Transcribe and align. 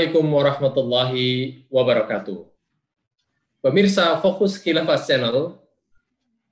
Assalamualaikum 0.00 0.32
warahmatullahi 0.32 1.28
wabarakatuh. 1.68 2.48
Pemirsa 3.60 4.16
Fokus 4.24 4.56
Khilafah 4.56 4.96
Channel, 4.96 5.60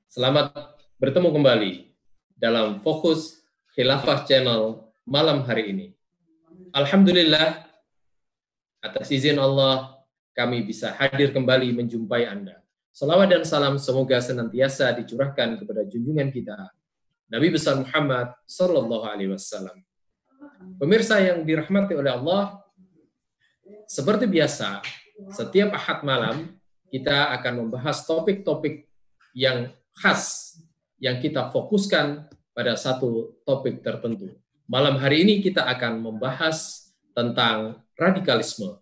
selamat 0.05 0.53
bertemu 1.01 1.33
kembali 1.33 1.73
dalam 2.37 2.77
Fokus 2.85 3.41
Khilafah 3.73 4.29
Channel 4.29 4.93
malam 5.09 5.49
hari 5.49 5.73
ini. 5.73 5.87
Alhamdulillah, 6.77 7.65
atas 8.85 9.09
izin 9.17 9.41
Allah, 9.41 9.97
kami 10.37 10.61
bisa 10.61 10.93
hadir 11.01 11.33
kembali 11.33 11.73
menjumpai 11.73 12.29
Anda. 12.29 12.61
Salawat 12.93 13.33
dan 13.33 13.49
salam 13.49 13.81
semoga 13.81 14.21
senantiasa 14.21 14.93
dicurahkan 14.93 15.57
kepada 15.57 15.89
junjungan 15.89 16.29
kita, 16.29 16.69
Nabi 17.33 17.49
besar 17.49 17.81
Muhammad 17.81 18.29
Sallallahu 18.45 19.09
Alaihi 19.09 19.33
Wasallam. 19.33 19.81
Pemirsa 20.77 21.17
yang 21.25 21.49
dirahmati 21.49 21.97
oleh 21.97 22.13
Allah, 22.13 22.68
seperti 23.89 24.29
biasa, 24.29 24.85
setiap 25.33 25.73
ahad 25.73 26.05
malam 26.05 26.61
kita 26.93 27.33
akan 27.41 27.65
membahas 27.65 28.05
topik-topik 28.05 28.85
yang 29.33 29.73
khas 29.97 30.55
yang 31.01 31.17
kita 31.25 31.49
fokuskan 31.49 32.29
pada 32.53 32.77
satu 32.77 33.41
topik 33.49 33.81
tertentu. 33.81 34.37
Malam 34.69 35.01
hari 35.01 35.25
ini 35.25 35.41
kita 35.41 35.65
akan 35.65 36.05
membahas 36.05 36.91
tentang 37.17 37.81
radikalisme, 37.97 38.77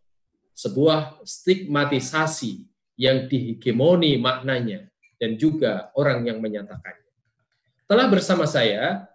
sebuah 0.58 1.22
stigmatisasi 1.22 2.66
yang 2.98 3.30
dihegemoni 3.30 4.18
maknanya 4.18 4.90
dan 5.22 5.38
juga 5.38 5.94
orang 5.94 6.26
yang 6.26 6.42
menyatakannya. 6.42 7.06
Telah 7.86 8.06
bersama 8.10 8.42
saya 8.50 9.06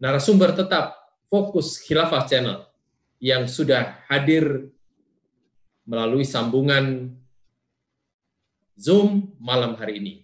narasumber 0.00 0.56
tetap 0.56 0.96
Fokus 1.28 1.76
Khilafah 1.84 2.24
Channel 2.24 2.73
yang 3.24 3.48
sudah 3.48 4.04
hadir 4.04 4.68
melalui 5.88 6.28
sambungan 6.28 7.16
Zoom 8.76 9.32
malam 9.40 9.80
hari 9.80 9.96
ini. 9.96 10.14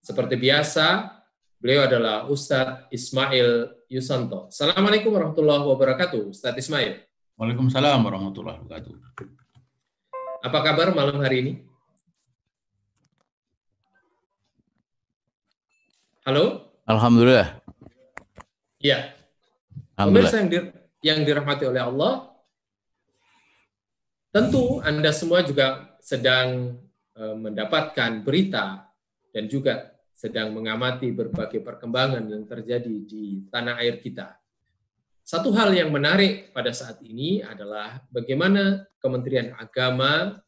Seperti 0.00 0.40
biasa, 0.40 1.20
beliau 1.60 1.84
adalah 1.84 2.24
Ustadz 2.24 2.88
Ismail 2.88 3.76
Yusanto. 3.92 4.48
Assalamualaikum 4.48 5.12
warahmatullahi 5.12 5.68
wabarakatuh, 5.68 6.32
Ustadz 6.32 6.64
Ismail. 6.64 7.04
Waalaikumsalam 7.36 8.00
warahmatullahi 8.00 8.56
wabarakatuh. 8.64 8.94
Apa 10.48 10.58
kabar 10.64 10.96
malam 10.96 11.20
hari 11.20 11.36
ini? 11.44 11.52
Halo? 16.24 16.72
Alhamdulillah. 16.88 17.60
Iya. 18.80 19.12
Pemirsa 19.92 20.40
yang, 20.40 20.48
di, 20.48 20.58
yang 21.04 21.20
dirahmati 21.20 21.68
oleh 21.68 21.84
Allah, 21.84 22.32
tentu 24.32 24.80
Anda 24.80 25.12
semua 25.12 25.44
juga 25.44 26.00
sedang 26.00 26.80
uh, 27.12 27.36
mendapatkan 27.36 28.24
berita 28.24 28.88
dan 29.28 29.44
juga 29.44 29.92
sedang 30.16 30.56
mengamati 30.56 31.12
berbagai 31.12 31.60
perkembangan 31.60 32.24
yang 32.24 32.48
terjadi 32.48 32.94
di 33.04 33.44
tanah 33.52 33.84
air 33.84 34.00
kita. 34.00 34.32
Satu 35.20 35.52
hal 35.52 35.76
yang 35.76 35.92
menarik 35.92 36.52
pada 36.56 36.72
saat 36.72 37.00
ini 37.04 37.44
adalah 37.44 38.00
bagaimana 38.08 38.88
Kementerian 39.00 39.52
Agama 39.60 40.40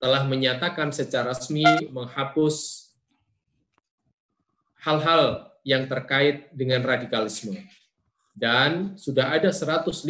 telah 0.00 0.24
menyatakan 0.24 0.92
secara 0.92 1.32
resmi 1.32 1.64
menghapus 1.92 2.88
hal-hal 4.84 5.48
yang 5.64 5.88
terkait 5.88 6.52
dengan 6.52 6.84
radikalisme. 6.84 7.56
Dan 8.34 8.98
sudah 8.98 9.30
ada 9.38 9.54
155 9.54 10.02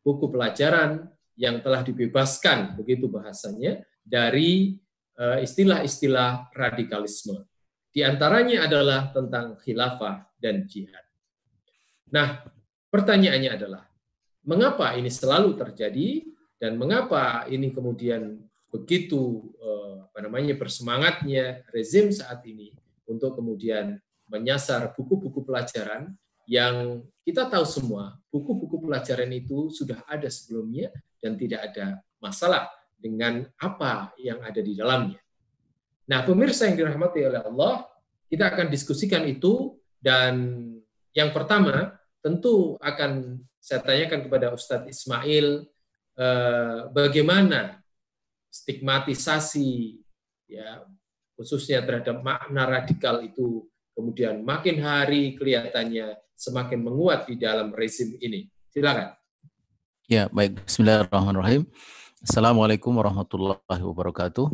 buku 0.00 0.26
pelajaran 0.32 1.04
yang 1.36 1.60
telah 1.60 1.84
dibebaskan, 1.84 2.80
begitu 2.80 3.12
bahasanya, 3.12 3.84
dari 4.00 4.80
eh, 5.20 5.38
istilah-istilah 5.44 6.52
radikalisme. 6.56 7.44
Di 7.92 8.00
antaranya 8.00 8.64
adalah 8.64 9.12
tentang 9.12 9.60
khilafah 9.60 10.24
dan 10.40 10.64
jihad. 10.64 11.04
Nah, 12.08 12.40
pertanyaannya 12.88 13.50
adalah, 13.52 13.84
mengapa 14.48 14.96
ini 14.96 15.12
selalu 15.12 15.60
terjadi 15.60 16.24
dan 16.56 16.80
mengapa 16.80 17.44
ini 17.52 17.68
kemudian 17.68 18.40
begitu 18.72 19.52
eh, 19.60 20.08
apa 20.08 20.18
namanya 20.24 20.56
bersemangatnya 20.56 21.68
rezim 21.68 22.08
saat 22.08 22.40
ini 22.48 22.72
untuk 23.04 23.36
kemudian 23.36 24.00
menyasar 24.32 24.96
buku-buku 24.96 25.44
pelajaran 25.44 26.16
yang 26.46 27.04
kita 27.22 27.46
tahu 27.46 27.62
semua 27.62 28.18
buku-buku 28.32 28.82
pelajaran 28.82 29.30
itu 29.30 29.70
sudah 29.70 30.02
ada 30.10 30.26
sebelumnya 30.26 30.90
dan 31.22 31.38
tidak 31.38 31.70
ada 31.70 32.02
masalah 32.18 32.66
dengan 32.98 33.46
apa 33.58 34.14
yang 34.18 34.42
ada 34.42 34.58
di 34.62 34.74
dalamnya. 34.74 35.18
Nah, 36.06 36.26
pemirsa 36.26 36.66
yang 36.66 36.78
dirahmati 36.78 37.22
oleh 37.22 37.42
Allah, 37.42 37.86
kita 38.26 38.50
akan 38.50 38.66
diskusikan 38.72 39.22
itu 39.26 39.78
dan 40.02 40.66
yang 41.14 41.30
pertama 41.30 41.94
tentu 42.24 42.74
akan 42.80 43.42
saya 43.62 43.82
tanyakan 43.82 44.26
kepada 44.26 44.50
Ustadz 44.50 44.90
Ismail 44.90 45.68
eh, 46.18 46.78
bagaimana 46.90 47.78
stigmatisasi 48.50 50.02
ya 50.50 50.82
khususnya 51.38 51.80
terhadap 51.86 52.20
makna 52.20 52.68
radikal 52.68 53.22
itu 53.22 53.66
kemudian 53.96 54.42
makin 54.42 54.80
hari 54.80 55.36
kelihatannya 55.36 56.16
semakin 56.42 56.82
menguat 56.82 57.30
di 57.30 57.38
dalam 57.38 57.70
rezim 57.70 58.18
ini. 58.18 58.50
Silakan. 58.74 59.14
Ya, 60.10 60.26
baik. 60.34 60.66
Bismillahirrahmanirrahim. 60.66 61.70
Assalamualaikum 62.18 62.90
warahmatullahi 62.98 63.82
wabarakatuh. 63.86 64.50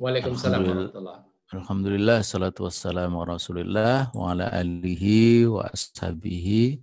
Waalaikumsalam 0.00 0.64
warahmatullahi 0.64 1.28
Alhamdulillah, 1.48 2.20
salatu 2.20 2.68
wassalamu 2.68 3.24
rasulillah 3.24 4.12
wa 4.12 4.36
ala 4.36 4.52
alihi 4.52 5.48
wa 5.48 5.64
ashabihi 5.64 6.76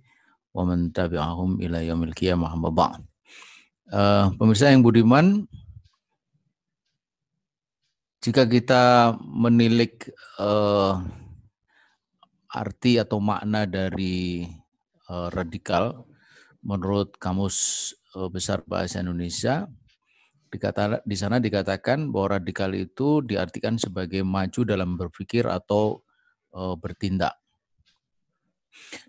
wa 0.50 0.66
man 0.66 0.90
tabi'ahum 0.90 1.62
ila 1.62 1.82
yaumil 1.82 2.14
qiyamah 2.14 2.54
Uh, 3.86 4.34
pemirsa 4.34 4.74
yang 4.74 4.82
budiman, 4.82 5.46
jika 8.18 8.42
kita 8.42 9.14
menilik 9.22 10.10
uh, 10.42 10.98
arti 12.50 12.98
atau 13.00 13.18
makna 13.18 13.66
dari 13.66 14.46
uh, 15.10 15.28
radikal 15.30 16.06
menurut 16.62 17.14
kamus 17.18 17.90
uh, 18.14 18.26
besar 18.30 18.62
bahasa 18.66 19.02
Indonesia 19.02 19.70
dikata 20.50 21.02
di 21.02 21.16
sana 21.18 21.42
dikatakan 21.42 22.08
bahwa 22.08 22.38
radikal 22.40 22.70
itu 22.72 23.20
diartikan 23.20 23.76
sebagai 23.76 24.22
maju 24.22 24.60
dalam 24.62 24.96
berpikir 24.96 25.44
atau 25.44 26.00
uh, 26.54 26.74
bertindak. 26.78 27.36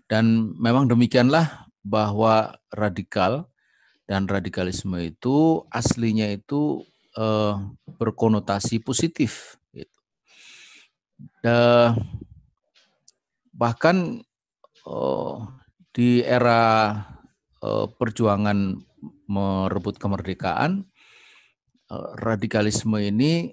Dan 0.08 0.56
memang 0.56 0.88
demikianlah 0.88 1.68
bahwa 1.84 2.56
radikal 2.72 3.48
dan 4.08 4.24
radikalisme 4.24 4.96
itu 5.00 5.64
aslinya 5.68 6.32
itu 6.32 6.84
uh, 7.16 7.60
berkonotasi 8.00 8.80
positif. 8.80 9.60
Gitu. 9.72 9.92
Bahkan 13.58 14.22
uh, 14.86 15.42
di 15.90 16.22
era 16.22 16.94
uh, 17.58 17.86
perjuangan 17.90 18.78
merebut 19.26 19.98
kemerdekaan, 19.98 20.86
uh, 21.90 22.10
radikalisme 22.22 23.02
ini 23.02 23.50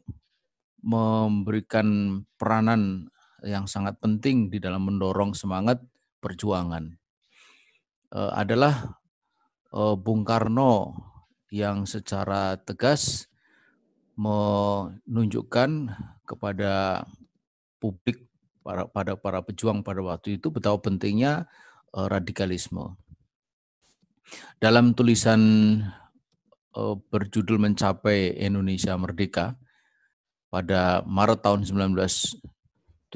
memberikan 0.86 2.22
peranan 2.38 3.10
yang 3.42 3.66
sangat 3.66 3.98
penting 3.98 4.54
di 4.54 4.62
dalam 4.62 4.86
mendorong 4.86 5.34
semangat 5.34 5.82
perjuangan. 6.22 6.94
Uh, 8.14 8.32
adalah 8.38 9.02
Bung 9.76 10.24
Karno 10.24 10.96
yang 11.52 11.84
secara 11.84 12.56
tegas 12.56 13.28
menunjukkan 14.16 15.92
kepada 16.24 17.04
publik 17.84 18.25
para 18.66 18.90
pada 18.90 19.14
para 19.14 19.46
pejuang 19.46 19.86
pada 19.86 20.02
waktu 20.02 20.42
itu 20.42 20.50
betapa 20.50 20.90
pentingnya 20.90 21.46
uh, 21.94 22.10
radikalisme. 22.10 22.98
Dalam 24.58 24.98
tulisan 24.98 25.38
uh, 26.74 26.98
berjudul 26.98 27.62
Mencapai 27.62 28.34
Indonesia 28.42 28.98
Merdeka 28.98 29.54
pada 30.50 31.06
Maret 31.06 31.46
tahun 31.46 31.62
1933 31.70 33.14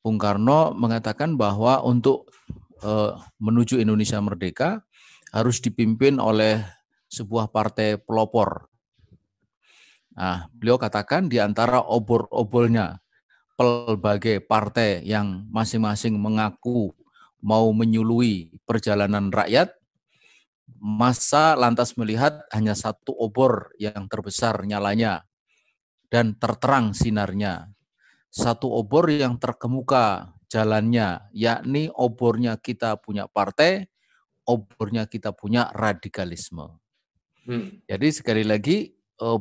Bung 0.00 0.16
Karno 0.16 0.72
mengatakan 0.72 1.36
bahwa 1.36 1.84
untuk 1.84 2.32
uh, 2.80 3.20
menuju 3.36 3.76
Indonesia 3.76 4.16
merdeka 4.24 4.80
harus 5.28 5.60
dipimpin 5.60 6.16
oleh 6.16 6.64
sebuah 7.12 7.52
partai 7.52 8.00
pelopor 8.00 8.72
Nah, 10.16 10.48
beliau 10.48 10.80
katakan 10.80 11.28
di 11.28 11.36
antara 11.36 11.84
obor-obolnya 11.84 12.96
pelbagai 13.56 14.44
partai 14.44 15.00
yang 15.02 15.48
masing-masing 15.48 16.20
mengaku 16.20 16.92
mau 17.40 17.72
menyului 17.72 18.60
perjalanan 18.68 19.32
rakyat, 19.32 19.72
masa 20.76 21.56
lantas 21.56 21.96
melihat 21.96 22.44
hanya 22.52 22.76
satu 22.76 23.16
obor 23.16 23.72
yang 23.80 24.06
terbesar 24.12 24.60
nyalanya 24.68 25.24
dan 26.12 26.36
terterang 26.36 26.92
sinarnya. 26.92 27.72
Satu 28.28 28.68
obor 28.68 29.08
yang 29.08 29.40
terkemuka 29.40 30.36
jalannya, 30.52 31.24
yakni 31.32 31.88
obornya 31.88 32.60
kita 32.60 33.00
punya 33.00 33.24
partai, 33.24 33.88
obornya 34.44 35.08
kita 35.08 35.32
punya 35.32 35.72
radikalisme. 35.72 36.76
Hmm. 37.48 37.80
Jadi 37.88 38.08
sekali 38.12 38.44
lagi 38.44 38.92
eh, 38.92 39.38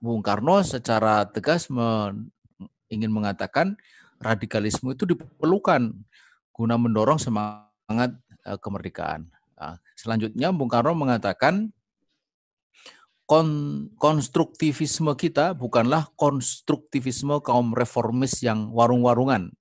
Bung 0.00 0.22
Karno 0.24 0.64
secara 0.64 1.28
tegas 1.28 1.68
men, 1.68 2.32
ingin 2.88 3.12
mengatakan 3.12 3.76
radikalisme 4.18 4.92
itu 4.92 5.06
diperlukan 5.06 5.94
guna 6.52 6.74
mendorong 6.74 7.22
semangat 7.22 8.18
eh, 8.44 8.58
kemerdekaan. 8.58 9.30
Nah, 9.58 9.78
selanjutnya 9.94 10.50
Bung 10.54 10.70
Karno 10.70 10.94
mengatakan 10.94 11.70
kon 13.28 13.48
konstruktivisme 14.00 15.12
kita 15.14 15.52
bukanlah 15.52 16.08
konstruktivisme 16.16 17.44
kaum 17.44 17.76
reformis 17.76 18.40
yang 18.40 18.72
warung-warungan 18.72 19.52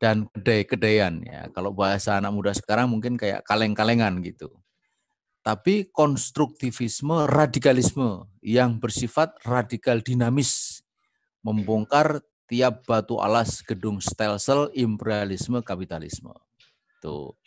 dan 0.00 0.24
kedai-kedaian 0.32 1.20
ya. 1.22 1.52
Kalau 1.52 1.76
bahasa 1.76 2.16
anak 2.16 2.32
muda 2.32 2.52
sekarang 2.56 2.88
mungkin 2.88 3.20
kayak 3.20 3.44
kaleng-kalengan 3.44 4.24
gitu. 4.24 4.48
Tapi 5.44 5.88
konstruktivisme 5.92 7.28
radikalisme 7.28 8.28
yang 8.40 8.80
bersifat 8.80 9.36
radikal 9.44 10.00
dinamis 10.00 10.80
membongkar 11.44 12.24
tiap 12.50 12.82
batu 12.82 13.22
alas 13.22 13.62
gedung 13.62 14.02
stelsel 14.02 14.74
imperialisme 14.74 15.62
kapitalisme. 15.62 16.34
Tuh. 16.98 17.38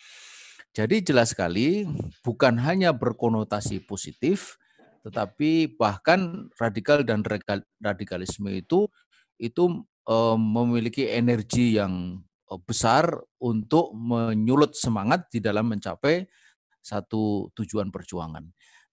Jadi 0.73 1.05
jelas 1.05 1.35
sekali 1.35 1.85
bukan 2.25 2.57
hanya 2.63 2.95
berkonotasi 2.95 3.83
positif, 3.85 4.57
tetapi 5.05 5.75
bahkan 5.75 6.49
radikal 6.57 7.03
dan 7.03 7.21
radikalisme 7.77 8.49
itu 8.49 8.87
itu 9.37 9.83
uh, 10.07 10.39
memiliki 10.39 11.11
energi 11.11 11.77
yang 11.77 12.23
uh, 12.49 12.57
besar 12.63 13.05
untuk 13.37 13.91
menyulut 13.93 14.73
semangat 14.73 15.27
di 15.29 15.43
dalam 15.43 15.69
mencapai 15.69 16.25
satu 16.81 17.53
tujuan 17.53 17.93
perjuangan. 17.93 18.47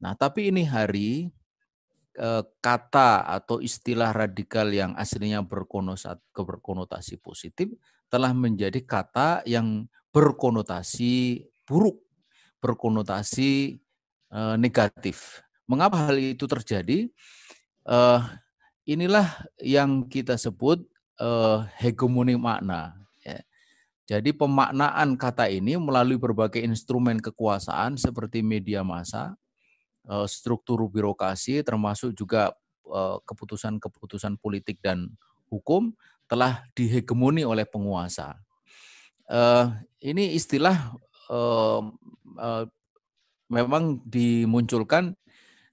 Nah, 0.04 0.12
tapi 0.18 0.52
ini 0.52 0.68
hari 0.68 1.32
kata 2.60 3.22
atau 3.24 3.62
istilah 3.62 4.10
radikal 4.10 4.66
yang 4.68 4.92
aslinya 4.98 5.40
berkonotasi 5.46 7.16
positif 7.22 7.70
telah 8.10 8.34
menjadi 8.34 8.82
kata 8.82 9.46
yang 9.46 9.86
berkonotasi 10.10 11.46
buruk, 11.62 12.02
berkonotasi 12.58 13.78
uh, 14.34 14.58
negatif. 14.58 15.46
Mengapa 15.70 16.10
hal 16.10 16.18
itu 16.18 16.50
terjadi? 16.50 17.06
Uh, 17.86 18.26
inilah 18.82 19.46
yang 19.62 20.10
kita 20.10 20.34
sebut 20.34 20.82
hegemoni 21.76 22.32
makna. 22.32 22.96
Ya. 23.20 23.44
Jadi 24.08 24.32
pemaknaan 24.32 25.20
kata 25.20 25.52
ini 25.52 25.76
melalui 25.76 26.16
berbagai 26.16 26.64
instrumen 26.64 27.20
kekuasaan 27.20 28.00
seperti 28.00 28.40
media 28.40 28.80
massa, 28.80 29.36
struktur 30.26 30.82
birokrasi, 30.90 31.62
termasuk 31.62 32.14
juga 32.18 32.50
keputusan-keputusan 33.26 34.42
politik 34.42 34.82
dan 34.82 35.06
hukum 35.46 35.94
telah 36.26 36.66
dihegemoni 36.74 37.46
oleh 37.46 37.62
penguasa. 37.66 38.38
Uh, 39.30 39.70
ini 40.02 40.34
istilah 40.34 40.90
memang 43.46 44.02
dimunculkan 44.02 45.14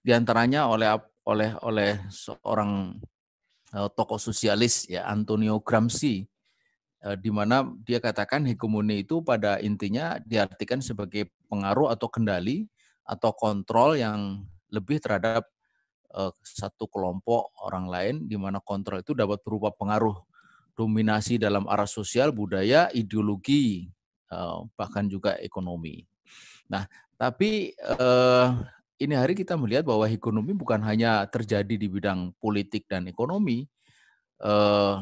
di 0.05 0.13
antaranya 0.13 0.69
oleh 0.69 0.93
oleh 1.25 1.57
oleh 1.65 1.97
seorang 2.13 3.01
tokoh 3.97 4.21
sosialis 4.21 4.85
ya 4.85 5.09
Antonio 5.09 5.57
Gramsci 5.65 6.21
di 7.17 7.31
mana 7.33 7.65
dia 7.81 7.97
katakan 7.97 8.45
hegemoni 8.45 9.01
itu 9.01 9.25
pada 9.25 9.57
intinya 9.57 10.21
diartikan 10.21 10.77
sebagai 10.77 11.33
pengaruh 11.49 11.89
atau 11.89 12.05
kendali 12.05 12.69
atau 13.07 13.31
kontrol 13.31 13.95
yang 13.95 14.43
lebih 14.67 14.99
terhadap 14.99 15.47
uh, 16.11 16.35
satu 16.43 16.91
kelompok 16.91 17.55
orang 17.63 17.87
lain 17.87 18.15
di 18.27 18.35
mana 18.35 18.59
kontrol 18.59 18.99
itu 18.99 19.15
dapat 19.15 19.39
berupa 19.41 19.71
pengaruh 19.71 20.19
dominasi 20.75 21.39
dalam 21.39 21.65
arah 21.71 21.89
sosial, 21.89 22.35
budaya, 22.35 22.91
ideologi, 22.93 23.89
Eh, 24.27 24.59
bahkan 24.75 25.07
juga 25.07 25.39
ekonomi. 25.39 26.03
Nah, 26.67 26.83
tapi 27.15 27.71
eh, 27.71 28.47
ini 28.99 29.15
hari 29.15 29.39
kita 29.39 29.55
melihat 29.55 29.87
bahwa 29.87 30.03
ekonomi 30.11 30.51
bukan 30.51 30.83
hanya 30.83 31.23
terjadi 31.31 31.79
di 31.79 31.87
bidang 31.87 32.35
politik 32.35 32.91
dan 32.91 33.07
ekonomi. 33.07 33.63
Eh, 34.43 34.95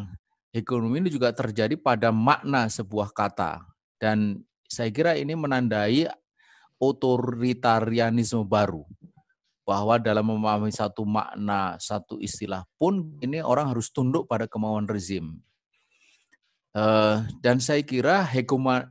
ekonomi 0.53 1.01
ini 1.01 1.09
juga 1.09 1.33
terjadi 1.33 1.73
pada 1.73 2.13
makna 2.13 2.69
sebuah 2.69 3.09
kata. 3.17 3.65
Dan 3.97 4.45
saya 4.69 4.93
kira 4.93 5.17
ini 5.17 5.33
menandai 5.33 6.05
otoritarianisme 6.79 8.43
baru. 8.45 8.83
Bahwa 9.65 9.97
dalam 9.97 10.29
memahami 10.29 10.69
satu 10.69 11.01
makna, 11.09 11.73
satu 11.81 12.21
istilah 12.21 12.69
pun 12.77 13.17
ini 13.17 13.41
orang 13.41 13.73
harus 13.73 13.89
tunduk 13.89 14.29
pada 14.29 14.45
kemauan 14.45 14.85
rezim. 14.85 15.41
Uh, 16.75 17.23
dan 17.39 17.57
saya 17.63 17.81
kira 17.87 18.19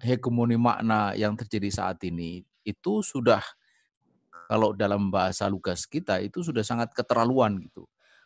hegemoni 0.01 0.57
makna 0.57 1.13
yang 1.15 1.37
terjadi 1.37 1.69
saat 1.69 2.01
ini 2.09 2.41
itu 2.65 3.05
sudah 3.05 3.45
kalau 4.49 4.73
dalam 4.73 5.13
bahasa 5.13 5.45
lugas 5.53 5.85
kita 5.85 6.17
itu 6.25 6.41
sudah 6.41 6.65
sangat 6.65 6.91
keterlaluan 6.97 7.61
gitu. 7.61 7.85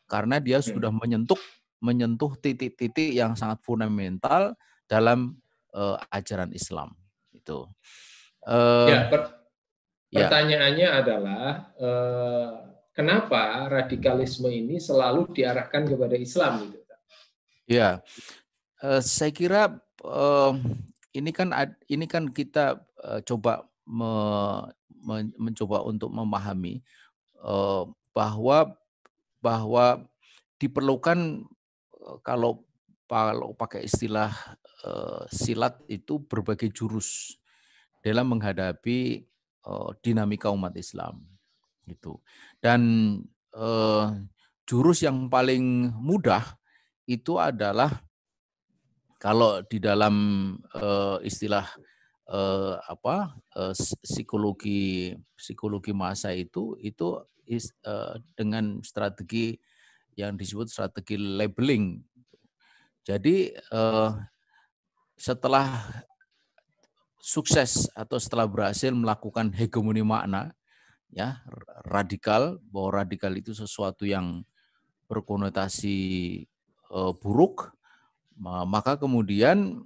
Karena 0.09 0.41
dia 0.41 0.63
sudah 0.65 0.89
menyentuh 0.89 1.39
menyentuh 1.79 2.35
titik-titik 2.39 3.15
yang 3.15 3.39
sangat 3.39 3.63
fundamental 3.63 4.55
dalam 4.89 5.37
uh, 5.75 6.01
ajaran 6.11 6.51
Islam 6.55 6.95
itu. 7.31 7.69
Uh, 8.47 8.89
ya, 8.89 9.01
per 9.11 9.21
ya. 9.21 9.38
Pertanyaannya 10.09 10.89
ya. 10.89 10.99
adalah 11.01 11.47
uh, 11.77 12.51
kenapa 12.97 13.69
radikalisme 13.69 14.49
ini 14.49 14.81
selalu 14.81 15.31
diarahkan 15.37 15.85
kepada 15.89 16.17
Islam 16.17 16.73
gitu? 16.73 16.95
Ya, 17.69 18.01
Uh, 18.79 19.03
saya 19.03 19.35
kira 19.35 19.75
uh, 20.07 20.55
ini 21.11 21.35
kan 21.35 21.51
ini 21.91 22.07
kan 22.07 22.31
kita 22.31 22.79
coba 23.27 23.67
me, 23.83 24.13
me, 25.03 25.27
mencoba 25.35 25.83
untuk 25.83 26.15
memahami 26.15 26.83
bahwa 28.15 28.79
bahwa 29.43 29.87
diperlukan 30.59 31.43
kalau 32.23 32.63
kalau 33.07 33.55
pakai 33.55 33.87
istilah 33.87 34.31
silat 35.31 35.79
itu 35.91 36.23
berbagai 36.23 36.71
jurus 36.71 37.39
dalam 38.03 38.31
menghadapi 38.35 39.27
uh, 39.69 39.93
dinamika 40.01 40.49
umat 40.49 40.73
Islam 40.81 41.21
itu 41.85 42.17
dan 42.65 42.81
uh, 43.53 44.17
jurus 44.65 45.05
yang 45.05 45.29
paling 45.29 45.93
mudah 45.93 46.45
itu 47.05 47.37
adalah 47.37 48.01
kalau 49.21 49.61
di 49.67 49.81
dalam 49.83 50.15
uh, 50.77 51.21
istilah 51.21 51.67
uh, 52.31 52.79
apa 52.87 53.35
uh, 53.57 53.75
psikologi 54.05 55.13
psikologi 55.35 55.91
masa 55.97 56.31
itu 56.37 56.77
itu 56.79 57.19
is, 57.49 57.73
uh, 57.89 58.21
dengan 58.37 58.79
strategi 58.85 59.57
yang 60.15 60.37
disebut 60.37 60.69
strategi 60.69 61.17
labeling. 61.17 62.05
Jadi 63.03 63.57
uh, 63.73 64.13
setelah 65.17 65.89
sukses 67.19 67.91
atau 67.99 68.17
setelah 68.17 68.47
berhasil 68.47 68.95
melakukan 68.95 69.51
hegemoni 69.51 70.07
makna 70.07 70.55
ya 71.11 71.43
radikal 71.89 72.63
bahwa 72.71 73.03
radikal 73.05 73.33
itu 73.35 73.53
sesuatu 73.57 74.07
yang 74.07 74.47
berkonotasi 75.09 76.45
uh, 76.93 77.13
buruk 77.17 77.75
maka 78.39 78.95
kemudian 78.95 79.83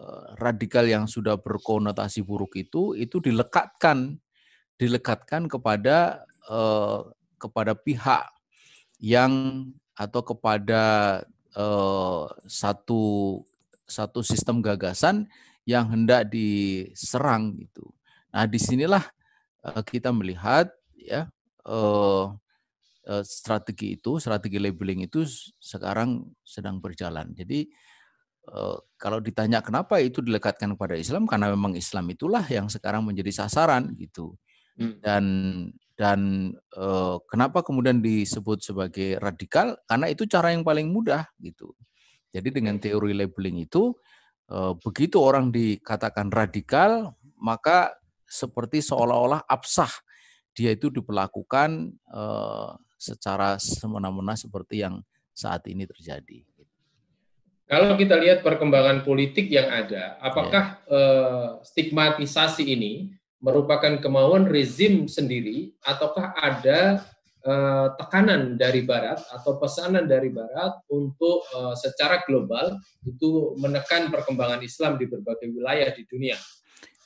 eh, 0.00 0.24
radikal 0.40 0.88
yang 0.88 1.04
sudah 1.04 1.36
berkonotasi 1.36 2.24
buruk 2.24 2.56
itu 2.56 2.96
itu 2.96 3.20
dilekatkan 3.20 4.16
dilekatkan 4.80 5.44
kepada 5.44 6.24
eh, 6.48 7.00
kepada 7.36 7.76
pihak 7.76 8.32
yang 8.96 9.66
atau 9.92 10.24
kepada 10.24 10.84
satu 12.48 13.02
satu 13.84 14.24
sistem 14.24 14.64
gagasan 14.64 15.28
yang 15.62 15.86
hendak 15.94 16.26
diserang 16.26 17.54
gitu. 17.58 17.86
Nah 18.34 18.48
di 18.50 18.58
sinilah 18.58 19.04
kita 19.86 20.10
melihat 20.10 20.70
ya 20.98 21.30
strategi 23.22 23.98
itu, 23.98 24.18
strategi 24.18 24.58
labeling 24.58 25.06
itu 25.06 25.22
sekarang 25.58 26.26
sedang 26.42 26.82
berjalan. 26.82 27.30
Jadi 27.34 27.70
kalau 28.98 29.22
ditanya 29.22 29.62
kenapa 29.62 30.02
itu 30.02 30.18
dilekatkan 30.18 30.74
kepada 30.74 30.98
Islam 30.98 31.30
karena 31.30 31.54
memang 31.54 31.78
Islam 31.78 32.10
itulah 32.10 32.42
yang 32.50 32.66
sekarang 32.66 33.06
menjadi 33.06 33.46
sasaran 33.46 33.94
gitu. 33.94 34.34
Hmm. 34.74 34.98
Dan 34.98 35.24
dan 35.94 36.20
kenapa 37.30 37.62
kemudian 37.62 38.02
disebut 38.02 38.64
sebagai 38.66 39.22
radikal? 39.22 39.78
Karena 39.86 40.10
itu 40.10 40.26
cara 40.26 40.50
yang 40.50 40.66
paling 40.66 40.90
mudah 40.90 41.28
gitu. 41.38 41.70
Jadi 42.32 42.50
dengan 42.50 42.80
teori 42.80 43.14
labeling 43.14 43.62
itu 43.62 43.94
begitu 44.84 45.20
orang 45.20 45.48
dikatakan 45.48 46.28
radikal, 46.28 47.16
maka 47.40 47.92
seperti 48.28 48.80
seolah-olah 48.80 49.44
absah 49.44 49.92
dia 50.52 50.72
itu 50.72 50.92
diperlakukan 50.92 51.92
uh, 52.12 52.76
secara 53.00 53.56
semena-mena 53.56 54.36
seperti 54.36 54.84
yang 54.84 55.00
saat 55.32 55.64
ini 55.68 55.88
terjadi. 55.88 56.44
Kalau 57.64 57.96
kita 57.96 58.20
lihat 58.20 58.44
perkembangan 58.44 59.00
politik 59.00 59.48
yang 59.48 59.72
ada, 59.72 60.20
apakah 60.20 60.84
ya. 60.84 60.92
uh, 60.92 61.48
stigmatisasi 61.64 62.68
ini 62.68 63.08
merupakan 63.40 63.96
kemauan 63.96 64.44
rezim 64.44 65.08
sendiri 65.08 65.72
ataukah 65.80 66.36
ada 66.36 67.00
uh, 67.46 67.94
tekanan 67.98 68.54
dari 68.58 68.82
barat 68.86 69.18
atau 69.30 69.58
pesanan 69.58 70.06
dari 70.06 70.30
barat 70.30 70.82
untuk 70.90 71.46
uh, 71.54 71.74
secara 71.74 72.22
global 72.26 72.78
itu 73.06 73.54
menekan 73.58 74.10
perkembangan 74.10 74.62
Islam 74.62 74.98
di 74.98 75.06
berbagai 75.06 75.50
wilayah 75.50 75.90
di 75.94 76.02
dunia. 76.06 76.38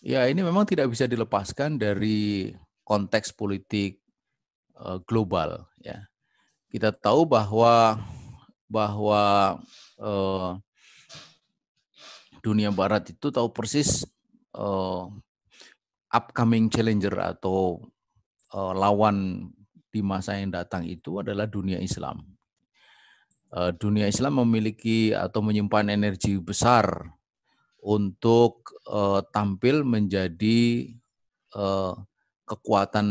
Ya, 0.05 0.29
ini 0.29 0.45
memang 0.45 0.69
tidak 0.69 0.93
bisa 0.93 1.09
dilepaskan 1.09 1.81
dari 1.81 2.53
konteks 2.87 3.35
politik 3.35 3.99
uh, 4.79 5.03
global 5.03 5.67
ya. 5.83 6.07
Kita 6.71 6.93
tahu 6.93 7.25
bahwa 7.25 7.99
bahwa 8.67 9.57
uh, 9.99 10.59
dunia 12.43 12.71
barat 12.71 13.11
itu 13.11 13.31
tahu 13.31 13.51
persis 13.51 14.07
uh, 14.55 15.11
upcoming 16.11 16.71
challenger 16.71 17.15
atau 17.19 17.83
uh, 18.55 18.75
lawan 18.75 19.49
di 19.97 20.05
masa 20.05 20.37
yang 20.37 20.53
datang 20.53 20.85
itu 20.85 21.25
adalah 21.25 21.49
dunia 21.49 21.81
Islam. 21.81 22.21
Uh, 23.49 23.73
dunia 23.73 24.05
Islam 24.05 24.45
memiliki 24.45 25.17
atau 25.17 25.41
menyimpan 25.41 25.89
energi 25.89 26.37
besar 26.37 27.09
untuk 27.81 28.77
uh, 28.93 29.25
tampil 29.33 29.81
menjadi 29.89 30.93
uh, 31.57 31.97
kekuatan 32.45 33.09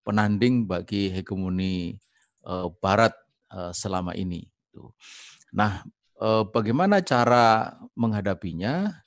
penanding 0.00 0.64
bagi 0.64 1.12
hegemoni 1.12 2.00
Barat 2.84 3.16
selama 3.72 4.12
ini. 4.12 4.44
Nah, 5.56 5.80
uh, 6.20 6.44
bagaimana 6.44 7.00
cara 7.00 7.72
menghadapinya? 7.96 9.04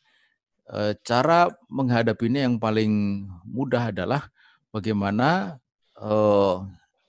Eh, 0.68 1.00
cara 1.08 1.48
menghadapinya 1.72 2.44
yang 2.44 2.60
paling 2.60 3.24
mudah 3.48 3.88
adalah 3.96 4.28
bagaimana 4.68 5.56
eh, 5.96 6.56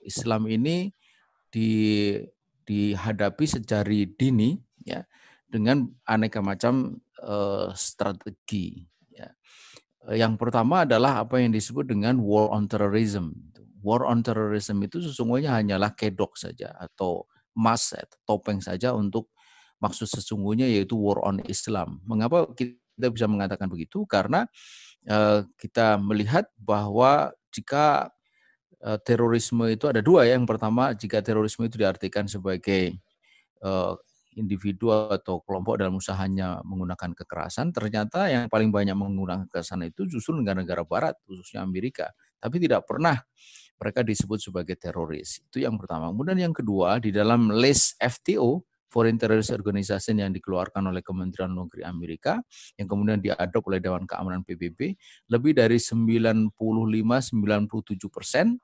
Islam 0.03 0.47
ini 0.47 0.91
di, 1.49 2.13
dihadapi 2.65 3.45
secara 3.45 3.89
dini 3.89 4.57
ya 4.85 5.03
dengan 5.49 5.89
aneka 6.05 6.39
macam 6.45 7.01
eh, 7.17 7.67
strategi. 7.73 8.85
Ya. 9.09 9.33
Yang 10.13 10.37
pertama 10.39 10.85
adalah 10.85 11.25
apa 11.25 11.41
yang 11.41 11.51
disebut 11.51 11.89
dengan 11.89 12.21
war 12.21 12.53
on 12.53 12.69
terrorism. 12.69 13.33
War 13.81 14.05
on 14.05 14.21
terrorism 14.21 14.79
itu 14.85 15.01
sesungguhnya 15.01 15.57
hanyalah 15.57 15.97
kedok 15.97 16.37
saja 16.37 16.71
atau 16.77 17.25
mas 17.57 17.91
topeng 18.23 18.63
saja 18.63 18.95
untuk 18.95 19.33
maksud 19.81 20.07
sesungguhnya 20.07 20.69
yaitu 20.69 20.95
war 20.95 21.19
on 21.25 21.41
Islam. 21.47 21.99
Mengapa 22.05 22.47
kita 22.55 23.09
bisa 23.11 23.27
mengatakan 23.27 23.67
begitu 23.71 24.03
karena 24.07 24.45
uh, 25.07 25.43
kita 25.55 25.99
melihat 25.99 26.47
bahwa 26.59 27.31
jika 27.49 28.11
uh, 28.11 28.18
terorisme 29.03 29.67
itu 29.67 29.85
ada 29.91 29.99
dua 29.99 30.23
ya. 30.23 30.39
Yang 30.39 30.47
pertama, 30.55 30.95
jika 30.95 31.19
terorisme 31.19 31.67
itu 31.67 31.75
diartikan 31.75 32.25
sebagai 32.31 32.95
uh, 33.63 33.95
individu 34.39 34.91
atau 34.91 35.43
kelompok 35.43 35.83
dalam 35.83 35.99
usahanya 35.99 36.63
menggunakan 36.63 37.11
kekerasan, 37.11 37.75
ternyata 37.75 38.31
yang 38.31 38.47
paling 38.47 38.71
banyak 38.71 38.95
menggunakan 38.95 39.51
kekerasan 39.51 39.83
itu 39.91 40.07
justru 40.07 40.31
negara-negara 40.39 40.87
barat, 40.87 41.15
khususnya 41.27 41.59
Amerika. 41.59 42.07
Tapi 42.39 42.55
tidak 42.61 42.87
pernah 42.87 43.19
mereka 43.79 44.03
disebut 44.03 44.39
sebagai 44.39 44.75
teroris. 44.79 45.43
Itu 45.43 45.63
yang 45.63 45.75
pertama. 45.75 46.11
Kemudian 46.11 46.39
yang 46.39 46.55
kedua, 46.55 46.99
di 47.03 47.11
dalam 47.11 47.51
list 47.51 47.99
FTO, 47.99 48.63
Foreign 48.89 49.21
Terrorist 49.21 49.53
Organization 49.53 50.17
yang 50.17 50.33
dikeluarkan 50.33 50.89
oleh 50.89 51.05
Kementerian 51.05 51.53
Negeri 51.53 51.85
Amerika 51.85 52.41
yang 52.73 52.89
kemudian 52.89 53.21
diadop 53.21 53.69
oleh 53.69 53.77
Dewan 53.77 54.09
Keamanan 54.09 54.41
PBB 54.41 54.97
lebih 55.29 55.53
dari 55.53 55.77
95-97 55.77 56.57
persen 58.09 58.57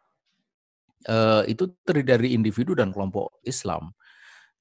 uh, 1.07 1.43
itu 1.45 1.75
terdiri 1.83 2.05
dari 2.05 2.27
individu 2.33 2.73
dan 2.73 2.95
kelompok 2.95 3.41
Islam. 3.43 3.91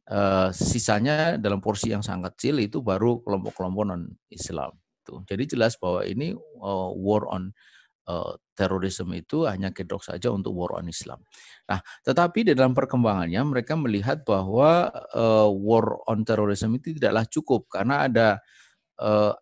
Uh, 0.04 0.52
sisanya 0.52 1.40
dalam 1.40 1.64
porsi 1.64 1.88
yang 1.88 2.04
sangat 2.04 2.36
kecil 2.36 2.60
itu 2.60 2.84
baru 2.84 3.24
kelompok-kelompok 3.24 3.84
non 3.88 4.04
Islam. 4.28 4.76
Jadi 5.04 5.56
jelas 5.56 5.76
bahwa 5.76 6.04
ini 6.04 6.32
uh, 6.60 6.90
war 6.96 7.28
on 7.28 7.52
terorisme 8.52 9.16
itu 9.16 9.48
hanya 9.48 9.72
kedok 9.72 10.04
saja 10.04 10.28
untuk 10.28 10.52
war 10.52 10.76
on 10.76 10.92
Islam. 10.92 11.24
Nah, 11.64 11.80
tetapi 12.04 12.44
di 12.44 12.52
dalam 12.52 12.76
perkembangannya 12.76 13.40
mereka 13.48 13.80
melihat 13.80 14.20
bahwa 14.28 14.92
war 15.56 16.04
on 16.04 16.20
terorisme 16.20 16.76
itu 16.76 17.00
tidaklah 17.00 17.24
cukup 17.24 17.64
karena 17.72 18.04
ada 18.04 18.44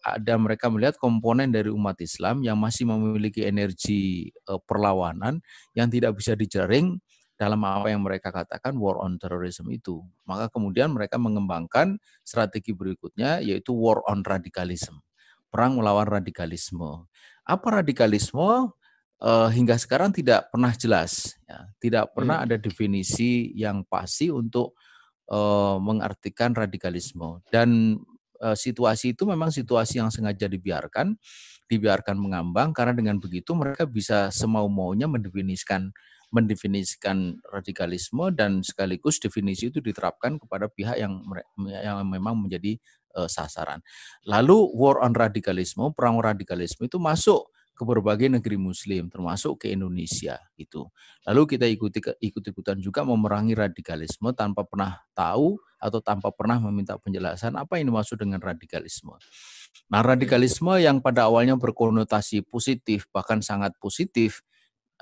ada 0.01 0.35
mereka 0.41 0.73
melihat 0.73 0.97
komponen 0.97 1.53
dari 1.53 1.69
umat 1.69 2.01
Islam 2.01 2.41
yang 2.41 2.57
masih 2.57 2.89
memiliki 2.89 3.45
energi 3.45 4.33
uh, 4.49 4.57
perlawanan 4.65 5.45
yang 5.77 5.93
tidak 5.93 6.17
bisa 6.17 6.33
dijaring 6.33 6.97
dalam 7.37 7.61
apa 7.67 7.91
yang 7.91 8.01
mereka 8.07 8.31
katakan 8.31 8.79
war 8.79 9.03
on 9.03 9.19
terrorism 9.19 9.69
itu. 9.75 10.01
Maka 10.25 10.49
kemudian 10.49 10.95
mereka 10.95 11.19
mengembangkan 11.19 11.99
strategi 12.23 12.73
berikutnya 12.73 13.43
yaitu 13.43 13.75
war 13.75 14.01
on 14.09 14.23
radikalisme. 14.23 15.03
Perang 15.53 15.77
melawan 15.77 16.09
radikalisme. 16.09 17.05
Apa 17.45 17.83
radikalisme? 17.83 18.73
Uh, 19.23 19.47
hingga 19.55 19.79
sekarang 19.79 20.11
tidak 20.11 20.51
pernah 20.51 20.75
jelas, 20.75 21.39
ya. 21.47 21.63
tidak 21.79 22.11
pernah 22.11 22.43
hmm. 22.43 22.47
ada 22.51 22.57
definisi 22.59 23.55
yang 23.55 23.87
pasti 23.87 24.35
untuk 24.35 24.75
uh, 25.31 25.79
mengartikan 25.79 26.51
radikalisme. 26.51 27.39
Dan 27.47 28.03
situasi 28.59 29.15
itu 29.15 29.23
memang 29.23 29.55
situasi 29.55 30.03
yang 30.03 30.11
sengaja 30.11 30.51
dibiarkan, 30.51 31.15
dibiarkan 31.71 32.19
mengambang 32.19 32.75
karena 32.75 32.93
dengan 32.93 33.17
begitu 33.23 33.55
mereka 33.55 33.87
bisa 33.87 34.29
semau 34.35 34.67
maunya 34.67 35.07
mendefinisikan 35.07 35.95
mendefinisikan 36.33 37.37
radikalisme 37.53 38.33
dan 38.33 38.65
sekaligus 38.65 39.21
definisi 39.21 39.69
itu 39.69 39.85
diterapkan 39.85 40.41
kepada 40.41 40.67
pihak 40.67 40.97
yang 40.97 41.21
yang 41.85 42.01
memang 42.09 42.41
menjadi 42.41 42.81
uh, 43.15 43.29
sasaran. 43.29 43.85
Lalu 44.25 44.73
war 44.73 45.05
on 45.05 45.13
radikalisme, 45.13 45.93
perang 45.93 46.19
radikalisme 46.25 46.89
itu 46.89 46.97
masuk 46.97 47.53
ke 47.77 47.83
berbagai 47.85 48.29
negeri 48.33 48.57
muslim 48.61 49.13
termasuk 49.13 49.65
ke 49.65 49.77
Indonesia 49.77 50.41
gitu. 50.57 50.89
Lalu 51.29 51.57
kita 51.57 51.69
ikuti 51.69 52.01
ikut-ikutan 52.01 52.81
juga 52.81 53.05
memerangi 53.05 53.53
radikalisme 53.53 54.33
tanpa 54.33 54.65
pernah 54.65 55.05
tahu 55.13 55.61
atau 55.83 55.99
tanpa 55.99 56.31
pernah 56.31 56.63
meminta 56.63 56.95
penjelasan 56.95 57.59
apa 57.59 57.83
yang 57.83 57.91
dimaksud 57.91 58.23
dengan 58.23 58.39
radikalisme. 58.39 59.19
Nah, 59.91 60.01
radikalisme 60.07 60.79
yang 60.79 61.03
pada 61.03 61.27
awalnya 61.27 61.59
berkonotasi 61.59 62.47
positif 62.47 63.11
bahkan 63.11 63.43
sangat 63.43 63.75
positif 63.83 64.47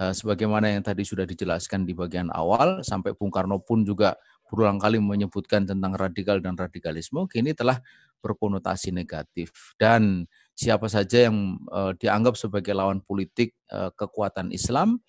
eh, 0.01 0.17
sebagaimana 0.17 0.73
yang 0.73 0.81
tadi 0.81 1.05
sudah 1.05 1.29
dijelaskan 1.29 1.85
di 1.85 1.93
bagian 1.93 2.33
awal 2.33 2.81
sampai 2.81 3.13
Bung 3.13 3.29
Karno 3.29 3.61
pun 3.61 3.85
juga 3.85 4.17
berulang 4.49 4.83
kali 4.83 4.99
menyebutkan 4.99 5.63
tentang 5.63 5.95
radikal 5.95 6.43
dan 6.43 6.59
radikalisme 6.59 7.23
kini 7.31 7.55
telah 7.55 7.79
berkonotasi 8.19 8.91
negatif 8.91 9.79
dan 9.79 10.27
siapa 10.59 10.91
saja 10.91 11.31
yang 11.31 11.57
uh, 11.73 11.97
dianggap 11.97 12.37
sebagai 12.37 12.75
lawan 12.77 13.01
politik 13.01 13.57
uh, 13.73 13.89
kekuatan 13.95 14.53
Islam 14.53 15.01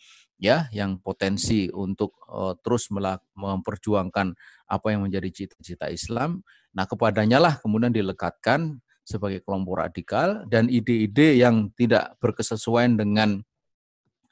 ya 0.41 0.65
yang 0.74 0.98
potensi 0.98 1.69
untuk 1.69 2.17
uh, 2.25 2.57
terus 2.57 2.89
memperjuangkan 2.89 4.33
apa 4.65 4.88
yang 4.89 5.05
menjadi 5.05 5.29
cita-cita 5.29 5.93
Islam 5.93 6.41
nah 6.74 6.89
kepadanya 6.89 7.38
lah 7.38 7.53
kemudian 7.62 7.93
dilekatkan 7.93 8.81
sebagai 9.05 9.45
kelompok 9.45 9.86
radikal 9.86 10.41
dan 10.50 10.65
ide-ide 10.65 11.38
yang 11.38 11.69
tidak 11.77 12.17
berkesesuaian 12.17 12.98
dengan 12.98 13.45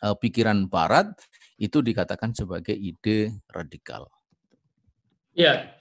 uh, 0.01 0.17
pikiran 0.17 0.65
barat 0.65 1.13
itu 1.59 1.83
dikatakan 1.83 2.31
sebagai 2.31 2.73
ide 2.73 3.35
radikal. 3.51 4.07
Ya, 5.35 5.75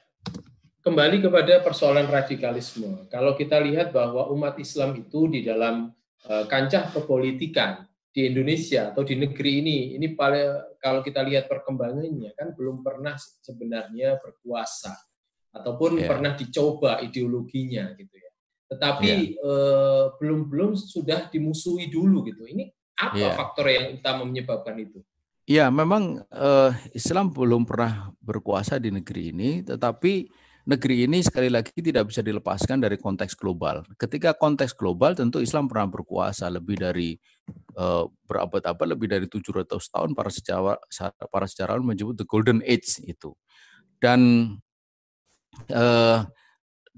kembali 0.82 1.22
kepada 1.22 1.62
persoalan 1.62 2.10
radikalisme. 2.10 3.06
Kalau 3.08 3.38
kita 3.38 3.62
lihat 3.62 3.94
bahwa 3.94 4.28
umat 4.34 4.58
Islam 4.58 4.98
itu 4.98 5.30
di 5.30 5.46
dalam 5.46 5.94
uh, 6.26 6.44
kancah 6.50 6.90
perpolitikan 6.90 7.87
di 8.08 8.26
Indonesia 8.26 8.90
atau 8.90 9.04
di 9.04 9.14
negeri 9.14 9.60
ini, 9.60 9.78
ini 9.94 10.16
paling 10.16 10.78
kalau 10.80 11.04
kita 11.04 11.20
lihat 11.22 11.46
perkembangannya 11.46 12.32
kan 12.34 12.56
belum 12.56 12.80
pernah 12.80 13.14
sebenarnya 13.18 14.16
berkuasa 14.18 14.96
ataupun 15.52 16.00
yeah. 16.00 16.08
pernah 16.08 16.32
dicoba 16.36 17.00
ideologinya 17.00 17.92
gitu 17.96 18.14
ya. 18.16 18.30
tetapi 18.68 19.10
yeah. 19.32 19.48
eh, 19.48 20.04
belum 20.20 20.52
belum 20.52 20.76
sudah 20.76 21.32
dimusuhi 21.32 21.88
dulu 21.88 22.20
gitu. 22.28 22.44
Ini 22.44 22.68
apa 23.00 23.16
yeah. 23.16 23.32
faktor 23.32 23.72
yang 23.72 23.96
utama 23.96 24.28
menyebabkan 24.28 24.76
itu? 24.76 25.00
Ya, 25.48 25.72
memang 25.72 26.20
eh, 26.28 26.72
Islam 26.92 27.32
belum 27.32 27.64
pernah 27.64 28.12
berkuasa 28.20 28.76
di 28.76 28.92
negeri 28.92 29.32
ini, 29.32 29.50
tetapi 29.64 30.28
negeri 30.68 31.08
ini 31.08 31.24
sekali 31.24 31.48
lagi 31.48 31.72
tidak 31.80 32.12
bisa 32.12 32.20
dilepaskan 32.20 32.84
dari 32.84 33.00
konteks 33.00 33.32
global. 33.32 33.80
Ketika 33.96 34.36
konteks 34.36 34.76
global 34.76 35.16
tentu 35.16 35.40
Islam 35.40 35.64
pernah 35.64 35.88
berkuasa 35.88 36.52
lebih 36.52 36.76
dari 36.76 37.16
uh, 37.80 38.04
berabad-abad, 38.28 38.92
lebih 38.92 39.08
dari 39.08 39.24
700 39.24 39.64
tahun 39.64 40.12
para 40.12 40.28
sejarawan 40.28 40.76
para 41.32 41.46
sejarawan 41.48 41.80
menyebut 41.80 42.20
the 42.20 42.28
golden 42.28 42.60
age 42.68 43.00
itu. 43.08 43.32
Dan 43.96 44.52
uh, 45.72 46.28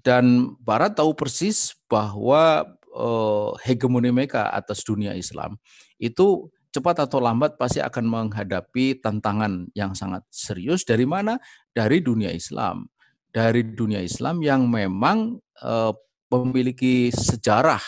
dan 0.02 0.24
Barat 0.58 0.98
tahu 0.98 1.14
persis 1.14 1.78
bahwa 1.86 2.66
uh, 2.90 3.54
hegemoni 3.62 4.10
mereka 4.10 4.50
atas 4.50 4.82
dunia 4.82 5.14
Islam 5.14 5.54
itu 6.02 6.50
cepat 6.74 7.06
atau 7.06 7.22
lambat 7.22 7.54
pasti 7.54 7.78
akan 7.78 8.02
menghadapi 8.02 8.98
tantangan 8.98 9.70
yang 9.78 9.94
sangat 9.94 10.26
serius 10.26 10.82
dari 10.82 11.06
mana? 11.06 11.38
Dari 11.70 12.02
dunia 12.02 12.34
Islam 12.34 12.90
dari 13.30 13.62
dunia 13.62 14.02
Islam 14.02 14.42
yang 14.42 14.66
memang 14.66 15.38
uh, 15.62 15.94
memiliki 16.30 17.10
sejarah 17.14 17.82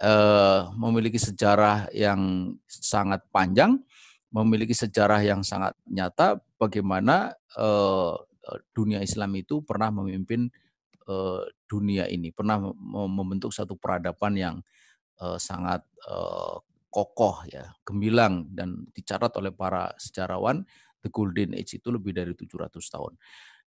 uh, 0.00 0.72
memiliki 0.74 1.20
sejarah 1.20 1.92
yang 1.94 2.52
sangat 2.66 3.22
panjang, 3.30 3.80
memiliki 4.32 4.72
sejarah 4.72 5.20
yang 5.22 5.44
sangat 5.44 5.76
nyata 5.88 6.40
bagaimana 6.56 7.36
uh, 7.56 8.16
dunia 8.74 9.00
Islam 9.04 9.38
itu 9.38 9.62
pernah 9.62 9.92
memimpin 9.94 10.50
dunia 11.66 12.06
ini, 12.06 12.30
pernah 12.30 12.62
membentuk 13.10 13.50
satu 13.50 13.74
peradaban 13.74 14.38
yang 14.38 14.56
sangat 15.34 15.82
kokoh 16.88 17.42
ya, 17.50 17.74
gemilang 17.82 18.46
dan 18.54 18.86
dicatat 18.94 19.34
oleh 19.34 19.50
para 19.50 19.90
sejarawan 19.98 20.62
the 21.02 21.10
golden 21.10 21.58
age 21.58 21.82
itu 21.82 21.90
lebih 21.90 22.14
dari 22.14 22.32
700 22.32 22.70
tahun. 22.78 23.12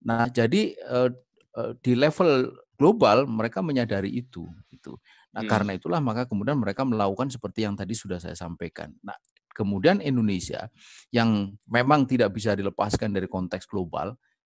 Nah, 0.04 0.28
jadi 0.28 0.76
uh, 0.84 1.10
uh, 1.56 1.72
di 1.80 1.96
level 1.96 2.52
global 2.76 3.24
mereka 3.24 3.64
menyadari 3.64 4.12
itu 4.12 4.44
gitu. 4.68 5.00
Nah, 5.32 5.42
hmm. 5.42 5.50
karena 5.50 5.72
itulah 5.74 6.00
maka 6.04 6.28
kemudian 6.28 6.60
mereka 6.60 6.84
melakukan 6.84 7.32
seperti 7.32 7.64
yang 7.64 7.74
tadi 7.74 7.96
sudah 7.96 8.20
saya 8.20 8.36
sampaikan. 8.36 8.92
Nah, 9.00 9.16
kemudian 9.54 10.02
Indonesia 10.04 10.68
yang 11.14 11.54
memang 11.70 12.04
tidak 12.04 12.34
bisa 12.34 12.52
dilepaskan 12.52 13.14
dari 13.14 13.30
konteks 13.30 13.64
global 13.70 14.14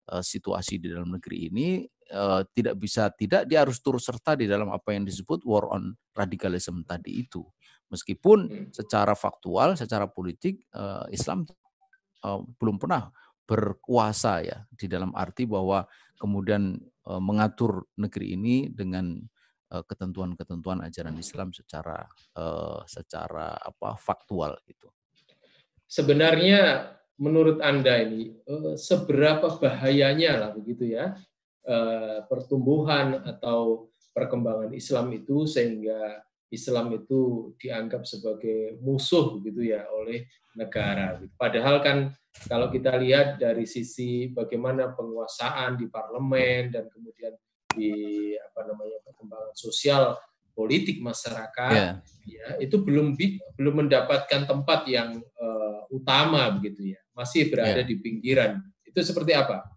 uh, 0.09 0.23
situasi 0.23 0.81
di 0.81 0.89
dalam 0.89 1.13
negeri 1.13 1.51
ini 1.51 1.83
uh, 2.15 2.41
tidak 2.55 2.79
bisa 2.79 3.11
tidak 3.13 3.45
dia 3.45 3.61
harus 3.61 3.77
turut 3.83 4.01
serta 4.01 4.39
di 4.39 4.47
dalam 4.49 4.71
apa 4.71 4.95
yang 4.95 5.03
disebut 5.03 5.43
war 5.43 5.69
on 5.69 5.93
radicalism 6.15 6.81
tadi 6.87 7.27
itu. 7.27 7.43
Meskipun 7.91 8.49
hmm. 8.49 8.67
secara 8.73 9.13
faktual, 9.13 9.77
secara 9.77 10.09
politik 10.09 10.65
uh, 10.73 11.05
Islam 11.13 11.45
belum 12.57 12.81
pernah 12.81 13.13
berkuasa 13.45 14.41
ya 14.41 14.57
di 14.73 14.89
dalam 14.89 15.13
arti 15.13 15.45
bahwa 15.45 15.85
kemudian 16.17 16.77
e, 16.81 17.11
mengatur 17.21 17.85
negeri 17.95 18.33
ini 18.33 18.67
dengan 18.73 19.21
e, 19.69 19.75
ketentuan-ketentuan 19.85 20.81
ajaran 20.81 21.15
Islam 21.21 21.53
secara 21.53 22.09
e, 22.33 22.45
secara 22.89 23.53
apa 23.53 23.93
faktual 24.01 24.57
gitu. 24.65 24.89
Sebenarnya 25.85 26.91
menurut 27.21 27.61
Anda 27.61 28.01
ini 28.01 28.33
seberapa 28.75 29.61
bahayanya 29.61 30.35
lah 30.35 30.49
begitu 30.51 30.91
ya 30.91 31.15
pertumbuhan 32.27 33.23
atau 33.23 33.89
perkembangan 34.11 34.75
Islam 34.75 35.13
itu 35.15 35.47
sehingga 35.47 36.25
Islam 36.51 36.93
itu 36.95 37.51
dianggap 37.59 38.03
sebagai 38.07 38.79
musuh 38.79 39.39
gitu 39.43 39.61
ya 39.65 39.87
oleh 39.91 40.29
negara. 40.55 41.19
Padahal 41.35 41.83
kan 41.83 41.97
kalau 42.45 42.67
kita 42.69 42.99
lihat 42.99 43.39
dari 43.39 43.63
sisi 43.63 44.29
bagaimana 44.29 44.91
penguasaan 44.93 45.79
di 45.79 45.87
parlemen 45.87 46.69
dan 46.75 46.85
kemudian 46.91 47.33
di 47.75 47.91
apa 48.37 48.67
namanya 48.67 48.99
perkembangan 49.03 49.55
sosial 49.55 50.15
politik 50.55 51.03
masyarakat 51.03 51.75
yeah. 51.75 51.95
ya 52.23 52.47
itu 52.63 52.79
belum 52.79 53.19
belum 53.59 53.75
mendapatkan 53.85 54.47
tempat 54.47 54.87
yang 54.87 55.19
uh, 55.19 55.83
utama 55.91 56.47
begitu 56.55 56.95
ya 56.95 56.99
masih 57.11 57.51
berada 57.51 57.83
yeah. 57.83 57.87
di 57.87 57.95
pinggiran 57.99 58.63
itu 58.87 58.99
seperti 59.03 59.35
apa 59.35 59.67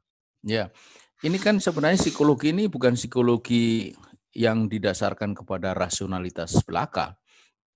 ya 0.47 0.55
yeah. 0.55 1.27
ini 1.27 1.43
kan 1.43 1.59
sebenarnya 1.59 1.99
psikologi 1.99 2.55
ini 2.55 2.71
bukan 2.71 2.95
psikologi 2.95 3.91
yang 4.39 4.71
didasarkan 4.71 5.35
kepada 5.35 5.75
rasionalitas 5.75 6.63
belaka 6.63 7.19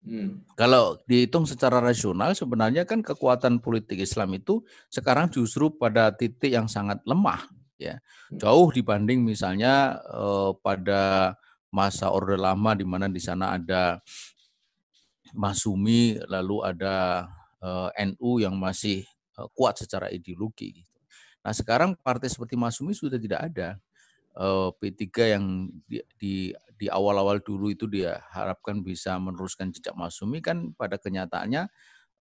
Hmm. 0.02 0.42
Kalau 0.58 0.98
dihitung 1.06 1.46
secara 1.46 1.78
rasional, 1.78 2.34
sebenarnya 2.34 2.82
kan 2.82 3.06
kekuatan 3.06 3.62
politik 3.62 4.02
Islam 4.02 4.34
itu 4.34 4.66
sekarang 4.90 5.30
justru 5.30 5.70
pada 5.70 6.10
titik 6.10 6.50
yang 6.50 6.66
sangat 6.66 6.98
lemah, 7.06 7.46
ya 7.78 8.02
hmm. 8.02 8.42
jauh 8.42 8.68
dibanding 8.74 9.22
misalnya 9.22 10.02
eh, 10.10 10.50
pada 10.58 11.34
masa 11.70 12.10
Orde 12.10 12.34
Lama 12.34 12.74
di 12.74 12.82
mana 12.82 13.06
di 13.06 13.22
sana 13.22 13.54
ada 13.54 14.02
Masumi, 15.32 16.20
lalu 16.28 16.66
ada 16.66 17.26
eh, 17.62 18.10
NU 18.12 18.42
yang 18.42 18.58
masih 18.58 19.06
eh, 19.38 19.48
kuat 19.56 19.80
secara 19.80 20.10
ideologi. 20.10 20.82
Gitu. 20.82 20.98
Nah 21.42 21.54
sekarang 21.54 21.94
partai 21.94 22.26
seperti 22.26 22.58
Masumi 22.58 22.92
sudah 22.92 23.16
tidak 23.16 23.40
ada. 23.54 23.78
Eh, 24.32 24.68
P3 24.76 25.04
yang 25.38 25.44
di, 25.88 26.00
di, 26.16 26.34
di 26.82 26.90
awal-awal 26.90 27.38
dulu 27.38 27.70
itu 27.70 27.86
dia 27.86 28.18
harapkan 28.34 28.82
bisa 28.82 29.14
meneruskan 29.22 29.70
jejak 29.70 29.94
Masumi 29.94 30.42
kan 30.42 30.74
pada 30.74 30.98
kenyataannya 30.98 31.70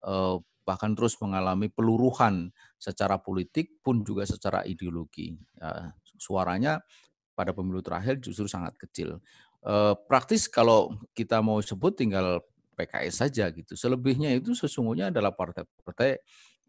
eh, 0.05 0.35
bahkan 0.61 0.93
terus 0.93 1.17
mengalami 1.17 1.73
peluruhan 1.73 2.53
secara 2.77 3.17
politik 3.17 3.81
pun 3.81 4.05
juga 4.05 4.29
secara 4.29 4.61
ideologi. 4.69 5.33
Ya, 5.57 5.89
suaranya 6.21 6.85
pada 7.33 7.57
pemilu 7.57 7.81
terakhir 7.81 8.21
justru 8.21 8.45
sangat 8.45 8.77
kecil. 8.77 9.17
Eh, 9.65 9.93
praktis 10.05 10.45
kalau 10.45 10.93
kita 11.17 11.41
mau 11.41 11.57
sebut 11.65 11.97
tinggal 11.97 12.45
PKS 12.77 13.25
saja 13.25 13.49
gitu. 13.49 13.73
Selebihnya 13.73 14.37
itu 14.37 14.53
sesungguhnya 14.53 15.09
adalah 15.09 15.33
partai-partai 15.33 16.21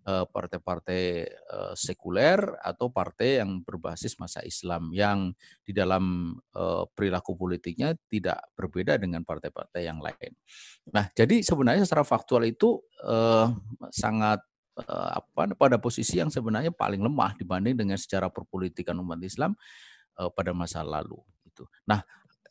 partai-partai 0.03 1.03
eh, 1.31 1.75
sekuler 1.79 2.43
atau 2.59 2.91
partai 2.91 3.39
yang 3.39 3.63
berbasis 3.63 4.19
masa 4.19 4.43
Islam 4.43 4.91
yang 4.91 5.31
di 5.63 5.71
dalam 5.71 6.35
eh, 6.35 6.85
perilaku 6.91 7.39
politiknya 7.39 7.95
tidak 8.11 8.43
berbeda 8.59 8.99
dengan 8.99 9.23
partai-partai 9.23 9.87
yang 9.87 10.03
lain. 10.03 10.35
Nah, 10.91 11.07
jadi 11.15 11.47
sebenarnya 11.47 11.87
secara 11.87 12.03
faktual 12.03 12.43
itu 12.47 12.83
sangat 13.91 14.43
apa 14.87 15.53
pada 15.59 15.77
posisi 15.77 16.23
yang 16.23 16.31
sebenarnya 16.31 16.71
paling 16.71 17.03
lemah 17.03 17.35
dibanding 17.35 17.75
dengan 17.75 17.99
secara 17.99 18.31
perpolitikan 18.31 18.95
umat 19.03 19.19
Islam 19.23 19.59
pada 20.15 20.55
masa 20.55 20.87
lalu 20.87 21.19
itu. 21.43 21.67
Nah, 21.87 22.03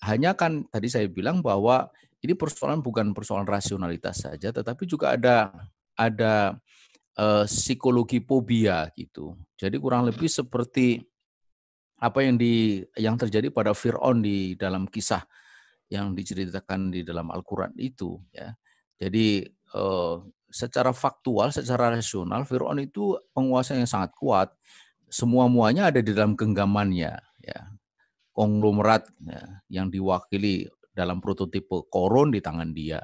hanya 0.03 0.35
kan 0.35 0.67
tadi 0.67 0.91
saya 0.91 1.07
bilang 1.07 1.39
bahwa 1.39 1.87
ini 2.21 2.37
persoalan 2.37 2.79
bukan 2.79 3.11
persoalan 3.11 3.49
rasionalitas 3.49 4.27
saja 4.27 4.53
tetapi 4.53 4.85
juga 4.85 5.17
ada 5.17 5.49
ada 5.97 6.55
uh, 7.17 7.43
psikologi 7.47 8.21
fobia 8.23 8.87
gitu. 8.95 9.35
Jadi 9.57 9.75
kurang 9.81 10.07
lebih 10.07 10.29
seperti 10.29 11.01
apa 12.01 12.25
yang 12.25 12.35
di 12.37 12.81
yang 12.97 13.15
terjadi 13.19 13.53
pada 13.53 13.75
Fir'aun 13.77 14.25
di 14.25 14.57
dalam 14.57 14.89
kisah 14.89 15.21
yang 15.91 16.15
diceritakan 16.15 16.89
di 16.89 17.01
dalam 17.03 17.29
Al-Qur'an 17.29 17.75
itu 17.77 18.17
ya. 18.31 18.55
Jadi 19.01 19.43
uh, 19.75 20.21
secara 20.51 20.93
faktual, 20.93 21.51
secara 21.51 21.91
rasional 21.91 22.45
Fir'aun 22.47 22.79
itu 22.83 23.17
penguasa 23.35 23.75
yang 23.75 23.89
sangat 23.89 24.13
kuat. 24.15 24.49
Semua 25.11 25.51
muanya 25.51 25.91
ada 25.91 25.99
di 25.99 26.15
dalam 26.15 26.39
genggamannya 26.39 27.13
ya. 27.43 27.59
Konglomerat 28.31 29.11
ya, 29.27 29.43
yang 29.67 29.91
diwakili 29.91 30.63
dalam 30.95 31.19
prototipe 31.19 31.83
koron 31.91 32.31
di 32.31 32.39
tangan 32.39 32.71
dia 32.71 33.03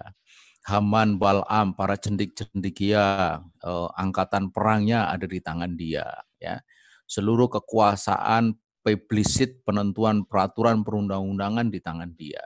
Haman, 0.67 1.15
Balam, 1.15 1.71
para 1.71 1.95
cendik-cendikia, 1.95 3.39
eh, 3.39 3.87
angkatan 3.95 4.51
perangnya 4.51 5.07
ada 5.07 5.23
di 5.23 5.39
tangan 5.39 5.79
dia. 5.79 6.03
Ya, 6.43 6.59
seluruh 7.07 7.47
kekuasaan 7.47 8.59
publisit 8.83 9.63
penentuan 9.63 10.27
peraturan 10.27 10.83
perundang-undangan 10.83 11.71
di 11.71 11.79
tangan 11.79 12.11
dia. 12.19 12.43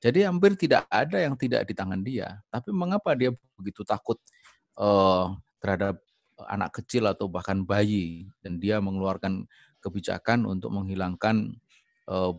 Jadi 0.00 0.24
hampir 0.24 0.56
tidak 0.56 0.88
ada 0.88 1.20
yang 1.20 1.36
tidak 1.36 1.68
di 1.68 1.76
tangan 1.76 2.00
dia. 2.00 2.40
Tapi 2.48 2.72
mengapa 2.72 3.12
dia 3.12 3.28
begitu 3.52 3.84
takut 3.84 4.16
eh, 4.80 5.26
terhadap 5.60 6.00
anak 6.48 6.80
kecil 6.80 7.04
atau 7.12 7.28
bahkan 7.28 7.60
bayi 7.60 8.32
dan 8.40 8.56
dia 8.56 8.80
mengeluarkan 8.80 9.44
kebijakan 9.84 10.48
untuk 10.48 10.72
menghilangkan 10.72 11.60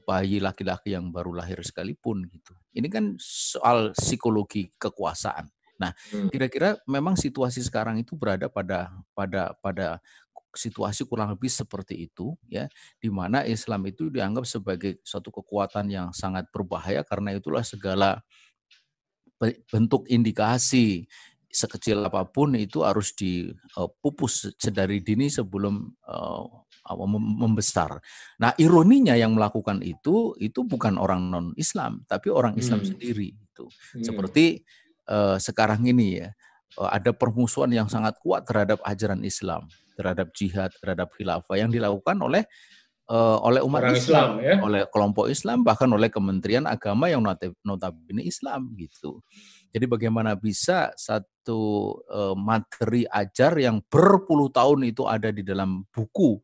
bayi 0.03 0.43
laki-laki 0.43 0.91
yang 0.91 1.15
baru 1.15 1.31
lahir 1.31 1.63
sekalipun 1.63 2.27
gitu. 2.27 2.51
Ini 2.75 2.91
kan 2.91 3.15
soal 3.19 3.95
psikologi 3.95 4.67
kekuasaan. 4.75 5.47
Nah, 5.79 5.95
hmm. 6.13 6.29
kira-kira 6.29 6.77
memang 6.85 7.17
situasi 7.17 7.63
sekarang 7.63 7.97
itu 7.97 8.13
berada 8.13 8.51
pada 8.51 8.91
pada 9.15 9.55
pada 9.63 9.97
situasi 10.51 11.07
kurang 11.07 11.31
lebih 11.31 11.47
seperti 11.47 12.11
itu 12.11 12.35
ya 12.51 12.67
di 12.99 13.07
mana 13.07 13.47
Islam 13.47 13.87
itu 13.87 14.11
dianggap 14.11 14.43
sebagai 14.43 14.99
suatu 14.99 15.31
kekuatan 15.31 15.87
yang 15.87 16.07
sangat 16.11 16.51
berbahaya 16.51 17.07
karena 17.07 17.31
itulah 17.31 17.63
segala 17.63 18.19
bentuk 19.71 20.05
indikasi 20.11 21.07
sekecil 21.51 22.03
apa 22.03 22.23
pun 22.27 22.55
itu 22.55 22.83
harus 22.83 23.11
dipupus 23.11 24.55
sedari 24.55 25.03
dini 25.03 25.27
sebelum 25.27 25.91
uh, 26.07 26.47
membesar. 27.15 28.01
Nah, 28.41 28.51
ironinya 28.57 29.13
yang 29.13 29.37
melakukan 29.37 29.85
itu 29.85 30.33
itu 30.41 30.65
bukan 30.65 30.97
orang 30.97 31.29
non 31.29 31.47
Islam, 31.55 32.01
tapi 32.09 32.33
orang 32.33 32.57
Islam 32.57 32.81
hmm. 32.81 32.89
sendiri 32.89 33.37
itu. 33.37 33.65
Hmm. 33.93 34.03
Seperti 34.03 34.65
uh, 35.07 35.37
sekarang 35.37 35.85
ini 35.85 36.25
ya, 36.25 36.29
uh, 36.81 36.89
ada 36.89 37.13
permusuhan 37.13 37.69
yang 37.69 37.87
sangat 37.87 38.17
kuat 38.19 38.49
terhadap 38.49 38.81
ajaran 38.81 39.21
Islam, 39.21 39.69
terhadap 39.93 40.33
jihad, 40.33 40.73
terhadap 40.81 41.13
khilafah 41.13 41.55
yang 41.55 41.69
dilakukan 41.69 42.17
oleh 42.17 42.43
uh, 43.13 43.37
oleh 43.45 43.61
umat 43.61 43.85
Orang 43.85 43.95
Islam, 43.95 44.29
Islam 44.41 44.41
ya? 44.41 44.55
oleh 44.65 44.81
kelompok 44.89 45.25
Islam, 45.29 45.61
bahkan 45.61 45.89
oleh 45.93 46.09
Kementerian 46.09 46.65
Agama 46.65 47.13
yang 47.13 47.21
notabene 47.61 48.25
Islam 48.25 48.73
gitu. 48.73 49.21
Jadi 49.71 49.87
bagaimana 49.87 50.35
bisa 50.35 50.91
satu 50.99 51.95
materi 52.35 53.07
ajar 53.07 53.55
yang 53.55 53.79
berpuluh 53.87 54.51
tahun 54.51 54.83
itu 54.83 55.07
ada 55.07 55.31
di 55.31 55.47
dalam 55.47 55.87
buku 55.95 56.43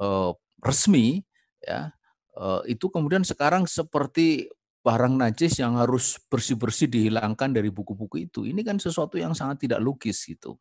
uh, 0.00 0.32
resmi, 0.64 1.22
ya 1.60 1.92
uh, 2.40 2.64
itu 2.66 2.88
kemudian 2.88 3.22
sekarang 3.22 3.68
seperti 3.68 4.48
barang 4.80 5.12
najis 5.20 5.60
yang 5.60 5.76
harus 5.76 6.16
bersih-bersih 6.32 6.88
dihilangkan 6.88 7.52
dari 7.52 7.68
buku-buku 7.68 8.24
itu. 8.24 8.48
Ini 8.48 8.64
kan 8.64 8.80
sesuatu 8.80 9.20
yang 9.20 9.36
sangat 9.36 9.68
tidak 9.68 9.84
logis 9.84 10.24
gitu. 10.24 10.56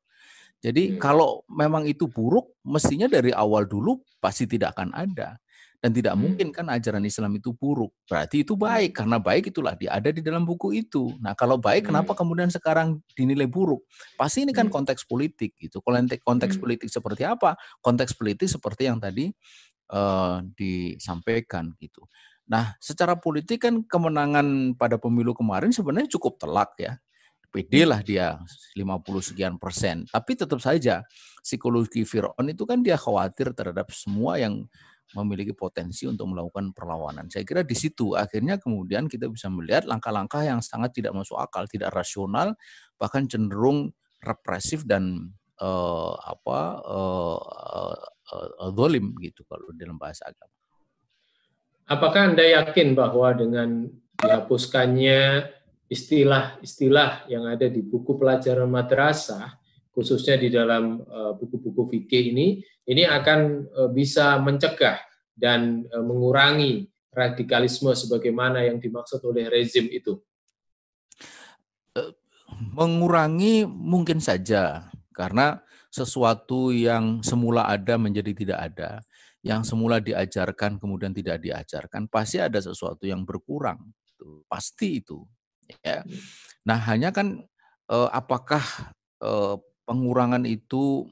Jadi 0.59 0.95
hmm. 0.95 0.99
kalau 0.99 1.47
memang 1.47 1.87
itu 1.87 2.11
buruk, 2.11 2.59
mestinya 2.67 3.07
dari 3.07 3.31
awal 3.31 3.63
dulu 3.63 4.03
pasti 4.19 4.43
tidak 4.43 4.75
akan 4.75 4.91
ada. 4.91 5.39
Dan 5.79 5.95
tidak 5.95 6.11
hmm. 6.11 6.21
mungkin 6.21 6.47
kan 6.51 6.67
ajaran 6.67 6.99
Islam 7.07 7.39
itu 7.39 7.55
buruk. 7.55 7.95
Berarti 8.03 8.43
itu 8.43 8.59
baik, 8.59 8.99
karena 8.99 9.15
baik 9.15 9.55
itulah 9.55 9.79
dia 9.79 9.95
ada 9.95 10.11
di 10.11 10.19
dalam 10.19 10.43
buku 10.43 10.75
itu. 10.75 11.15
Nah 11.23 11.31
kalau 11.39 11.55
baik, 11.55 11.87
hmm. 11.87 11.95
kenapa 11.95 12.11
kemudian 12.19 12.51
sekarang 12.51 12.99
dinilai 13.15 13.47
buruk? 13.47 13.87
Pasti 14.19 14.43
ini 14.43 14.51
kan 14.51 14.67
hmm. 14.67 14.75
konteks 14.75 15.07
politik 15.07 15.55
gitu. 15.55 15.79
Konteks, 15.79 16.19
konteks 16.19 16.55
hmm. 16.59 16.63
politik 16.67 16.89
seperti 16.91 17.23
apa? 17.23 17.55
Konteks 17.79 18.11
politik 18.11 18.51
seperti 18.51 18.91
yang 18.91 18.99
tadi 18.99 19.31
uh, 19.95 20.43
disampaikan 20.59 21.71
gitu. 21.79 22.03
Nah, 22.49 22.75
secara 22.81 23.15
politik 23.15 23.63
kan 23.63 23.85
kemenangan 23.85 24.75
pada 24.75 24.99
pemilu 24.99 25.31
kemarin 25.31 25.71
sebenarnya 25.71 26.11
cukup 26.11 26.41
telak 26.41 26.75
ya. 26.75 26.99
PD 27.49 27.81
lah 27.81 28.05
dia 28.05 28.37
50 28.77 29.33
sekian 29.33 29.57
persen. 29.57 30.05
Tapi 30.05 30.37
tetap 30.37 30.61
saja 30.61 31.01
psikologi 31.41 32.05
Fir'aun 32.05 32.45
itu 32.45 32.61
kan 32.61 32.85
dia 32.85 32.93
khawatir 32.93 33.57
terhadap 33.57 33.89
semua 33.89 34.37
yang 34.37 34.69
memiliki 35.17 35.53
potensi 35.57 36.05
untuk 36.05 36.29
melakukan 36.29 36.73
perlawanan. 36.73 37.29
Saya 37.33 37.41
kira 37.41 37.65
di 37.65 37.73
situ 37.73 38.13
akhirnya 38.13 38.61
kemudian 38.61 39.09
kita 39.09 39.25
bisa 39.25 39.49
melihat 39.49 39.89
langkah-langkah 39.89 40.45
yang 40.45 40.61
sangat 40.61 40.93
tidak 40.93 41.17
masuk 41.17 41.37
akal, 41.41 41.65
tidak 41.65 41.89
rasional, 41.93 42.53
bahkan 43.01 43.25
cenderung 43.25 43.89
represif 44.21 44.85
dan 44.85 45.33
uh, 45.57 46.13
apa 46.21 46.59
uh, 46.85 47.39
uh, 48.35 48.69
uh, 48.69 49.09
gitu 49.25 49.41
kalau 49.49 49.73
dalam 49.73 49.97
bahasa 49.97 50.29
agama. 50.29 50.53
Apakah 51.89 52.21
Anda 52.29 52.45
yakin 52.45 52.93
bahwa 52.93 53.33
dengan 53.33 53.89
dihapuskannya 54.21 55.49
istilah-istilah 55.89 57.25
yang 57.33 57.49
ada 57.49 57.65
di 57.65 57.81
buku 57.81 58.13
pelajaran 58.13 58.69
madrasah, 58.69 59.57
khususnya 59.89 60.37
di 60.37 60.53
dalam 60.53 61.01
eh, 61.01 61.31
buku-buku 61.33 61.81
uh, 61.81 61.89
fikih 61.89 62.23
ini, 62.29 62.61
ini 62.89 63.05
akan 63.05 63.69
uh, 63.69 63.89
bisa 63.93 64.41
mencegah 64.41 64.97
dan 65.37 65.85
uh, 65.93 66.01
mengurangi 66.01 66.89
radikalisme 67.13 67.93
sebagaimana 67.93 68.65
yang 68.65 68.81
dimaksud 68.81 69.21
oleh 69.25 69.45
rezim 69.49 69.85
itu. 69.89 70.17
Mengurangi 72.73 73.63
mungkin 73.65 74.19
saja, 74.19 74.89
karena 75.13 75.61
sesuatu 75.89 76.69
yang 76.69 77.23
semula 77.25 77.65
ada 77.65 77.97
menjadi 77.97 78.31
tidak 78.35 78.59
ada, 78.71 78.91
yang 79.41 79.63
semula 79.63 80.03
diajarkan 80.03 80.77
kemudian 80.77 81.15
tidak 81.15 81.39
diajarkan, 81.39 82.11
pasti 82.11 82.37
ada 82.37 82.59
sesuatu 82.59 83.07
yang 83.07 83.23
berkurang. 83.23 83.79
Pasti 84.51 84.99
itu. 84.99 85.23
Ya. 85.79 86.03
Nah, 86.67 86.77
hanya 86.91 87.15
kan 87.15 87.39
eh, 87.89 88.09
apakah 88.11 88.63
eh, 89.23 89.55
pengurangan 89.87 90.43
itu 90.43 91.07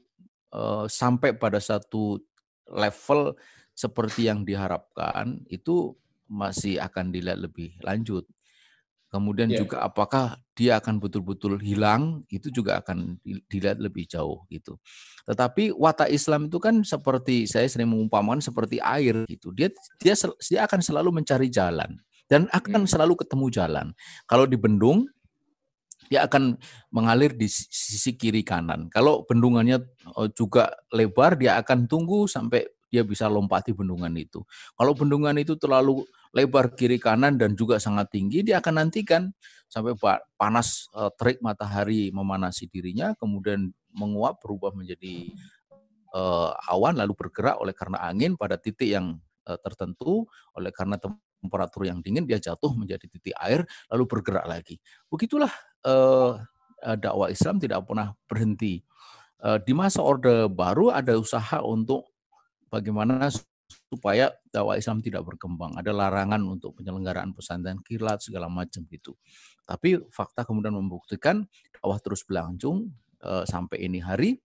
eh, 0.52 0.84
sampai 0.88 1.36
pada 1.36 1.58
satu 1.58 2.20
level 2.68 3.34
seperti 3.72 4.26
yang 4.26 4.42
diharapkan 4.42 5.40
itu 5.48 5.94
masih 6.28 6.76
akan 6.82 7.14
dilihat 7.14 7.40
lebih 7.40 7.78
lanjut. 7.80 8.28
Kemudian 9.08 9.48
yeah. 9.48 9.64
juga 9.64 9.80
apakah 9.80 10.36
dia 10.52 10.76
akan 10.76 11.00
betul-betul 11.00 11.56
hilang 11.64 12.28
itu 12.28 12.52
juga 12.52 12.84
akan 12.84 13.16
dilihat 13.48 13.80
lebih 13.80 14.04
jauh 14.04 14.44
gitu. 14.52 14.76
Tetapi 15.24 15.72
watak 15.72 16.12
Islam 16.12 16.52
itu 16.52 16.60
kan 16.60 16.84
seperti 16.84 17.48
saya 17.48 17.64
sering 17.72 17.88
mengumpamakan 17.88 18.44
seperti 18.44 18.76
air 18.84 19.24
gitu. 19.24 19.48
Dia 19.56 19.72
dia 19.96 20.12
dia 20.36 20.60
akan 20.68 20.80
selalu 20.84 21.24
mencari 21.24 21.48
jalan 21.48 21.96
dan 22.28 22.44
akan 22.52 22.84
hmm. 22.84 22.90
selalu 22.92 23.16
ketemu 23.24 23.46
jalan. 23.48 23.86
Kalau 24.28 24.44
di 24.44 24.60
bendung 24.60 25.08
dia 26.08 26.24
akan 26.24 26.56
mengalir 26.90 27.36
di 27.36 27.46
sisi 27.48 28.16
kiri 28.16 28.40
kanan. 28.40 28.88
Kalau 28.88 29.22
bendungannya 29.28 29.78
eh, 30.18 30.28
juga 30.32 30.72
lebar, 30.90 31.36
dia 31.36 31.60
akan 31.60 31.84
tunggu 31.84 32.24
sampai 32.24 32.64
dia 32.88 33.04
bisa 33.04 33.28
lompati 33.28 33.76
bendungan 33.76 34.10
itu. 34.16 34.40
Kalau 34.72 34.96
bendungan 34.96 35.36
itu 35.36 35.60
terlalu 35.60 36.08
lebar 36.32 36.72
kiri 36.72 36.96
kanan 36.96 37.36
dan 37.36 37.52
juga 37.52 37.76
sangat 37.76 38.08
tinggi, 38.08 38.40
dia 38.40 38.64
akan 38.64 38.88
nantikan 38.88 39.28
sampai 39.68 39.92
panas 40.40 40.88
eh, 40.96 41.12
terik 41.20 41.44
matahari 41.44 42.08
memanasi 42.08 42.66
dirinya, 42.72 43.12
kemudian 43.20 43.68
menguap 43.88 44.40
berubah 44.44 44.76
menjadi 44.76 45.32
uh, 46.12 46.52
awan 46.70 47.00
lalu 47.00 47.16
bergerak 47.16 47.56
oleh 47.56 47.72
karena 47.72 48.04
angin 48.04 48.36
pada 48.36 48.60
titik 48.60 48.94
yang 48.94 49.16
tertentu, 49.64 50.28
oleh 50.52 50.68
karena 50.68 51.00
temperatur 51.38 51.86
yang 51.86 52.02
dingin 52.02 52.26
dia 52.26 52.38
jatuh 52.42 52.74
menjadi 52.74 53.06
titik 53.06 53.34
air 53.38 53.64
lalu 53.90 54.04
bergerak 54.06 54.46
lagi. 54.46 54.76
Begitulah 55.06 55.50
uh, 55.86 56.38
dakwah 56.98 57.30
Islam 57.30 57.58
tidak 57.58 57.86
pernah 57.86 58.14
berhenti. 58.26 58.82
Uh, 59.38 59.58
di 59.62 59.70
masa 59.70 60.02
Orde 60.02 60.50
Baru 60.50 60.90
ada 60.90 61.14
usaha 61.14 61.62
untuk 61.62 62.10
bagaimana 62.66 63.30
supaya 63.88 64.32
dakwah 64.50 64.76
Islam 64.76 64.98
tidak 65.04 65.24
berkembang. 65.24 65.76
Ada 65.78 65.94
larangan 65.94 66.40
untuk 66.42 66.74
penyelenggaraan 66.80 67.32
pesantren 67.36 67.78
kilat 67.84 68.20
segala 68.20 68.50
macam 68.50 68.84
gitu. 68.88 69.14
Tapi 69.68 70.00
fakta 70.10 70.42
kemudian 70.42 70.74
membuktikan 70.74 71.44
dakwah 71.70 72.00
terus 72.00 72.24
berlangsung 72.24 72.90
uh, 73.22 73.44
sampai 73.44 73.86
ini 73.86 74.00
hari 74.00 74.40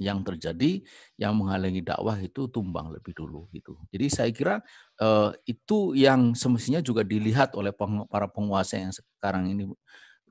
yang 0.00 0.24
terjadi 0.24 0.80
yang 1.20 1.36
menghalangi 1.36 1.84
dakwah 1.84 2.16
itu 2.16 2.48
tumbang 2.48 2.88
lebih 2.88 3.12
dulu 3.12 3.52
gitu. 3.52 3.76
Jadi 3.92 4.06
saya 4.08 4.30
kira 4.32 4.64
uh, 4.96 5.36
itu 5.44 5.92
yang 5.92 6.32
semestinya 6.32 6.80
juga 6.80 7.04
dilihat 7.04 7.52
oleh 7.52 7.70
peng, 7.76 8.08
para 8.08 8.24
penguasa 8.24 8.80
yang 8.80 8.90
sekarang 8.96 9.52
ini 9.52 9.68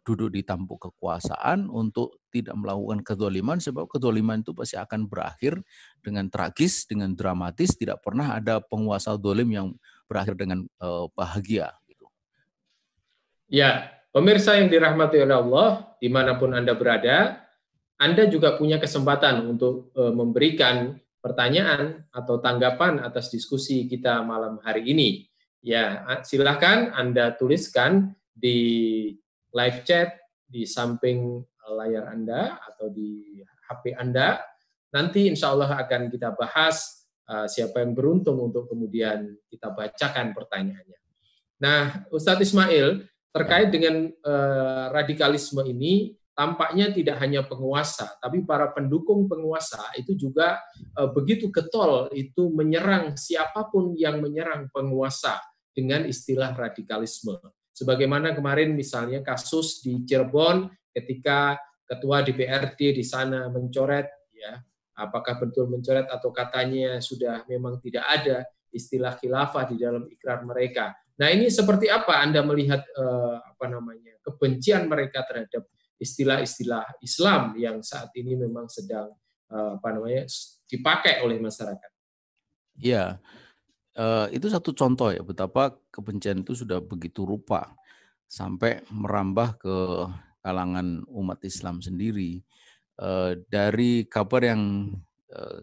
duduk 0.02 0.34
di 0.34 0.42
tampuk 0.42 0.90
kekuasaan 0.90 1.70
untuk 1.70 2.18
tidak 2.34 2.58
melakukan 2.58 3.06
kedoliman 3.06 3.62
sebab 3.62 3.86
kedoliman 3.86 4.42
itu 4.42 4.58
pasti 4.58 4.74
akan 4.74 5.06
berakhir 5.06 5.62
dengan 6.02 6.26
tragis, 6.34 6.90
dengan 6.90 7.14
dramatis. 7.14 7.78
Tidak 7.78 8.02
pernah 8.02 8.34
ada 8.42 8.58
penguasa 8.58 9.14
dolim 9.22 9.54
yang 9.54 9.68
berakhir 10.10 10.34
dengan 10.34 10.66
uh, 10.82 11.06
bahagia. 11.14 11.70
Gitu. 11.86 12.10
Ya, 13.54 13.94
pemirsa 14.10 14.58
yang 14.58 14.74
dirahmati 14.74 15.22
oleh 15.22 15.38
Allah, 15.38 15.70
di 16.02 16.10
mana 16.10 16.42
pun 16.42 16.58
Anda 16.58 16.74
berada, 16.74 17.49
anda 18.00 18.24
juga 18.32 18.56
punya 18.56 18.80
kesempatan 18.80 19.44
untuk 19.44 19.92
e, 19.92 20.02
memberikan 20.16 20.96
pertanyaan 21.20 22.08
atau 22.16 22.40
tanggapan 22.40 23.04
atas 23.04 23.28
diskusi 23.28 23.92
kita 23.92 24.24
malam 24.24 24.64
hari 24.64 24.88
ini. 24.88 25.28
Ya, 25.60 26.08
silahkan 26.24 26.96
Anda 26.96 27.36
tuliskan 27.36 28.16
di 28.32 29.12
live 29.52 29.80
chat 29.84 30.16
di 30.48 30.64
samping 30.64 31.44
layar 31.76 32.16
Anda 32.16 32.56
atau 32.64 32.88
di 32.88 33.44
HP 33.68 34.00
Anda. 34.00 34.40
Nanti 34.96 35.28
insya 35.28 35.52
Allah 35.52 35.84
akan 35.84 36.08
kita 36.08 36.32
bahas 36.40 37.04
uh, 37.28 37.52
siapa 37.52 37.84
yang 37.84 37.92
beruntung 37.92 38.40
untuk 38.40 38.72
kemudian 38.72 39.36
kita 39.52 39.76
bacakan 39.76 40.32
pertanyaannya. 40.32 41.00
Nah, 41.60 42.08
Ustadz 42.16 42.48
Ismail, 42.48 43.04
terkait 43.36 43.68
dengan 43.68 44.08
uh, 44.24 44.96
radikalisme 44.96 45.60
ini, 45.68 46.16
tampaknya 46.40 46.96
tidak 46.96 47.20
hanya 47.20 47.44
penguasa, 47.44 48.16
tapi 48.24 48.48
para 48.48 48.72
pendukung 48.72 49.28
penguasa 49.28 49.92
itu 50.00 50.16
juga 50.16 50.56
e, 50.80 51.02
begitu 51.12 51.52
getol 51.52 52.08
itu 52.16 52.48
menyerang 52.56 53.20
siapa 53.20 53.68
pun 53.68 53.92
yang 54.00 54.24
menyerang 54.24 54.72
penguasa 54.72 55.36
dengan 55.76 56.08
istilah 56.08 56.56
radikalisme. 56.56 57.36
Sebagaimana 57.76 58.32
kemarin 58.32 58.72
misalnya 58.72 59.20
kasus 59.20 59.84
di 59.84 60.08
Cirebon 60.08 60.72
ketika 60.96 61.60
ketua 61.84 62.24
DPRD 62.24 62.96
di 62.96 63.04
sana 63.04 63.52
mencoret 63.52 64.08
ya 64.32 64.64
apakah 64.96 65.44
betul 65.44 65.68
mencoret 65.68 66.08
atau 66.08 66.32
katanya 66.32 67.04
sudah 67.04 67.44
memang 67.52 67.84
tidak 67.84 68.08
ada 68.08 68.48
istilah 68.72 69.20
khilafah 69.20 69.76
di 69.76 69.76
dalam 69.76 70.08
ikrar 70.08 70.48
mereka. 70.48 70.96
Nah, 71.20 71.28
ini 71.36 71.52
seperti 71.52 71.92
apa 71.92 72.24
Anda 72.24 72.40
melihat 72.48 72.80
eh, 72.80 73.38
apa 73.44 73.66
namanya 73.68 74.16
kebencian 74.24 74.88
mereka 74.88 75.28
terhadap 75.28 75.68
istilah-istilah 76.00 76.98
Islam 77.04 77.54
yang 77.60 77.84
saat 77.84 78.10
ini 78.16 78.40
memang 78.40 78.72
sedang 78.72 79.12
eh, 79.52 79.72
apa 79.76 79.88
namanya 79.92 80.24
dipakai 80.66 81.22
oleh 81.22 81.38
masyarakat? 81.38 81.92
Ya, 82.80 83.20
itu 84.32 84.48
satu 84.48 84.72
contoh 84.72 85.12
ya 85.12 85.20
betapa 85.20 85.76
kebencian 85.92 86.48
itu 86.48 86.56
sudah 86.56 86.80
begitu 86.80 87.28
rupa 87.28 87.76
sampai 88.32 88.80
merambah 88.88 89.60
ke 89.60 89.76
kalangan 90.40 91.04
umat 91.12 91.44
Islam 91.44 91.84
sendiri. 91.84 92.40
Eh, 92.96 93.32
dari 93.52 94.08
kabar 94.08 94.56
yang 94.56 94.96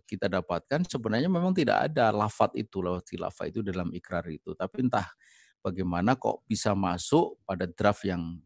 kita 0.07 0.31
dapatkan 0.31 0.87
sebenarnya 0.87 1.27
memang 1.27 1.51
tidak 1.51 1.90
ada 1.90 2.14
lafat 2.14 2.55
itu, 2.55 2.79
lafat 2.79 3.03
khilafah 3.11 3.46
itu 3.51 3.66
dalam 3.66 3.90
ikrar 3.90 4.22
itu. 4.31 4.55
Tapi 4.55 4.87
entah 4.87 5.11
bagaimana 5.59 6.14
kok 6.14 6.46
bisa 6.46 6.70
masuk 6.79 7.42
pada 7.42 7.66
draft 7.66 8.07
yang 8.07 8.38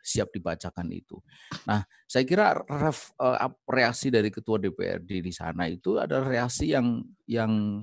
siap 0.00 0.30
dibacakan 0.30 0.86
itu. 0.94 1.18
Nah, 1.66 1.82
saya 2.06 2.24
kira 2.24 2.54
ref, 2.66 3.10
uh, 3.18 3.50
reaksi 3.66 4.12
dari 4.12 4.30
ketua 4.30 4.60
DPRD 4.62 5.24
di 5.24 5.32
sana 5.34 5.66
itu 5.66 5.98
ada 5.98 6.22
reaksi 6.22 6.70
yang 6.70 7.02
yang 7.26 7.82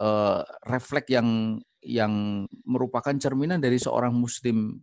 uh, 0.00 0.42
refleks 0.66 1.10
yang 1.12 1.60
yang 1.86 2.44
merupakan 2.66 3.14
cerminan 3.14 3.62
dari 3.62 3.78
seorang 3.78 4.10
muslim 4.10 4.82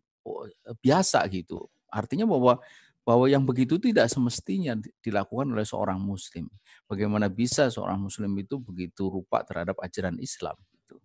biasa 0.80 1.28
gitu. 1.28 1.67
Artinya 1.91 2.23
bahwa 2.23 2.58
bahwa 3.04 3.28
yang 3.28 3.43
begitu 3.43 3.76
tidak 3.76 4.08
semestinya 4.08 4.80
dilakukan 5.04 5.52
oleh 5.52 5.67
seorang 5.67 5.99
muslim. 5.99 6.47
Bagaimana 6.88 7.28
bisa 7.28 7.67
seorang 7.67 7.99
muslim 7.99 8.32
itu 8.39 8.56
begitu 8.63 9.12
rupa 9.12 9.43
terhadap 9.43 9.76
ajaran 9.84 10.15
Islam 10.23 10.56
gitu. 10.71 11.04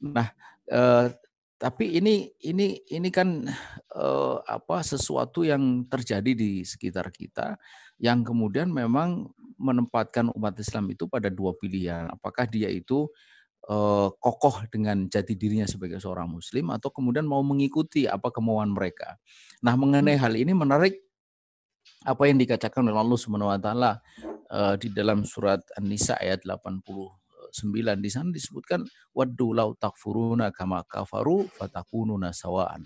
Nah, 0.00 0.32
eh, 0.68 1.12
tapi 1.56 1.96
ini 1.96 2.28
ini 2.44 2.84
ini 2.92 3.08
kan 3.08 3.48
eh, 3.96 4.36
apa 4.44 4.84
sesuatu 4.84 5.40
yang 5.40 5.88
terjadi 5.88 6.36
di 6.36 6.60
sekitar 6.62 7.08
kita 7.08 7.56
yang 7.96 8.20
kemudian 8.20 8.68
memang 8.68 9.32
menempatkan 9.56 10.28
umat 10.36 10.60
Islam 10.60 10.92
itu 10.92 11.08
pada 11.08 11.32
dua 11.32 11.56
pilihan. 11.56 12.12
Apakah 12.12 12.44
dia 12.44 12.68
itu 12.68 13.08
uh, 13.70 14.08
kokoh 14.20 14.68
dengan 14.68 15.08
jati 15.08 15.34
dirinya 15.34 15.64
sebagai 15.64 15.96
seorang 15.96 16.28
muslim 16.28 16.70
atau 16.72 16.92
kemudian 16.92 17.24
mau 17.26 17.40
mengikuti 17.40 18.06
apa 18.06 18.30
kemauan 18.30 18.70
mereka. 18.72 19.16
Nah, 19.64 19.74
mengenai 19.74 20.20
hal 20.20 20.36
ini 20.36 20.52
menarik 20.52 21.00
apa 22.06 22.22
yang 22.26 22.38
dikatakan 22.38 22.86
oleh 22.86 22.98
Allah 22.98 23.18
Subhanahu 23.18 23.50
wa 23.50 23.58
taala 23.58 23.92
uh, 24.50 24.74
di 24.78 24.90
dalam 24.92 25.26
surat 25.26 25.62
An-Nisa 25.74 26.18
ayat 26.18 26.46
89 27.56 28.04
di 28.04 28.10
sana 28.12 28.28
disebutkan 28.28 28.84
waddu 29.16 29.56
lau 29.56 29.72
takfuruna 29.72 30.52
kama 30.52 30.84
kafaru 30.84 31.48
fatakununa 31.56 32.36
sawaan. 32.36 32.84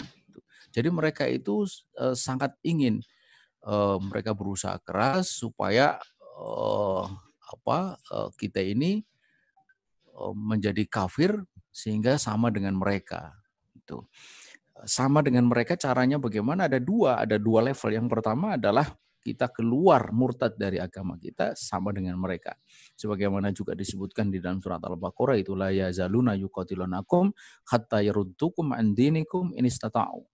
Jadi 0.70 0.88
mereka 0.94 1.26
itu 1.26 1.66
uh, 1.98 2.14
sangat 2.14 2.54
ingin 2.62 3.02
uh, 3.66 3.98
mereka 3.98 4.30
berusaha 4.30 4.78
keras 4.78 5.34
supaya 5.34 5.98
uh, 6.38 7.10
apa 7.50 7.98
kita 8.38 8.62
ini 8.62 9.02
Eh, 10.20 10.34
menjadi 10.36 10.84
kafir 10.84 11.32
sehingga 11.72 12.20
sama 12.20 12.52
dengan 12.52 12.76
mereka. 12.76 13.32
Itu 13.72 14.04
sama 14.84 15.24
dengan 15.24 15.48
mereka 15.48 15.76
caranya 15.80 16.20
bagaimana? 16.20 16.68
Ada 16.68 16.80
dua, 16.80 17.24
ada 17.24 17.40
dua 17.40 17.64
level. 17.64 17.90
Yang 17.96 18.08
pertama 18.12 18.60
adalah 18.60 18.86
kita 19.20 19.52
keluar 19.52 20.10
murtad 20.10 20.56
dari 20.56 20.80
agama 20.80 21.20
kita 21.20 21.52
sama 21.52 21.92
dengan 21.92 22.16
mereka. 22.16 22.56
Sebagaimana 22.96 23.52
juga 23.52 23.76
disebutkan 23.76 24.32
di 24.32 24.40
dalam 24.40 24.64
surat 24.64 24.80
Al-Baqarah 24.80 25.36
itu 25.36 25.52
la 25.52 25.70
yazaluna 25.70 26.34
yuqatilunakum 26.40 27.30
hatta 27.68 28.00
yaruddukum 28.00 28.72
an 28.72 28.96
dinikum 28.96 29.52
in 29.54 29.68
istata'u. 29.68 30.24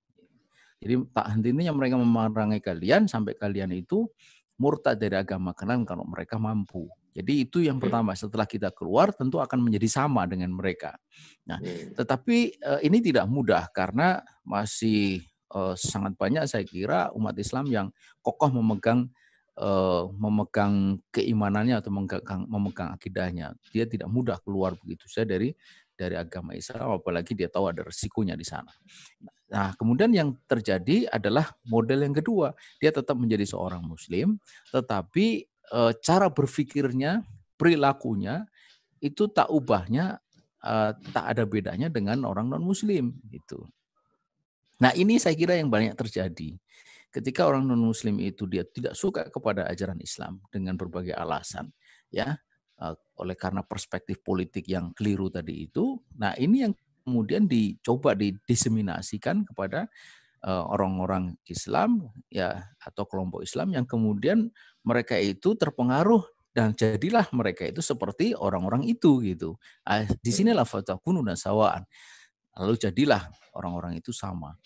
Jadi 0.79 0.95
tak 1.11 1.27
hentinya 1.35 1.73
mereka 1.75 1.97
memerangi 1.99 2.61
kalian 2.63 3.09
sampai 3.11 3.35
kalian 3.35 3.75
itu 3.75 4.07
murtad 4.61 4.97
dari 5.01 5.17
agama 5.19 5.53
kalian 5.53 5.83
kalau 5.85 6.05
mereka 6.07 6.39
mampu. 6.39 6.87
Jadi 7.17 7.49
itu 7.49 7.65
yang 7.65 7.81
pertama. 7.81 8.13
Setelah 8.13 8.45
kita 8.45 8.69
keluar 8.77 9.09
tentu 9.17 9.41
akan 9.41 9.65
menjadi 9.65 9.89
sama 9.89 10.29
dengan 10.29 10.53
mereka. 10.53 10.93
Nah, 11.49 11.57
tetapi 11.97 12.61
uh, 12.61 12.81
ini 12.85 13.01
tidak 13.01 13.25
mudah 13.25 13.73
karena 13.73 14.21
masih 14.45 15.25
sangat 15.79 16.19
banyak 16.19 16.45
saya 16.51 16.67
kira 16.67 17.15
umat 17.15 17.39
Islam 17.39 17.67
yang 17.71 17.87
kokoh 18.21 18.51
memegang 18.51 19.09
uh, 19.61 20.11
memegang 20.15 21.01
keimanannya 21.11 21.81
atau 21.81 21.91
memegang, 21.93 22.45
memegang 22.47 22.91
akidahnya. 22.93 23.57
Dia 23.73 23.89
tidak 23.89 24.09
mudah 24.13 24.39
keluar 24.45 24.77
begitu 24.77 25.09
saja 25.09 25.37
dari 25.37 25.53
dari 25.97 26.13
agama 26.13 26.53
Islam, 26.53 27.01
apalagi 27.01 27.33
dia 27.33 27.49
tahu 27.49 27.73
ada 27.73 27.81
resikonya 27.81 28.37
di 28.37 28.45
sana. 28.45 28.69
Nah, 29.49 29.73
kemudian 29.81 30.13
yang 30.13 30.37
terjadi 30.45 31.09
adalah 31.09 31.57
model 31.65 32.05
yang 32.05 32.13
kedua. 32.13 32.53
Dia 32.77 32.93
tetap 32.93 33.17
menjadi 33.17 33.49
seorang 33.49 33.81
Muslim, 33.81 34.37
tetapi 34.69 35.49
uh, 35.73 35.97
cara 35.97 36.29
berpikirnya, 36.29 37.25
perilakunya 37.57 38.45
itu 39.01 39.29
tak 39.33 39.49
ubahnya 39.49 40.21
tak 41.15 41.25
ada 41.31 41.47
bedanya 41.47 41.87
dengan 41.87 42.27
orang 42.27 42.51
non 42.51 42.65
muslim 42.67 43.15
gitu. 43.31 43.63
Nah, 44.83 44.93
ini 44.93 45.17
saya 45.17 45.33
kira 45.33 45.57
yang 45.57 45.73
banyak 45.73 45.97
terjadi. 45.97 46.57
Ketika 47.09 47.49
orang 47.49 47.65
non 47.65 47.81
muslim 47.81 48.21
itu 48.21 48.45
dia 48.45 48.67
tidak 48.69 48.93
suka 48.93 49.33
kepada 49.33 49.65
ajaran 49.71 49.97
Islam 50.05 50.43
dengan 50.53 50.77
berbagai 50.77 51.17
alasan, 51.17 51.73
ya, 52.13 52.37
uh, 52.83 52.95
oleh 53.17 53.33
karena 53.33 53.65
perspektif 53.65 54.21
politik 54.21 54.69
yang 54.69 54.93
keliru 54.93 55.33
tadi 55.33 55.65
itu. 55.65 55.97
Nah, 56.21 56.37
ini 56.37 56.69
yang 56.69 56.73
kemudian 57.07 57.49
dicoba 57.49 58.13
didiseminasikan 58.13 59.47
kepada 59.49 59.89
orang-orang 60.47 61.35
Islam 61.51 62.07
ya 62.31 62.71
atau 62.79 63.03
kelompok 63.03 63.43
Islam 63.43 63.75
yang 63.75 63.83
kemudian 63.83 64.47
mereka 64.87 65.19
itu 65.19 65.59
terpengaruh 65.59 66.23
dan 66.55 66.73
jadilah 66.73 67.27
mereka 67.35 67.67
itu 67.67 67.83
seperti 67.83 68.33
orang-orang 68.33 68.87
itu 68.87 69.21
gitu. 69.27 69.59
Ah, 69.85 70.07
di 70.07 70.31
sinilah 70.31 70.65
fatakunu 70.65 71.21
sawaan. 71.35 71.83
Lalu 72.57 72.75
jadilah 72.81 73.29
orang-orang 73.57 74.01
itu 74.01 74.11
sama. 74.11 74.57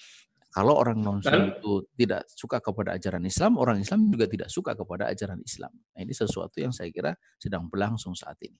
Kalau 0.51 0.75
orang 0.75 0.99
non 0.99 1.23
itu 1.23 1.87
tidak 1.95 2.27
suka 2.27 2.59
kepada 2.59 2.99
ajaran 2.99 3.23
Islam, 3.23 3.55
orang 3.55 3.79
Islam 3.79 4.11
juga 4.11 4.27
tidak 4.27 4.51
suka 4.51 4.75
kepada 4.75 5.07
ajaran 5.07 5.39
Islam. 5.47 5.71
Nah, 5.71 6.01
ini 6.03 6.11
sesuatu 6.11 6.59
yang 6.59 6.75
saya 6.75 6.91
kira 6.91 7.15
sedang 7.39 7.71
berlangsung 7.71 8.19
saat 8.19 8.35
ini. 8.43 8.59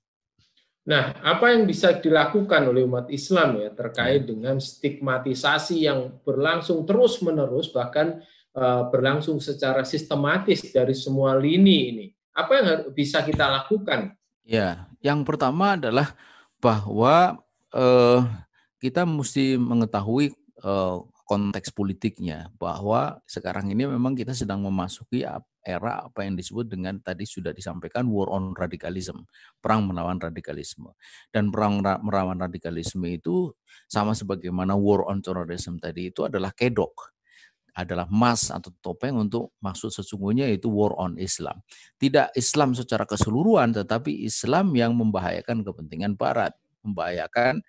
Nah, 0.87 1.19
apa 1.19 1.51
yang 1.51 1.67
bisa 1.67 1.99
dilakukan 1.99 2.71
oleh 2.71 2.87
umat 2.87 3.11
Islam 3.11 3.59
ya 3.59 3.75
terkait 3.75 4.23
ya. 4.23 4.29
dengan 4.31 4.63
stigmatisasi 4.63 5.91
yang 5.91 6.23
berlangsung 6.23 6.87
terus-menerus 6.87 7.75
bahkan 7.75 8.23
Eh, 8.51 8.83
berlangsung 8.91 9.39
secara 9.39 9.87
sistematis 9.87 10.75
dari 10.75 10.91
semua 10.91 11.39
lini 11.39 11.79
ini. 11.95 12.07
Apa 12.35 12.53
yang 12.59 12.67
bisa 12.91 13.23
kita 13.23 13.47
lakukan? 13.47 14.11
Ya, 14.43 14.91
yang 14.99 15.23
pertama 15.23 15.79
adalah 15.79 16.19
bahwa 16.59 17.39
eh, 17.71 18.21
kita 18.81 19.05
mesti 19.05 19.61
mengetahui 19.61 20.33
eh, 20.65 20.99
konteks 21.31 21.71
politiknya 21.71 22.51
bahwa 22.59 23.23
sekarang 23.23 23.71
ini 23.71 23.87
memang 23.87 24.19
kita 24.19 24.35
sedang 24.35 24.67
memasuki 24.67 25.23
era 25.63 26.11
apa 26.11 26.27
yang 26.27 26.35
disebut 26.35 26.67
dengan 26.67 26.99
tadi 26.99 27.23
sudah 27.23 27.55
disampaikan 27.55 28.11
war 28.11 28.35
on 28.35 28.51
radikalisme, 28.59 29.31
perang 29.63 29.87
melawan 29.87 30.19
radikalisme. 30.19 30.91
Dan 31.31 31.55
perang 31.55 31.79
melawan 32.03 32.35
radikalisme 32.35 33.07
itu 33.07 33.55
sama 33.87 34.11
sebagaimana 34.19 34.75
war 34.75 35.07
on 35.07 35.23
terrorism 35.23 35.79
tadi 35.79 36.11
itu 36.11 36.27
adalah 36.27 36.51
kedok 36.51 37.15
adalah 37.71 38.11
emas 38.11 38.51
atau 38.51 38.75
topeng 38.83 39.15
untuk 39.15 39.55
maksud 39.63 39.95
sesungguhnya 39.95 40.51
itu 40.51 40.67
war 40.67 40.91
on 40.99 41.15
Islam. 41.17 41.63
Tidak 41.97 42.35
Islam 42.35 42.75
secara 42.75 43.07
keseluruhan, 43.07 43.71
tetapi 43.71 44.27
Islam 44.27 44.75
yang 44.75 44.99
membahayakan 44.99 45.63
kepentingan 45.63 46.19
Barat, 46.19 46.53
membahayakan 46.83 47.63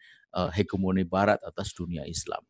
hegemoni 0.56 1.04
Barat 1.04 1.40
atas 1.44 1.76
dunia 1.76 2.08
Islam. 2.08 2.42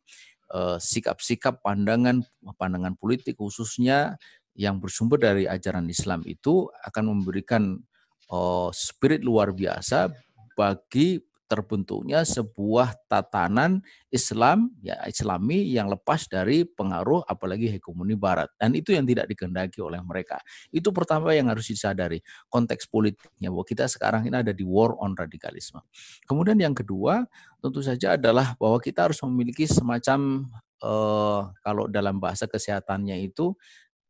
Eh, 0.52 0.78
sikap-sikap 0.84 1.64
pandangan 1.64 2.20
pandangan 2.60 2.92
politik 3.00 3.40
khususnya 3.40 4.20
yang 4.52 4.84
bersumber 4.84 5.16
dari 5.16 5.48
ajaran 5.48 5.88
Islam 5.88 6.28
itu 6.28 6.68
akan 6.84 7.16
memberikan 7.16 7.80
uh, 8.28 8.68
spirit 8.76 9.24
luar 9.24 9.56
biasa 9.56 10.12
bagi 10.60 11.24
terbentuknya 11.52 12.24
sebuah 12.24 12.96
tatanan 13.12 13.84
Islam 14.08 14.72
ya 14.80 14.96
Islami 15.04 15.68
yang 15.68 15.92
lepas 15.92 16.32
dari 16.32 16.64
pengaruh 16.64 17.28
apalagi 17.28 17.68
hegemoni 17.68 18.16
barat 18.16 18.48
dan 18.56 18.72
itu 18.72 18.96
yang 18.96 19.04
tidak 19.04 19.28
dikehendaki 19.28 19.84
oleh 19.84 20.00
mereka. 20.00 20.40
Itu 20.72 20.96
pertama 20.96 21.36
yang 21.36 21.52
harus 21.52 21.68
disadari 21.68 22.24
konteks 22.48 22.88
politiknya 22.88 23.52
bahwa 23.52 23.68
kita 23.68 23.92
sekarang 23.92 24.32
ini 24.32 24.40
ada 24.40 24.56
di 24.56 24.64
war 24.64 24.96
on 24.96 25.12
radikalisme. 25.12 25.84
Kemudian 26.24 26.56
yang 26.56 26.72
kedua 26.72 27.28
tentu 27.60 27.84
saja 27.84 28.16
adalah 28.16 28.56
bahwa 28.56 28.80
kita 28.80 29.12
harus 29.12 29.20
memiliki 29.28 29.68
semacam 29.68 30.48
uh, 30.80 31.52
kalau 31.60 31.92
dalam 31.92 32.24
bahasa 32.24 32.48
kesehatannya 32.48 33.28
itu 33.28 33.52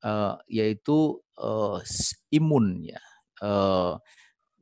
uh, 0.06 0.38
yaitu 0.46 1.18
uh, 1.42 1.82
imun 2.30 2.86
ya. 2.86 3.02
Uh, 3.42 3.98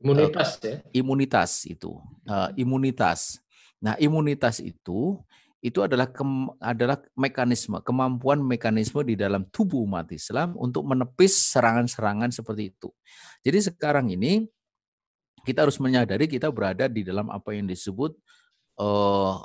Imunitas 0.00 0.56
uh, 0.56 0.64
ya. 0.64 0.74
Imunitas 0.96 1.50
itu. 1.68 1.92
Uh, 2.24 2.48
imunitas. 2.56 3.38
Nah, 3.80 3.96
imunitas 4.00 4.60
itu 4.64 5.20
itu 5.60 5.84
adalah 5.84 6.08
ke, 6.08 6.24
adalah 6.56 6.96
mekanisme, 7.12 7.84
kemampuan 7.84 8.40
mekanisme 8.40 9.04
di 9.04 9.12
dalam 9.12 9.44
tubuh 9.52 9.84
umat 9.84 10.08
Islam 10.08 10.56
untuk 10.56 10.88
menepis 10.88 11.52
serangan-serangan 11.52 12.32
seperti 12.32 12.72
itu. 12.72 12.88
Jadi 13.44 13.68
sekarang 13.68 14.08
ini 14.08 14.48
kita 15.44 15.68
harus 15.68 15.76
menyadari 15.76 16.24
kita 16.24 16.48
berada 16.48 16.88
di 16.88 17.04
dalam 17.04 17.28
apa 17.28 17.52
yang 17.52 17.68
disebut 17.68 18.16
uh, 18.80 19.36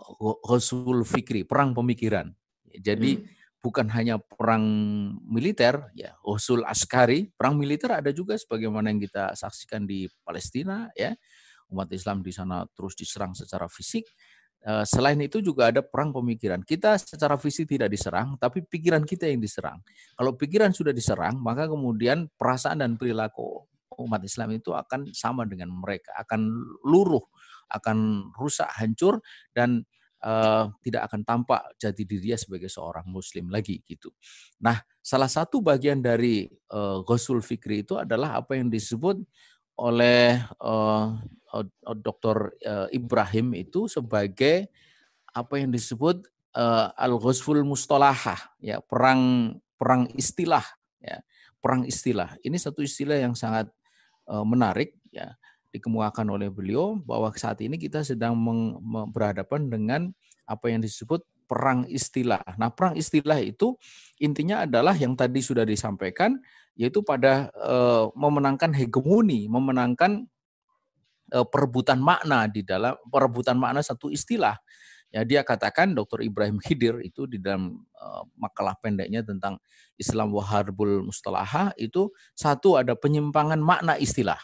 Rasul 0.47 1.03
Fikri, 1.03 1.43
perang 1.43 1.75
pemikiran. 1.75 2.31
Jadi 2.71 3.19
hmm. 3.19 3.27
Bukan 3.65 3.89
hanya 3.97 4.21
perang 4.21 4.61
militer, 5.25 5.89
ya 5.97 6.13
Rasul 6.21 6.61
Askari, 6.61 7.33
perang 7.33 7.57
militer 7.57 7.89
ada 7.89 8.13
juga 8.13 8.37
sebagaimana 8.37 8.93
yang 8.93 9.01
kita 9.01 9.33
saksikan 9.33 9.89
di 9.89 10.05
Palestina, 10.21 10.93
ya 10.93 11.17
umat 11.73 11.89
Islam 11.89 12.21
di 12.21 12.29
sana 12.29 12.61
terus 12.77 12.93
diserang 12.93 13.33
secara 13.33 13.65
fisik 13.65 14.05
Eh, 14.65 14.85
selain 14.89 15.21
itu 15.21 15.45
juga 15.45 15.69
ada 15.69 15.85
perang 15.85 16.09
pemikiran. 16.09 16.57
Kita 16.65 16.97
secara 16.97 17.37
fisik 17.37 17.69
tidak 17.69 17.85
diserang, 17.85 18.33
tapi 18.41 18.65
pikiran 18.65 19.05
kita 19.05 19.29
yang 19.29 19.37
diserang. 19.37 19.77
Kalau 20.17 20.33
pikiran 20.33 20.73
sudah 20.73 20.89
diserang, 20.89 21.37
maka 21.37 21.69
kemudian 21.69 22.25
perasaan 22.33 22.81
dan 22.81 22.97
perilaku 22.97 23.61
umat 24.01 24.25
Islam 24.25 24.57
itu 24.57 24.73
akan 24.73 25.13
sama 25.13 25.45
dengan 25.45 25.69
mereka, 25.69 26.17
akan 26.17 26.49
luruh, 26.81 27.21
akan 27.69 28.33
rusak, 28.33 28.65
hancur, 28.81 29.21
dan 29.53 29.85
uh, 30.25 30.73
tidak 30.81 31.05
akan 31.07 31.21
tampak 31.21 31.61
jati 31.77 32.01
diri 32.03 32.33
dia 32.33 32.37
sebagai 32.41 32.67
seorang 32.67 33.05
Muslim 33.05 33.53
lagi 33.53 33.85
gitu. 33.85 34.09
Nah, 34.65 34.81
salah 34.99 35.29
satu 35.29 35.61
bagian 35.61 36.01
dari 36.01 36.49
uh, 36.73 37.05
Fikri 37.45 37.85
itu 37.85 38.01
adalah 38.01 38.41
apa 38.41 38.57
yang 38.57 38.73
disebut 38.73 39.21
oleh 39.77 40.41
uh, 40.65 41.13
Dr. 42.01 42.51
Ibrahim 42.91 43.55
itu 43.55 43.87
sebagai 43.87 44.67
apa 45.35 45.59
yang 45.59 45.71
disebut 45.71 46.23
uh, 46.55 46.87
al-ghazful 46.95 47.59
mustalahah 47.67 48.39
ya 48.63 48.79
perang 48.79 49.53
perang 49.75 50.07
istilah 50.15 50.63
ya 51.03 51.19
perang 51.59 51.83
istilah 51.83 52.39
ini 52.41 52.55
satu 52.55 52.79
istilah 52.81 53.19
yang 53.19 53.35
sangat 53.35 53.67
uh, 54.31 54.47
menarik 54.47 54.95
ya 55.11 55.35
dikemukakan 55.75 56.31
oleh 56.31 56.47
beliau 56.47 56.95
bahwa 57.03 57.29
saat 57.35 57.59
ini 57.59 57.75
kita 57.75 58.01
sedang 58.07 58.39
berhadapan 59.11 59.67
dengan 59.67 60.01
apa 60.47 60.71
yang 60.71 60.79
disebut 60.79 61.21
perang 61.45 61.85
istilah. 61.85 62.41
Nah, 62.57 62.73
perang 62.73 62.97
istilah 62.97 63.37
itu 63.37 63.77
intinya 64.17 64.65
adalah 64.65 64.97
yang 64.97 65.13
tadi 65.13 65.39
sudah 65.43 65.63
disampaikan 65.63 66.41
yaitu 66.75 66.99
pada 67.05 67.53
uh, 67.55 68.11
memenangkan 68.17 68.75
hegemoni, 68.75 69.47
memenangkan 69.47 70.27
uh, 71.31 71.47
perebutan 71.47 72.01
makna 72.03 72.51
di 72.51 72.65
dalam 72.65 72.99
perebutan 73.07 73.55
makna 73.55 73.79
satu 73.79 74.11
istilah. 74.11 74.59
Ya, 75.13 75.23
dia 75.23 75.47
katakan 75.47 75.95
Dr. 75.95 76.27
Ibrahim 76.27 76.59
Khidir 76.59 76.99
itu 76.99 77.23
di 77.23 77.39
dalam 77.39 77.87
uh, 77.95 78.27
makalah 78.35 78.75
pendeknya 78.83 79.23
tentang 79.23 79.55
Islam 79.95 80.35
Waharbul 80.35 81.07
Mustalaha 81.07 81.71
itu 81.79 82.11
satu 82.35 82.75
ada 82.75 82.99
penyimpangan 82.99 83.61
makna 83.63 83.95
istilah. 83.95 84.41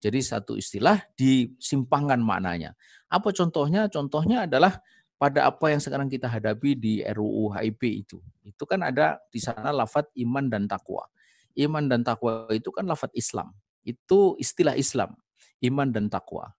Jadi 0.00 0.20
satu 0.24 0.56
istilah 0.56 1.04
disimpangkan 1.14 2.20
maknanya. 2.20 2.72
Apa 3.12 3.30
contohnya? 3.36 3.86
Contohnya 3.92 4.48
adalah 4.48 4.80
pada 5.20 5.44
apa 5.52 5.68
yang 5.68 5.80
sekarang 5.80 6.08
kita 6.08 6.24
hadapi 6.24 6.72
di 6.74 7.04
RUU 7.04 7.52
HIP 7.52 8.08
itu. 8.08 8.18
Itu 8.40 8.64
kan 8.64 8.80
ada 8.80 9.20
di 9.28 9.36
sana 9.36 9.68
lafat 9.70 10.08
iman 10.16 10.48
dan 10.48 10.64
takwa 10.64 11.04
iman 11.58 11.84
dan 11.90 12.06
takwa 12.06 12.46
itu 12.54 12.70
kan 12.70 12.86
lafat 12.86 13.10
Islam. 13.16 13.50
Itu 13.82 14.36
istilah 14.38 14.76
Islam, 14.76 15.16
iman 15.64 15.88
dan 15.90 16.06
takwa. 16.12 16.52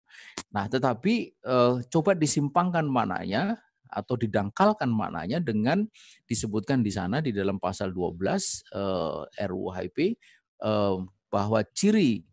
Nah, 0.51 0.67
tetapi 0.67 1.13
eh, 1.31 1.75
coba 1.87 2.11
disimpangkan 2.17 2.83
maknanya 2.83 3.61
atau 3.91 4.15
didangkalkan 4.15 4.87
maknanya 4.87 5.43
dengan 5.43 5.83
disebutkan 6.23 6.79
di 6.79 6.91
sana 6.91 7.19
di 7.19 7.35
dalam 7.35 7.59
pasal 7.59 7.91
12 7.91 8.19
eh, 8.75 9.47
RUU 9.47 9.69
HIP 9.71 9.97
eh, 10.59 10.95
bahwa 11.31 11.59
ciri 11.71 12.25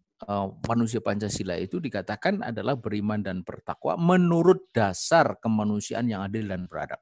manusia 0.67 0.99
Pancasila 0.99 1.55
itu 1.55 1.79
dikatakan 1.79 2.43
adalah 2.43 2.75
beriman 2.75 3.23
dan 3.23 3.47
bertakwa 3.47 3.95
menurut 3.95 4.67
dasar 4.75 5.39
kemanusiaan 5.39 6.11
yang 6.11 6.27
adil 6.27 6.51
dan 6.51 6.67
beradab. 6.67 6.99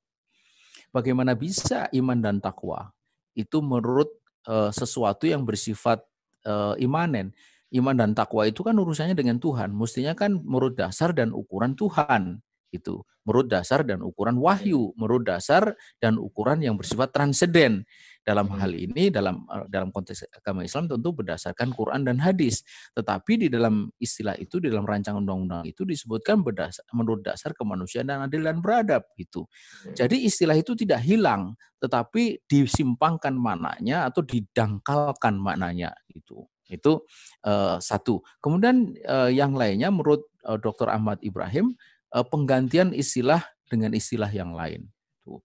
Bagaimana 0.93 1.33
bisa 1.37 1.89
iman 1.93 2.19
dan 2.21 2.41
takwa 2.41 2.93
itu 3.37 3.61
menurut 3.61 4.09
uh, 4.49 4.73
sesuatu 4.73 5.29
yang 5.29 5.45
bersifat 5.45 6.01
uh, 6.49 6.75
imanen. 6.81 7.37
Iman 7.75 7.99
dan 7.99 8.15
takwa 8.15 8.47
itu 8.47 8.63
kan 8.63 8.79
urusannya 8.79 9.19
dengan 9.19 9.43
Tuhan. 9.43 9.75
Mestinya 9.75 10.15
kan 10.15 10.39
menurut 10.41 10.79
dasar 10.79 11.13
dan 11.13 11.35
ukuran 11.35 11.75
Tuhan 11.75 12.41
itu. 12.71 13.03
Menurut 13.27 13.51
dasar 13.51 13.83
dan 13.83 14.07
ukuran 14.07 14.39
wahyu, 14.39 14.95
menurut 14.95 15.27
dasar 15.27 15.75
dan 15.99 16.15
ukuran 16.17 16.63
yang 16.63 16.79
bersifat 16.79 17.11
transenden. 17.11 17.83
Dalam 18.27 18.51
hal 18.59 18.75
hmm. 18.75 18.85
ini 18.91 19.05
dalam 19.15 19.47
eh, 19.47 19.71
dalam 19.71 19.95
konteks 19.95 20.27
agama 20.35 20.67
Islam 20.67 20.91
tentu 20.91 21.15
berdasarkan 21.15 21.71
Quran 21.71 22.03
dan 22.03 22.19
hadis. 22.19 22.67
Tetapi 22.99 23.47
di 23.47 23.49
dalam 23.49 23.87
istilah 24.03 24.35
itu 24.35 24.59
di 24.59 24.67
dalam 24.67 24.83
rancangan 24.83 25.23
undang-undang 25.23 25.63
itu 25.63 25.87
disebutkan 25.87 26.43
berdasar, 26.43 26.83
menurut 26.91 27.23
dasar 27.23 27.55
kemanusiaan 27.55 28.11
dan 28.11 28.27
adil 28.27 28.43
dan 28.43 28.59
beradab 28.59 29.07
gitu. 29.15 29.47
Hmm. 29.87 29.95
Jadi 29.95 30.27
istilah 30.27 30.59
itu 30.59 30.75
tidak 30.75 31.07
hilang 31.07 31.55
tetapi 31.79 32.43
disimpangkan 32.51 33.37
maknanya 33.37 34.11
atau 34.11 34.27
didangkalkan 34.27 35.39
maknanya 35.39 35.95
itu. 36.11 36.43
Itu 36.67 37.07
uh, 37.47 37.79
satu. 37.79 38.27
Kemudian 38.43 38.99
uh, 39.07 39.31
yang 39.31 39.55
lainnya 39.55 39.93
menurut 39.95 40.27
uh, 40.43 40.59
Dr. 40.59 40.91
Ahmad 40.91 41.23
Ibrahim 41.23 41.79
uh, 42.11 42.27
penggantian 42.27 42.91
istilah 42.91 43.45
dengan 43.71 43.95
istilah 43.95 44.31
yang 44.35 44.51
lain. 44.51 44.91
Tuh. 45.23 45.39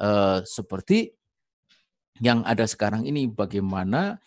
Uh, 0.00 0.40
seperti 0.46 1.12
yang 2.18 2.42
ada 2.42 2.66
sekarang 2.66 3.06
ini 3.06 3.30
bagaimana 3.30 4.18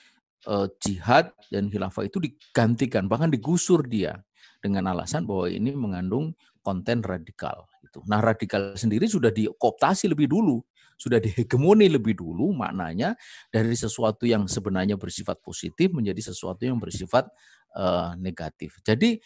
uh, 0.47 0.71
jihad 0.79 1.35
dan 1.51 1.67
khilafah 1.67 2.07
itu 2.07 2.23
digantikan 2.23 3.11
bahkan 3.11 3.27
digusur 3.27 3.83
dia 3.83 4.23
dengan 4.63 4.87
alasan 4.95 5.27
bahwa 5.27 5.51
ini 5.51 5.75
mengandung 5.75 6.31
konten 6.63 7.03
radikal 7.03 7.67
itu. 7.83 7.99
Nah, 8.07 8.23
radikal 8.23 8.79
sendiri 8.79 9.05
sudah 9.05 9.29
dikooptasi 9.29 10.07
lebih 10.07 10.31
dulu, 10.31 10.63
sudah 10.95 11.19
dihegemoni 11.19 11.91
lebih 11.91 12.15
dulu 12.15 12.55
maknanya 12.55 13.19
dari 13.51 13.75
sesuatu 13.75 14.23
yang 14.23 14.47
sebenarnya 14.47 14.95
bersifat 14.95 15.43
positif 15.43 15.91
menjadi 15.91 16.31
sesuatu 16.31 16.63
yang 16.63 16.79
bersifat 16.79 17.27
uh, 17.75 18.15
negatif. 18.15 18.79
Jadi 18.87 19.19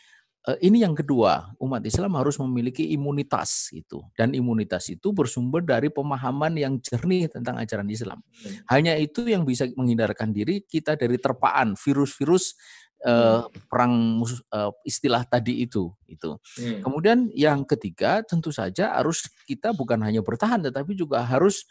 ini 0.64 0.80
yang 0.80 0.96
kedua, 0.96 1.52
umat 1.60 1.84
Islam 1.84 2.16
harus 2.16 2.40
memiliki 2.40 2.88
imunitas 2.96 3.68
itu 3.76 4.00
dan 4.16 4.32
imunitas 4.32 4.88
itu 4.88 5.12
bersumber 5.12 5.60
dari 5.60 5.92
pemahaman 5.92 6.56
yang 6.56 6.80
jernih 6.80 7.28
tentang 7.28 7.60
ajaran 7.60 7.90
Islam. 7.92 8.24
Hmm. 8.24 8.64
Hanya 8.72 8.96
itu 8.96 9.28
yang 9.28 9.44
bisa 9.44 9.68
menghindarkan 9.76 10.32
diri 10.32 10.64
kita 10.64 10.96
dari 10.96 11.20
terpaan 11.20 11.76
virus-virus 11.76 12.56
uh, 13.04 13.44
perang 13.68 14.24
uh, 14.56 14.72
istilah 14.88 15.28
tadi 15.28 15.68
itu 15.68 15.92
itu. 16.08 16.40
Hmm. 16.64 16.80
Kemudian 16.80 17.28
yang 17.36 17.68
ketiga 17.68 18.24
tentu 18.24 18.56
saja 18.56 18.96
harus 18.96 19.28
kita 19.44 19.76
bukan 19.76 20.00
hanya 20.00 20.24
bertahan 20.24 20.64
tetapi 20.64 20.96
juga 20.96 21.28
harus 21.28 21.68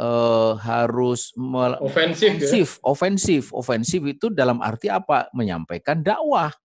uh, 0.00 0.56
harus 0.64 1.36
ofensif, 1.36 2.40
ofensif, 2.40 2.68
ya? 2.80 2.88
ofensif, 2.88 3.42
ofensif 3.52 4.00
itu 4.08 4.32
dalam 4.32 4.64
arti 4.64 4.88
apa? 4.88 5.28
Menyampaikan 5.36 6.00
dakwah 6.00 6.56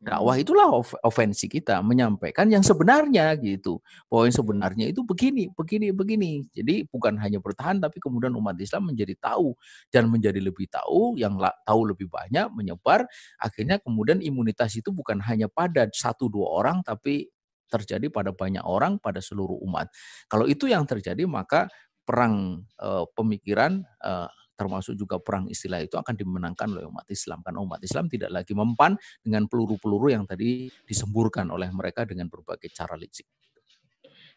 Dakwah 0.00 0.40
itulah 0.40 0.80
ofensi 1.04 1.44
kita 1.44 1.84
menyampaikan 1.84 2.48
yang 2.48 2.64
sebenarnya 2.64 3.36
gitu. 3.36 3.84
Bahwa 4.08 4.24
yang 4.24 4.36
sebenarnya 4.40 4.86
itu 4.88 5.04
begini, 5.04 5.52
begini, 5.52 5.92
begini. 5.92 6.32
Jadi 6.56 6.88
bukan 6.88 7.20
hanya 7.20 7.36
bertahan 7.36 7.84
tapi 7.84 8.00
kemudian 8.00 8.32
umat 8.32 8.56
Islam 8.56 8.88
menjadi 8.88 9.12
tahu 9.20 9.52
dan 9.92 10.08
menjadi 10.08 10.40
lebih 10.40 10.72
tahu, 10.72 11.20
yang 11.20 11.36
tahu 11.68 11.80
lebih 11.84 12.08
banyak, 12.08 12.48
menyebar. 12.56 13.04
Akhirnya 13.36 13.76
kemudian 13.76 14.24
imunitas 14.24 14.72
itu 14.72 14.88
bukan 14.88 15.20
hanya 15.20 15.52
pada 15.52 15.84
satu 15.92 16.32
dua 16.32 16.48
orang 16.48 16.80
tapi 16.80 17.28
terjadi 17.68 18.08
pada 18.08 18.32
banyak 18.32 18.64
orang, 18.64 18.96
pada 18.96 19.20
seluruh 19.20 19.60
umat. 19.68 19.92
Kalau 20.32 20.48
itu 20.48 20.64
yang 20.64 20.88
terjadi 20.88 21.28
maka 21.28 21.68
perang 22.08 22.64
uh, 22.80 23.04
pemikiran 23.12 23.84
uh, 24.00 24.32
termasuk 24.60 24.92
juga 24.92 25.16
perang 25.16 25.48
istilah 25.48 25.80
itu 25.80 25.96
akan 25.96 26.12
dimenangkan 26.12 26.68
oleh 26.76 26.84
umat 26.84 27.08
Islam 27.08 27.40
karena 27.40 27.64
umat 27.64 27.80
Islam 27.80 28.12
tidak 28.12 28.28
lagi 28.28 28.52
mempan 28.52 28.92
dengan 29.24 29.48
peluru-peluru 29.48 30.12
yang 30.12 30.28
tadi 30.28 30.68
disemburkan 30.84 31.48
oleh 31.48 31.72
mereka 31.72 32.04
dengan 32.04 32.28
berbagai 32.28 32.68
cara 32.76 32.92
licik. 33.00 33.24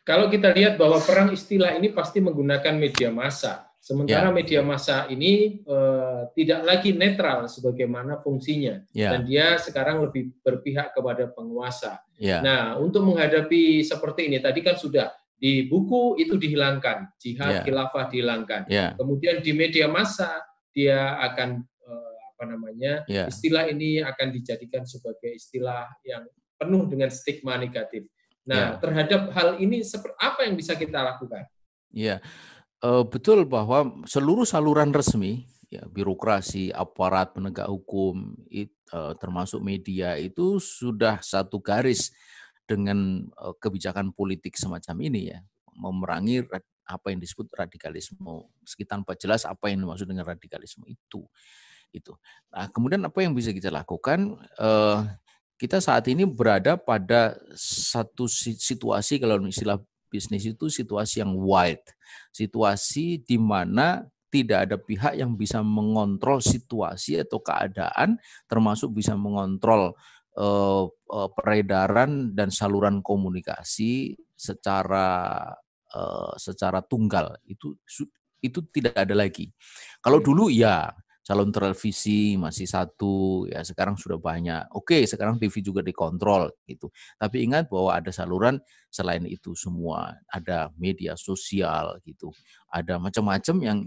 Kalau 0.03 0.27
kita 0.27 0.51
lihat 0.51 0.79
bahwa 0.79 0.99
perang 0.99 1.31
istilah 1.31 1.75
ini 1.79 1.91
pasti 1.91 2.19
menggunakan 2.19 2.75
media 2.75 3.07
massa, 3.07 3.71
sementara 3.79 4.31
ya. 4.31 4.35
media 4.35 4.59
massa 4.59 5.07
ini 5.07 5.63
uh, 5.63 6.27
tidak 6.35 6.59
lagi 6.67 6.91
netral 6.91 7.47
sebagaimana 7.47 8.19
fungsinya, 8.19 8.83
ya. 8.91 9.15
dan 9.15 9.23
dia 9.23 9.55
sekarang 9.63 10.03
lebih 10.03 10.35
berpihak 10.43 10.91
kepada 10.91 11.31
penguasa. 11.31 12.03
Ya. 12.19 12.43
Nah, 12.43 12.75
untuk 12.83 13.07
menghadapi 13.07 13.79
seperti 13.79 14.27
ini 14.27 14.43
tadi 14.43 14.59
kan 14.59 14.75
sudah 14.75 15.07
di 15.37 15.67
buku 15.67 16.15
itu 16.21 16.39
dihilangkan, 16.39 17.11
jihad 17.19 17.61
yeah. 17.61 17.63
khilafah 17.67 18.05
dihilangkan. 18.07 18.61
Yeah. 18.71 18.95
Kemudian 18.95 19.43
di 19.43 19.51
media 19.51 19.91
massa 19.91 20.39
dia 20.71 21.19
akan 21.19 21.61
uh, 21.61 22.15
apa 22.33 22.43
namanya 22.47 23.03
yeah. 23.11 23.27
istilah 23.27 23.67
ini 23.67 23.99
akan 23.99 24.31
dijadikan 24.31 24.87
sebagai 24.87 25.35
istilah 25.35 25.91
yang 26.07 26.23
penuh 26.55 26.87
dengan 26.87 27.11
stigma 27.11 27.59
negatif. 27.59 28.07
Nah, 28.47 28.75
yeah. 28.75 28.79
terhadap 28.79 29.31
hal 29.35 29.59
ini 29.59 29.83
seperti 29.83 30.15
apa 30.19 30.47
yang 30.47 30.55
bisa 30.55 30.75
kita 30.75 30.99
lakukan? 30.99 31.43
Iya, 31.91 32.19
yeah. 32.19 33.03
betul 33.03 33.43
bahwa 33.47 34.03
seluruh 34.07 34.47
saluran 34.47 34.95
resmi, 34.95 35.47
ya 35.71 35.83
birokrasi, 35.87 36.71
aparat 36.71 37.35
penegak 37.35 37.67
hukum, 37.67 38.37
it, 38.47 38.71
uh, 38.93 39.17
termasuk 39.17 39.59
media 39.59 40.15
itu 40.15 40.61
sudah 40.61 41.19
satu 41.19 41.57
garis 41.57 42.13
dengan 42.63 43.27
kebijakan 43.59 44.15
politik 44.15 44.55
semacam 44.55 44.95
ini 45.03 45.35
ya, 45.35 45.39
memerangi 45.75 46.47
apa 46.83 47.11
yang 47.11 47.19
disebut 47.19 47.47
radikalisme. 47.55 48.47
Meski 48.59 48.83
tanpa 48.83 49.15
jelas 49.15 49.47
apa 49.47 49.71
yang 49.71 49.83
dimaksud 49.83 50.07
dengan 50.07 50.27
radikalisme 50.27 50.83
itu. 50.87 51.23
Itu. 51.93 52.17
Nah, 52.49 52.67
kemudian 52.73 53.05
apa 53.05 53.21
yang 53.21 53.37
bisa 53.37 53.53
kita 53.53 53.69
lakukan? 53.69 54.39
Kita 55.53 55.77
saat 55.79 56.09
ini 56.09 56.25
berada 56.25 56.75
pada 56.75 57.37
satu 57.55 58.27
situasi 58.31 59.21
kalau 59.21 59.37
istilah 59.47 59.77
bisnis 60.09 60.43
itu 60.49 60.67
situasi 60.67 61.21
yang 61.21 61.37
wild. 61.37 61.79
Situasi 62.33 63.21
di 63.21 63.37
mana 63.37 64.03
tidak 64.33 64.65
ada 64.65 64.75
pihak 64.81 65.13
yang 65.13 65.37
bisa 65.37 65.61
mengontrol 65.61 66.41
situasi 66.41 67.21
atau 67.21 67.37
keadaan 67.37 68.17
termasuk 68.49 68.89
bisa 68.89 69.13
mengontrol 69.13 69.93
uh, 70.37 70.85
uh, 70.89 71.29
peredaran 71.33 72.33
dan 72.33 72.49
saluran 72.49 73.01
komunikasi 73.05 74.17
secara 74.33 75.47
uh, 75.93 76.33
secara 76.35 76.81
tunggal 76.83 77.37
itu 77.45 77.77
itu 78.43 78.59
tidak 78.75 78.97
ada 79.07 79.15
lagi. 79.15 79.47
Kalau 80.03 80.19
hmm. 80.19 80.27
dulu 80.27 80.45
ya 80.51 80.91
calon 81.23 81.55
televisi 81.55 82.35
masih 82.35 82.67
satu 82.67 83.47
ya 83.47 83.63
sekarang 83.63 83.95
sudah 83.95 84.19
banyak. 84.19 84.67
Oke, 84.75 85.07
sekarang 85.07 85.39
TV 85.39 85.63
juga 85.63 85.79
dikontrol 85.79 86.51
gitu. 86.67 86.91
Tapi 87.15 87.47
ingat 87.47 87.71
bahwa 87.71 87.95
ada 87.95 88.11
saluran 88.11 88.59
selain 88.91 89.23
itu 89.23 89.55
semua, 89.55 90.19
ada 90.27 90.67
media 90.75 91.15
sosial 91.15 91.95
gitu. 92.03 92.29
Ada 92.67 92.99
macam-macam 92.99 93.55
yang 93.63 93.79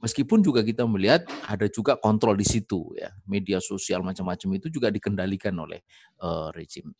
meskipun 0.00 0.40
juga 0.40 0.64
kita 0.64 0.88
melihat 0.88 1.28
ada 1.46 1.68
juga 1.68 1.96
kontrol 1.96 2.34
di 2.34 2.44
situ 2.44 2.92
ya. 2.96 3.12
Media 3.28 3.60
sosial 3.60 4.00
macam-macam 4.00 4.48
itu 4.56 4.72
juga 4.72 4.88
dikendalikan 4.88 5.52
oleh 5.56 5.84
uh, 6.24 6.48
rejim. 6.52 6.90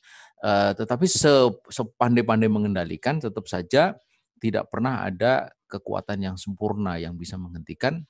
Uh, 0.41 0.73
tetapi 0.77 1.09
sepandai-pandai 1.69 2.49
mengendalikan 2.49 3.21
tetap 3.21 3.49
saja 3.49 3.97
tidak 4.41 4.73
pernah 4.73 5.05
ada 5.05 5.53
kekuatan 5.69 6.33
yang 6.33 6.37
sempurna 6.41 6.97
yang 6.97 7.15
bisa 7.15 7.37
menghentikan 7.37 8.05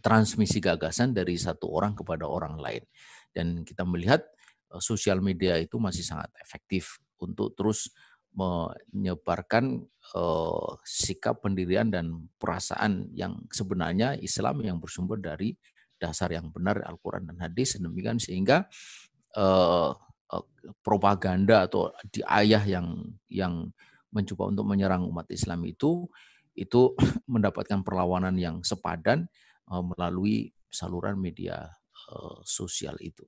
transmisi 0.00 0.58
gagasan 0.58 1.12
dari 1.12 1.36
satu 1.36 1.70
orang 1.70 1.94
kepada 1.94 2.26
orang 2.26 2.56
lain. 2.58 2.82
Dan 3.30 3.62
kita 3.62 3.86
melihat 3.86 4.26
eh, 4.74 4.82
sosial 4.82 5.22
media 5.22 5.56
itu 5.60 5.78
masih 5.78 6.02
sangat 6.02 6.32
efektif 6.42 6.98
untuk 7.20 7.54
terus 7.54 7.92
menyebarkan 8.30 9.82
uh, 10.14 10.70
sikap 10.86 11.42
pendirian 11.42 11.90
dan 11.90 12.30
perasaan 12.38 13.10
yang 13.10 13.42
sebenarnya 13.50 14.14
Islam 14.22 14.62
yang 14.62 14.78
bersumber 14.78 15.18
dari 15.18 15.58
dasar 15.98 16.32
yang 16.32 16.48
benar 16.48 16.80
Al-Quran 16.86 17.28
dan 17.28 17.36
hadis 17.42 17.76
demikian 17.76 18.22
sehingga 18.22 18.64
uh, 19.36 19.92
propaganda 20.86 21.66
atau 21.66 21.90
di 22.06 22.22
ayah 22.22 22.62
yang 22.62 23.02
yang 23.26 23.66
mencoba 24.14 24.54
untuk 24.54 24.66
menyerang 24.66 25.02
umat 25.10 25.26
Islam 25.28 25.66
itu 25.66 26.06
itu 26.54 26.94
mendapatkan 27.34 27.82
perlawanan 27.82 28.38
yang 28.38 28.62
sepadan 28.62 29.26
melalui 29.70 30.50
saluran 30.66 31.14
media 31.14 31.70
sosial 32.42 32.98
itu. 32.98 33.22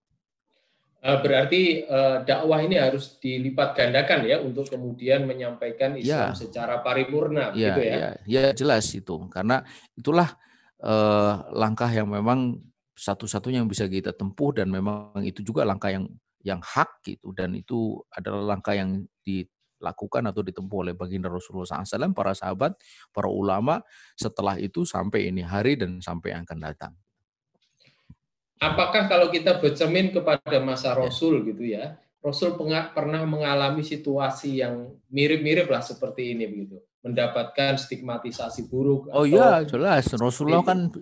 Eh, 1.03 1.19
berarti 1.19 1.83
dakwah 2.23 2.63
ini 2.63 2.79
harus 2.79 3.19
dilipat 3.19 3.75
gandakan 3.75 4.23
ya 4.23 4.39
untuk 4.39 4.71
kemudian 4.71 5.27
menyampaikan 5.27 5.99
Islam 5.99 6.31
ya. 6.31 6.39
secara 6.39 6.79
paripurna, 6.79 7.51
ya, 7.59 7.75
gitu 7.75 7.81
ya? 7.83 7.95
Ya, 7.99 8.11
ya 8.23 8.45
jelas 8.55 8.87
itu, 8.95 9.27
karena 9.27 9.67
itulah 9.99 10.39
uh, 10.79 11.43
langkah 11.51 11.91
yang 11.91 12.07
memang 12.07 12.63
satu-satunya 12.95 13.65
yang 13.65 13.71
bisa 13.71 13.89
kita 13.91 14.15
tempuh 14.15 14.55
dan 14.55 14.71
memang 14.71 15.27
itu 15.27 15.43
juga 15.43 15.67
langkah 15.67 15.91
yang 15.91 16.07
yang 16.43 16.59
hak 16.63 17.03
gitu 17.07 17.31
dan 17.35 17.55
itu 17.55 18.03
adalah 18.11 18.55
langkah 18.55 18.75
yang 18.75 19.07
di 19.23 19.47
lakukan 19.83 20.23
atau 20.31 20.47
ditempuh 20.47 20.87
oleh 20.87 20.95
baginda 20.95 21.27
Rasulullah 21.27 21.83
SAW, 21.83 22.15
para 22.15 22.31
sahabat, 22.39 22.79
para 23.11 23.27
ulama, 23.27 23.83
setelah 24.15 24.55
itu 24.55 24.87
sampai 24.87 25.35
ini 25.35 25.43
hari 25.43 25.75
dan 25.75 25.99
sampai 25.99 26.39
yang 26.39 26.47
akan 26.47 26.59
datang. 26.63 26.93
Apakah 28.63 29.11
kalau 29.11 29.27
kita 29.35 29.59
bercermin 29.59 30.15
kepada 30.15 30.63
masa 30.63 30.95
ya. 30.95 31.03
Rasul 31.03 31.43
gitu 31.51 31.67
ya, 31.67 31.99
Rasul 32.23 32.55
pernah 32.95 33.27
mengalami 33.27 33.83
situasi 33.83 34.63
yang 34.63 34.95
mirip-mirip 35.11 35.67
lah 35.67 35.83
seperti 35.83 36.39
ini 36.39 36.47
begitu, 36.47 36.79
mendapatkan 37.03 37.75
stigmatisasi 37.75 38.71
buruk. 38.71 39.11
Oh 39.11 39.27
iya, 39.27 39.67
jelas. 39.67 40.07
Rasulullah 40.15 40.63
kan 40.63 40.95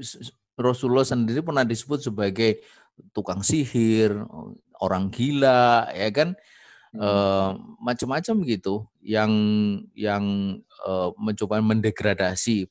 Rasulullah 0.57 1.05
sendiri 1.05 1.45
pernah 1.45 1.69
disebut 1.69 2.09
sebagai 2.09 2.65
tukang 3.13 3.45
sihir, 3.45 4.17
orang 4.81 5.13
gila, 5.13 5.93
ya 5.93 6.09
kan? 6.09 6.33
hmm. 6.95 7.79
macam-macam 7.79 8.35
gitu 8.47 8.87
yang 9.03 9.33
yang 9.95 10.25
uh, 10.83 11.15
mencoba 11.15 11.63
mendegradasi 11.63 12.67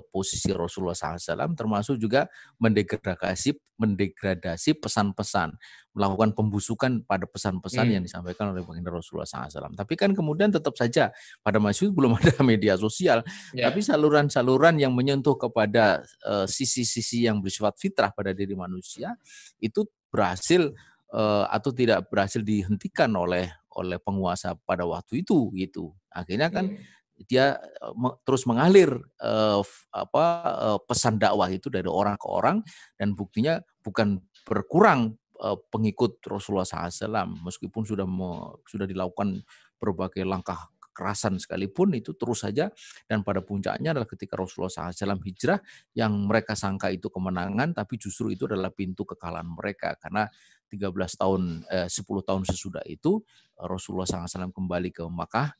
posisi 0.00 0.50
Rasulullah 0.50 0.96
SAW 0.96 1.54
termasuk 1.54 2.00
juga 2.00 2.26
mendegradasi 2.58 3.54
mendegradasi 3.74 4.78
pesan-pesan 4.78 5.58
melakukan 5.94 6.34
pembusukan 6.34 7.02
pada 7.06 7.26
pesan-pesan 7.26 7.86
hmm. 7.86 7.94
yang 7.94 8.02
disampaikan 8.02 8.50
oleh 8.50 8.66
baginda 8.66 8.90
Rasulullah 8.90 9.26
SAW. 9.26 9.74
Tapi 9.78 9.94
kan 9.94 10.10
kemudian 10.10 10.50
tetap 10.50 10.74
saja 10.74 11.14
pada 11.42 11.62
masa 11.62 11.86
itu 11.86 11.94
belum 11.94 12.14
ada 12.18 12.34
media 12.42 12.74
sosial, 12.74 13.22
yeah. 13.54 13.70
tapi 13.70 13.82
saluran-saluran 13.82 14.78
yang 14.78 14.94
menyentuh 14.94 15.38
kepada 15.38 16.02
sisi-sisi 16.46 17.26
uh, 17.26 17.30
yang 17.30 17.36
bersifat 17.42 17.78
fitrah 17.78 18.10
pada 18.10 18.34
diri 18.34 18.54
manusia 18.58 19.14
itu 19.62 19.86
berhasil 20.10 20.70
uh, 21.14 21.46
atau 21.50 21.70
tidak 21.70 22.10
berhasil 22.10 22.42
dihentikan 22.42 23.10
oleh 23.14 23.50
oleh 23.74 23.98
penguasa 23.98 24.54
pada 24.66 24.86
waktu 24.86 25.26
itu 25.26 25.50
gitu. 25.54 25.94
Akhirnya 26.10 26.50
kan 26.50 26.70
hmm. 26.70 26.93
Dia 27.30 27.58
me, 27.94 28.14
terus 28.26 28.42
mengalir 28.44 28.90
uh, 29.22 29.62
apa 29.94 30.24
uh, 30.58 30.78
pesan 30.82 31.16
dakwah 31.16 31.46
itu 31.50 31.70
dari 31.70 31.86
orang 31.86 32.18
ke 32.18 32.26
orang 32.26 32.60
dan 32.98 33.14
buktinya 33.14 33.62
bukan 33.86 34.18
berkurang 34.42 35.14
uh, 35.38 35.58
pengikut 35.70 36.18
Rasulullah 36.26 36.66
SAW 36.66 37.30
meskipun 37.46 37.82
sudah 37.86 38.06
me, 38.06 38.58
sudah 38.66 38.84
dilakukan 38.84 39.46
berbagai 39.78 40.26
langkah 40.26 40.74
kekerasan 40.94 41.42
sekalipun 41.42 41.90
itu 41.98 42.14
terus 42.14 42.46
saja 42.46 42.70
dan 43.10 43.26
pada 43.26 43.42
puncaknya 43.42 43.90
adalah 43.90 44.06
ketika 44.06 44.38
Rasulullah 44.38 44.70
SAW 44.70 45.18
hijrah 45.26 45.58
yang 45.98 46.14
mereka 46.30 46.54
sangka 46.54 46.94
itu 46.94 47.10
kemenangan 47.10 47.74
tapi 47.74 47.98
justru 47.98 48.30
itu 48.30 48.46
adalah 48.46 48.70
pintu 48.70 49.02
kekalahan 49.02 49.50
mereka. 49.50 49.98
Karena 49.98 50.30
13 50.70 51.18
tahun, 51.18 51.66
eh, 51.66 51.90
10 51.90 52.22
tahun 52.22 52.46
sesudah 52.46 52.86
itu 52.86 53.18
eh, 53.58 53.66
Rasulullah 53.66 54.06
SAW 54.06 54.54
kembali 54.54 54.94
ke 54.94 55.02
Makkah 55.10 55.50
eh, 55.50 55.58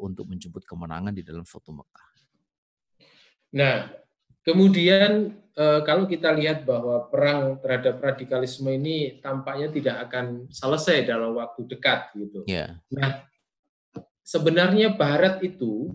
untuk 0.00 0.30
menjemput 0.30 0.64
kemenangan 0.64 1.12
di 1.12 1.20
dalam 1.20 1.44
foto 1.44 1.72
Makkah. 1.74 2.08
Nah, 3.56 3.92
kemudian 4.42 5.36
eh, 5.52 5.80
kalau 5.84 6.08
kita 6.08 6.32
lihat 6.32 6.64
bahwa 6.64 7.06
perang 7.12 7.60
terhadap 7.60 8.00
radikalisme 8.00 8.72
ini 8.72 9.20
tampaknya 9.20 9.68
tidak 9.68 9.96
akan 10.08 10.48
selesai 10.48 11.04
dalam 11.04 11.36
waktu 11.36 11.68
dekat 11.68 12.12
gitu. 12.16 12.40
Yeah. 12.48 12.80
Nah, 12.92 13.24
sebenarnya 14.24 14.96
Barat 14.96 15.44
itu 15.44 15.94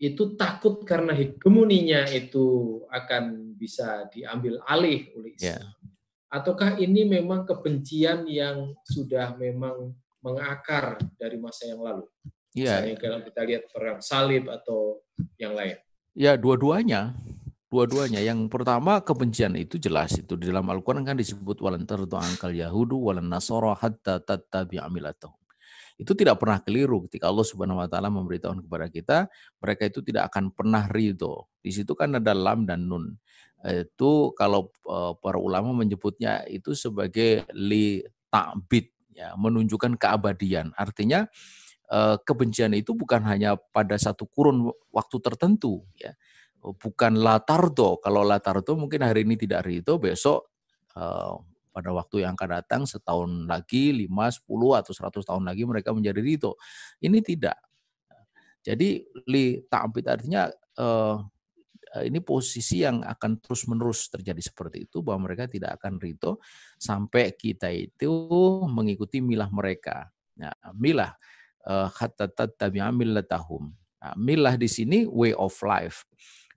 itu 0.00 0.32
takut 0.32 0.80
karena 0.88 1.12
hegemoninya 1.12 2.08
itu 2.08 2.80
akan 2.88 3.52
bisa 3.52 4.08
diambil 4.08 4.56
alih 4.64 5.12
oleh 5.12 5.36
Islam. 5.36 5.60
Yeah 5.60 5.90
ataukah 6.30 6.78
ini 6.78 7.02
memang 7.04 7.42
kebencian 7.42 8.24
yang 8.30 8.72
sudah 8.86 9.34
memang 9.34 9.92
mengakar 10.22 11.02
dari 11.18 11.36
masa 11.36 11.66
yang 11.66 11.82
lalu? 11.82 12.06
Iya. 12.54 12.82
Misalnya 12.82 12.96
kalau 12.98 13.18
kita 13.22 13.40
lihat 13.46 13.62
perang 13.70 13.98
salib 14.02 14.44
atau 14.50 15.04
yang 15.38 15.54
lain. 15.54 15.78
Ya, 16.16 16.34
dua-duanya. 16.34 17.14
Dua-duanya. 17.70 18.18
Yang 18.18 18.50
pertama 18.50 18.98
kebencian 18.98 19.54
itu 19.54 19.78
jelas 19.78 20.18
itu 20.18 20.34
di 20.34 20.50
dalam 20.50 20.66
Al-Qur'an 20.66 21.06
kan 21.06 21.14
disebut 21.14 21.62
walan 21.62 21.86
tardu 21.86 22.18
angkal 22.18 22.50
yahudu 22.50 22.98
walan 22.98 23.30
nasara 23.30 23.78
hatta 23.78 24.18
tattabi'a 24.18 24.90
milatahum. 24.90 25.38
Itu 26.00 26.16
tidak 26.16 26.40
pernah 26.40 26.58
keliru 26.64 27.04
ketika 27.06 27.28
Allah 27.28 27.46
Subhanahu 27.46 27.78
wa 27.78 27.86
taala 27.86 28.08
memberitahu 28.10 28.66
kepada 28.66 28.88
kita 28.88 29.18
mereka 29.62 29.82
itu 29.86 30.00
tidak 30.02 30.32
akan 30.34 30.50
pernah 30.50 30.88
ridho. 30.90 31.46
Di 31.60 31.70
situ 31.70 31.92
kan 31.94 32.16
ada 32.18 32.34
lam 32.34 32.66
dan 32.66 32.88
nun 32.88 33.14
itu 33.60 34.32
kalau 34.40 34.72
para 35.20 35.36
ulama 35.36 35.76
menyebutnya 35.76 36.48
itu 36.48 36.72
sebagai 36.72 37.44
li 37.52 38.00
ta'bid 38.32 38.88
ya 39.12 39.36
menunjukkan 39.36 40.00
keabadian 40.00 40.72
artinya 40.80 41.28
kebencian 42.22 42.70
itu 42.78 42.94
bukan 42.94 43.26
hanya 43.26 43.58
pada 43.58 43.98
satu 43.98 44.22
kurun 44.30 44.70
waktu 44.94 45.16
tertentu 45.18 45.82
ya 45.98 46.14
bukan 46.60 47.18
latardo 47.18 47.98
kalau 47.98 48.22
latardo 48.22 48.78
mungkin 48.78 49.02
hari 49.02 49.26
ini 49.26 49.34
tidak 49.34 49.66
ridho 49.66 49.98
besok 49.98 50.46
pada 51.70 51.90
waktu 51.94 52.26
yang 52.26 52.34
akan 52.34 52.50
datang 52.60 52.82
setahun 52.84 53.30
lagi, 53.46 53.94
5, 53.94 54.10
10 54.10 54.80
atau 54.82 54.92
100 54.92 55.22
tahun 55.22 55.44
lagi 55.46 55.62
mereka 55.64 55.94
menjadi 55.94 56.20
ridho. 56.20 56.58
Ini 56.98 57.18
tidak. 57.22 57.56
Jadi 58.60 59.00
li 59.30 59.56
ta'bid 59.64 60.04
artinya 60.04 60.50
uh, 60.76 61.16
ini 62.04 62.20
posisi 62.20 62.84
yang 62.84 63.00
akan 63.00 63.40
terus-menerus 63.40 64.12
terjadi 64.12 64.42
seperti 64.44 64.84
itu 64.84 65.00
bahwa 65.00 65.30
mereka 65.30 65.48
tidak 65.48 65.80
akan 65.80 65.96
ridho 65.96 66.38
sampai 66.76 67.32
kita 67.32 67.72
itu 67.72 68.10
mengikuti 68.68 69.24
milah 69.24 69.48
mereka. 69.48 70.12
Nah, 70.36 70.52
milah 70.76 71.16
hatta 71.68 72.30
tattabi'a 72.30 72.88
millatahum. 72.92 73.72
Nah, 74.00 74.14
milah 74.16 74.56
di 74.56 74.64
sini 74.64 75.04
way 75.04 75.36
of 75.36 75.52
life 75.60 76.08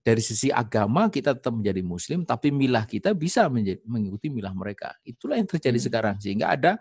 dari 0.04 0.20
sisi 0.20 0.52
agama 0.52 1.08
kita 1.08 1.32
tetap 1.32 1.56
menjadi 1.56 1.80
muslim 1.80 2.28
tapi 2.28 2.52
milah 2.52 2.84
kita 2.84 3.16
bisa 3.16 3.48
menjadi, 3.48 3.80
mengikuti 3.88 4.28
milah 4.28 4.52
mereka 4.52 4.92
itulah 5.08 5.40
yang 5.40 5.48
terjadi 5.48 5.80
hmm. 5.80 5.88
sekarang 5.88 6.16
sehingga 6.20 6.52
ada 6.52 6.72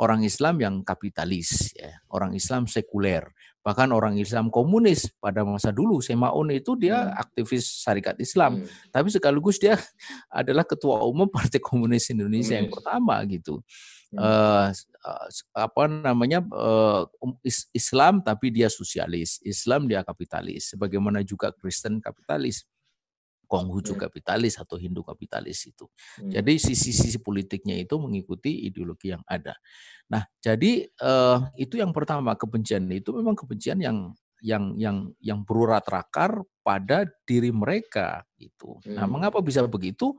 orang 0.00 0.24
Islam 0.24 0.56
yang 0.56 0.74
kapitalis 0.80 1.76
ya 1.76 2.00
orang 2.08 2.32
Islam 2.32 2.64
sekuler 2.64 3.28
bahkan 3.60 3.92
orang 3.92 4.16
Islam 4.16 4.48
komunis 4.48 5.06
pada 5.20 5.44
masa 5.44 5.70
dulu 5.70 6.00
Semaun 6.00 6.48
itu 6.50 6.72
dia 6.80 7.12
hmm. 7.12 7.20
aktivis 7.20 7.84
syarikat 7.84 8.16
Islam 8.16 8.64
hmm. 8.64 8.88
tapi 8.88 9.12
sekaligus 9.12 9.60
dia 9.60 9.76
adalah 10.32 10.64
ketua 10.64 11.04
umum 11.04 11.28
Partai 11.28 11.60
Komunis 11.60 12.08
Indonesia 12.08 12.56
hmm. 12.56 12.60
yang 12.64 12.70
pertama 12.72 13.20
gitu 13.28 13.60
uh, 14.18 14.68
apa 15.56 15.82
namanya 15.88 16.44
uh, 16.52 17.08
Islam 17.74 18.20
tapi 18.20 18.52
dia 18.52 18.68
sosialis, 18.68 19.40
Islam 19.42 19.88
dia 19.88 20.04
kapitalis, 20.04 20.74
sebagaimana 20.74 21.24
juga 21.24 21.50
Kristen 21.54 21.98
kapitalis. 22.02 22.64
Konghucu 23.52 23.92
iya. 23.92 24.08
kapitalis 24.08 24.56
atau 24.56 24.80
Hindu 24.80 25.04
kapitalis 25.04 25.68
itu. 25.68 25.84
Hmm. 26.16 26.32
Jadi 26.32 26.56
sisi-sisi 26.56 27.20
politiknya 27.20 27.76
itu 27.76 28.00
mengikuti 28.00 28.64
ideologi 28.64 29.12
yang 29.12 29.20
ada. 29.28 29.52
Nah, 30.08 30.24
jadi 30.40 30.88
uh, 31.04 31.52
itu 31.60 31.76
yang 31.76 31.92
pertama 31.92 32.32
kebencian 32.32 32.88
itu 32.88 33.12
memang 33.12 33.36
kebencian 33.36 33.76
yang 33.84 34.16
yang 34.40 34.72
yang 34.80 34.96
yang 35.22 35.44
berurat 35.46 35.84
rakar 35.86 36.42
pada 36.66 37.06
diri 37.28 37.54
mereka 37.54 38.26
itu. 38.40 38.80
Nah, 38.90 39.06
hmm. 39.06 39.20
mengapa 39.20 39.44
bisa 39.44 39.62
begitu? 39.68 40.16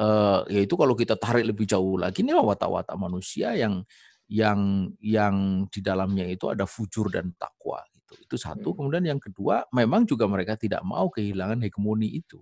Uh, 0.00 0.40
yaitu 0.48 0.74
kalau 0.74 0.96
kita 0.96 1.14
tarik 1.20 1.44
lebih 1.44 1.68
jauh 1.68 2.00
lagi 2.00 2.24
ini 2.24 2.32
watak-watak 2.32 2.96
manusia 2.96 3.52
yang 3.52 3.84
yang 4.30 4.90
yang 5.02 5.66
di 5.68 5.82
dalamnya 5.82 6.24
itu 6.24 6.48
ada 6.48 6.64
fujur 6.64 7.10
dan 7.12 7.34
takwa 7.36 7.82
itu 7.90 8.14
itu 8.26 8.36
satu. 8.38 8.72
Hmm. 8.72 8.76
kemudian 8.82 9.04
yang 9.16 9.20
kedua 9.20 9.66
memang 9.74 10.06
juga 10.06 10.24
mereka 10.30 10.54
tidak 10.54 10.80
mau 10.86 11.10
kehilangan 11.10 11.60
hegemoni 11.62 12.18
itu. 12.22 12.40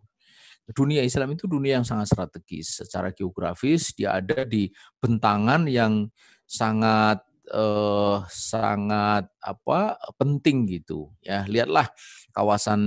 Dunia 0.68 1.00
Islam 1.00 1.32
itu 1.32 1.48
dunia 1.48 1.80
yang 1.80 1.86
sangat 1.88 2.12
strategis. 2.12 2.84
Secara 2.84 3.09
geografis 3.16 3.96
dia 3.96 4.20
ada 4.20 4.44
di 4.44 4.68
bentangan 5.00 5.64
yang 5.64 6.12
sangat 6.44 7.24
eh, 7.48 8.16
sangat 8.28 9.32
apa 9.40 9.96
penting 10.20 10.68
gitu. 10.68 11.09
Ya 11.24 11.48
lihatlah 11.48 11.88
kawasan 12.36 12.84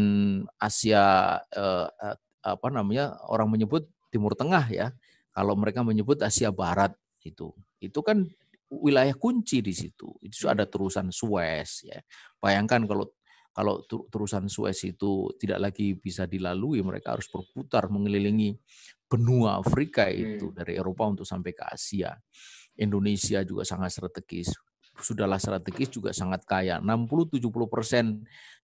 Asia 0.62 1.42
eh, 1.50 1.88
apa 2.46 2.68
namanya 2.70 3.18
orang 3.26 3.50
menyebut 3.50 3.90
Timur 4.12 4.36
Tengah 4.36 4.66
ya. 4.70 4.88
Kalau 5.32 5.56
mereka 5.56 5.82
menyebut 5.82 6.20
Asia 6.20 6.52
Barat 6.52 6.92
itu, 7.24 7.56
itu 7.80 8.00
kan 8.04 8.28
wilayah 8.68 9.16
kunci 9.16 9.64
di 9.64 9.72
situ. 9.72 10.12
Itu 10.20 10.52
ada 10.52 10.68
terusan 10.68 11.08
Suez 11.16 11.88
ya. 11.88 12.04
Bayangkan 12.44 12.84
kalau 12.84 13.08
kalau 13.52 13.84
terusan 13.88 14.48
Suez 14.48 14.80
itu 14.88 15.32
tidak 15.36 15.72
lagi 15.72 15.96
bisa 15.96 16.24
dilalui, 16.24 16.80
mereka 16.84 17.16
harus 17.16 17.28
berputar 17.28 17.92
mengelilingi 17.92 18.56
benua 19.12 19.60
Afrika 19.60 20.08
itu 20.08 20.52
hmm. 20.52 20.56
dari 20.56 20.80
Eropa 20.80 21.08
untuk 21.08 21.28
sampai 21.28 21.52
ke 21.52 21.64
Asia. 21.68 22.16
Indonesia 22.80 23.44
juga 23.44 23.68
sangat 23.68 23.92
strategis 23.92 24.56
sudahlah 25.00 25.40
strategis 25.40 25.94
juga 25.94 26.12
sangat 26.12 26.44
kaya. 26.44 26.82
60-70 26.84 27.48
persen 27.72 28.06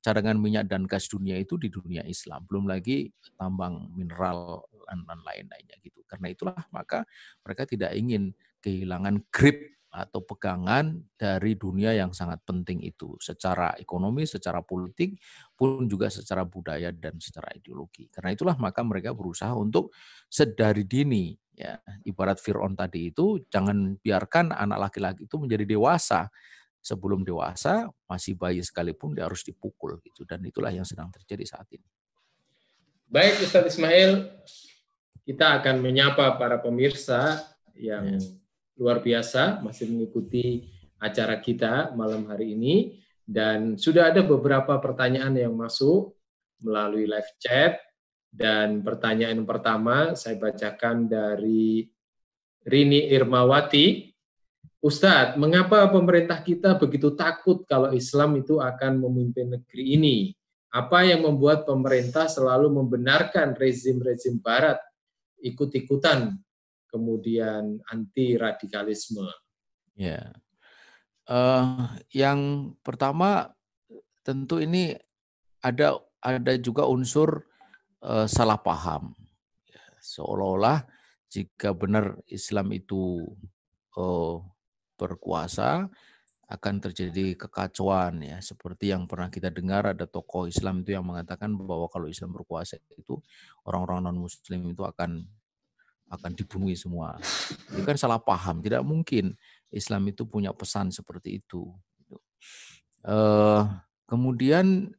cadangan 0.03 0.35
minyak 0.35 0.67
dan 0.67 0.83
gas 0.83 1.07
dunia 1.07 1.39
itu 1.39 1.55
di 1.55 1.71
dunia 1.71 2.03
Islam. 2.03 2.43
Belum 2.49 2.67
lagi 2.67 3.11
tambang 3.39 3.91
mineral 3.95 4.67
dan 4.87 5.03
lain-lainnya 5.05 5.77
gitu. 5.83 6.03
Karena 6.07 6.31
itulah 6.31 6.59
maka 6.71 7.03
mereka 7.43 7.63
tidak 7.67 7.91
ingin 7.95 8.31
kehilangan 8.59 9.23
grip 9.31 9.76
atau 9.97 10.21
pegangan 10.21 10.93
dari 11.17 11.57
dunia 11.57 11.97
yang 11.97 12.13
sangat 12.13 12.45
penting 12.45 12.85
itu 12.85 13.17
secara 13.17 13.73
ekonomi, 13.81 14.29
secara 14.29 14.61
politik 14.61 15.17
pun 15.57 15.89
juga 15.89 16.13
secara 16.13 16.45
budaya 16.45 16.93
dan 16.93 17.17
secara 17.17 17.49
ideologi. 17.57 18.05
Karena 18.13 18.37
itulah 18.37 18.53
maka 18.61 18.85
mereka 18.85 19.17
berusaha 19.17 19.57
untuk 19.57 19.89
sedari 20.29 20.85
dini 20.85 21.33
ya 21.57 21.81
ibarat 22.05 22.37
Fir'aun 22.37 22.77
tadi 22.77 23.09
itu 23.09 23.41
jangan 23.49 23.97
biarkan 23.97 24.53
anak 24.53 24.87
laki-laki 24.87 25.25
itu 25.25 25.41
menjadi 25.41 25.65
dewasa 25.65 26.29
sebelum 26.77 27.25
dewasa 27.25 27.89
masih 28.05 28.37
bayi 28.37 28.61
sekalipun 28.61 29.17
dia 29.17 29.25
harus 29.25 29.41
dipukul 29.41 29.97
gitu 30.05 30.21
dan 30.29 30.45
itulah 30.45 30.69
yang 30.69 30.85
sedang 30.85 31.09
terjadi 31.09 31.57
saat 31.57 31.65
ini. 31.73 31.89
Baik 33.09 33.41
Ustaz 33.41 33.73
Ismail, 33.73 34.29
kita 35.25 35.57
akan 35.57 35.81
menyapa 35.81 36.37
para 36.37 36.61
pemirsa 36.61 37.41
yang 37.73 38.15
ya. 38.15 38.21
Luar 38.77 39.01
biasa 39.01 39.61
masih 39.65 39.89
mengikuti 39.89 40.69
acara 41.01 41.37
kita 41.41 41.93
malam 41.93 42.25
hari 42.29 42.53
ini 42.57 43.01
dan 43.27 43.75
sudah 43.75 44.09
ada 44.13 44.23
beberapa 44.23 44.77
pertanyaan 44.79 45.35
yang 45.35 45.53
masuk 45.53 46.15
melalui 46.63 47.05
live 47.05 47.31
chat 47.37 47.81
dan 48.31 48.85
pertanyaan 48.85 49.43
pertama 49.43 50.13
saya 50.13 50.37
bacakan 50.37 51.09
dari 51.09 51.89
Rini 52.67 53.07
Irmawati. 53.11 54.13
Ustadz, 54.77 55.39
mengapa 55.41 55.89
pemerintah 55.89 56.37
kita 56.43 56.77
begitu 56.77 57.17
takut 57.17 57.65
kalau 57.65 57.89
Islam 57.97 58.37
itu 58.37 58.61
akan 58.61 59.01
memimpin 59.01 59.57
negeri 59.57 59.97
ini? 59.97 60.17
Apa 60.69 61.01
yang 61.01 61.25
membuat 61.25 61.65
pemerintah 61.65 62.29
selalu 62.29 62.69
membenarkan 62.69 63.57
rezim-rezim 63.57 64.37
Barat 64.37 64.77
ikut-ikutan, 65.41 66.37
kemudian 66.97 67.77
anti 67.93 68.33
radikalisme? 68.33 69.29
Ya, 69.93 70.33
uh, 71.29 71.93
yang 72.09 72.73
pertama 72.81 73.53
tentu 74.25 74.57
ini 74.57 74.97
ada 75.61 76.01
ada 76.17 76.53
juga 76.57 76.89
unsur 76.89 77.45
uh, 78.01 78.25
salah 78.25 78.57
paham. 78.57 79.13
Ya, 79.69 79.81
seolah-olah 80.01 80.89
jika 81.29 81.77
benar 81.77 82.17
Islam 82.25 82.73
itu 82.73 83.29
uh, 83.93 84.41
berkuasa 84.97 85.85
akan 86.47 86.79
terjadi 86.79 87.35
kekacauan 87.35 88.23
ya 88.23 88.39
seperti 88.39 88.95
yang 88.95 89.03
pernah 89.03 89.27
kita 89.27 89.51
dengar 89.51 89.91
ada 89.91 90.07
tokoh 90.07 90.47
Islam 90.47 90.79
itu 90.79 90.95
yang 90.95 91.03
mengatakan 91.03 91.51
bahwa 91.59 91.91
kalau 91.91 92.07
Islam 92.07 92.31
berkuasa 92.31 92.79
itu 92.95 93.19
orang-orang 93.67 94.07
non 94.07 94.15
muslim 94.23 94.63
itu 94.71 94.87
akan 94.87 95.27
akan 96.07 96.31
dibunuh 96.35 96.71
semua. 96.73 97.19
Itu 97.71 97.83
kan 97.83 97.99
salah 97.99 98.19
paham, 98.19 98.63
tidak 98.63 98.83
mungkin 98.83 99.35
Islam 99.71 100.07
itu 100.07 100.23
punya 100.23 100.55
pesan 100.55 100.91
seperti 100.91 101.43
itu. 101.43 101.71
Uh, 103.03 103.67
kemudian 104.07 104.91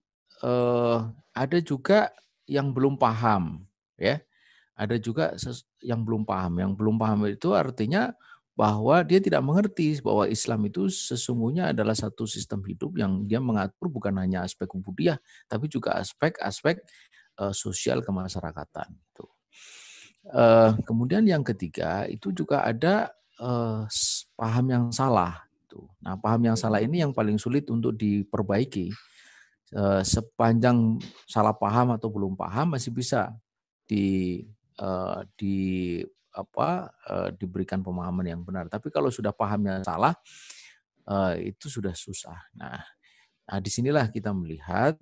uh, 0.45 1.09
ada 1.33 1.59
juga 1.61 2.13
yang 2.49 2.73
belum 2.73 2.97
paham 2.97 3.69
ya 4.01 4.23
ada 4.79 4.97
juga 4.97 5.35
yang 5.83 6.07
belum 6.07 6.23
paham 6.23 6.63
yang 6.63 6.73
belum 6.73 6.97
paham 6.97 7.29
itu 7.29 7.53
artinya 7.53 8.15
bahwa 8.59 9.07
dia 9.07 9.23
tidak 9.23 9.39
mengerti 9.43 10.03
bahwa 10.03 10.27
Islam 10.27 10.67
itu 10.67 10.91
sesungguhnya 10.91 11.71
adalah 11.71 11.95
satu 11.95 12.27
sistem 12.27 12.63
hidup 12.67 12.95
yang 12.99 13.23
dia 13.27 13.39
mengatur 13.39 13.87
bukan 13.87 14.15
hanya 14.19 14.43
aspek 14.43 14.67
kubudiah 14.67 15.19
tapi 15.47 15.71
juga 15.71 15.95
aspek-aspek 15.99 16.83
uh, 17.39 17.55
sosial 17.55 18.03
kemasyarakatan. 18.03 18.91
Uh, 20.29 20.77
kemudian 20.85 21.25
yang 21.25 21.41
ketiga 21.41 22.05
itu 22.05 22.29
juga 22.37 22.61
ada 22.65 23.09
uh, 23.41 23.89
paham 24.37 24.67
yang 24.69 24.85
salah. 24.93 25.45
Nah, 26.03 26.19
paham 26.19 26.43
yang 26.53 26.59
salah 26.59 26.83
ini 26.83 27.05
yang 27.05 27.15
paling 27.15 27.39
sulit 27.39 27.69
untuk 27.71 27.95
diperbaiki 27.95 28.91
Eh, 29.69 30.01
sepanjang 30.01 30.97
salah 31.29 31.53
paham 31.53 31.93
atau 31.93 32.09
belum 32.09 32.33
paham 32.33 32.73
masih 32.73 32.89
bisa 32.89 33.37
di 33.85 34.41
uh, 34.81 35.21
di 35.37 36.01
apa 36.33 36.89
uh, 37.05 37.29
diberikan 37.37 37.85
pemahaman 37.85 38.25
yang 38.25 38.41
benar. 38.41 38.65
Tapi 38.73 38.89
kalau 38.89 39.13
sudah 39.13 39.29
pahamnya 39.29 39.85
salah 39.85 40.17
uh, 41.05 41.37
itu 41.37 41.69
sudah 41.69 41.93
susah. 41.93 42.49
Nah, 42.57 42.81
nah 43.45 43.59
di 43.61 43.69
sinilah 43.69 44.09
kita 44.09 44.33
melihat 44.33 44.97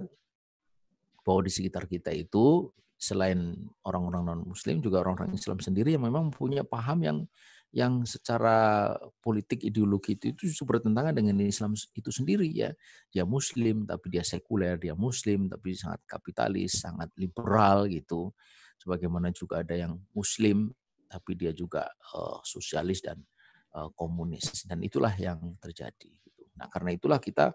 bahwa 1.22 1.47
di 1.47 1.51
sekitar 1.55 1.87
kita 1.87 2.11
itu 2.11 2.66
selain 2.97 3.55
orang-orang 3.84 4.22
non 4.24 4.40
Muslim 4.49 4.80
juga 4.80 5.05
orang-orang 5.05 5.36
Islam 5.36 5.61
sendiri 5.61 5.92
yang 5.94 6.05
memang 6.09 6.32
punya 6.32 6.64
paham 6.64 7.05
yang 7.05 7.18
yang 7.76 8.09
secara 8.09 8.88
politik 9.20 9.61
ideologi 9.61 10.16
itu, 10.16 10.32
itu 10.32 10.64
bertentangan 10.64 11.12
dengan 11.12 11.36
Islam 11.44 11.76
itu 11.76 12.09
sendiri 12.09 12.49
ya. 12.49 12.72
Dia 13.12 13.28
muslim 13.28 13.84
tapi 13.84 14.09
dia 14.09 14.24
sekuler, 14.24 14.80
dia 14.80 14.97
muslim 14.97 15.53
tapi 15.53 15.76
sangat 15.76 16.01
kapitalis, 16.09 16.80
sangat 16.80 17.12
liberal 17.20 17.84
gitu. 17.92 18.32
Sebagaimana 18.80 19.28
juga 19.28 19.61
ada 19.61 19.76
yang 19.76 19.92
muslim 20.16 20.72
tapi 21.05 21.36
dia 21.36 21.53
juga 21.53 21.84
uh, 22.16 22.40
sosialis 22.49 23.05
dan 23.05 23.20
uh, 23.76 23.92
komunis 23.92 24.64
dan 24.64 24.80
itulah 24.80 25.12
yang 25.12 25.36
terjadi. 25.61 26.09
Gitu. 26.09 26.49
Nah 26.57 26.72
karena 26.72 26.97
itulah 26.97 27.20
kita 27.20 27.53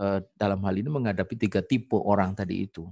uh, 0.00 0.24
dalam 0.32 0.64
hal 0.64 0.74
ini 0.80 0.88
menghadapi 0.88 1.34
tiga 1.36 1.60
tipe 1.60 1.98
orang 1.98 2.32
tadi 2.32 2.64
itu. 2.64 2.88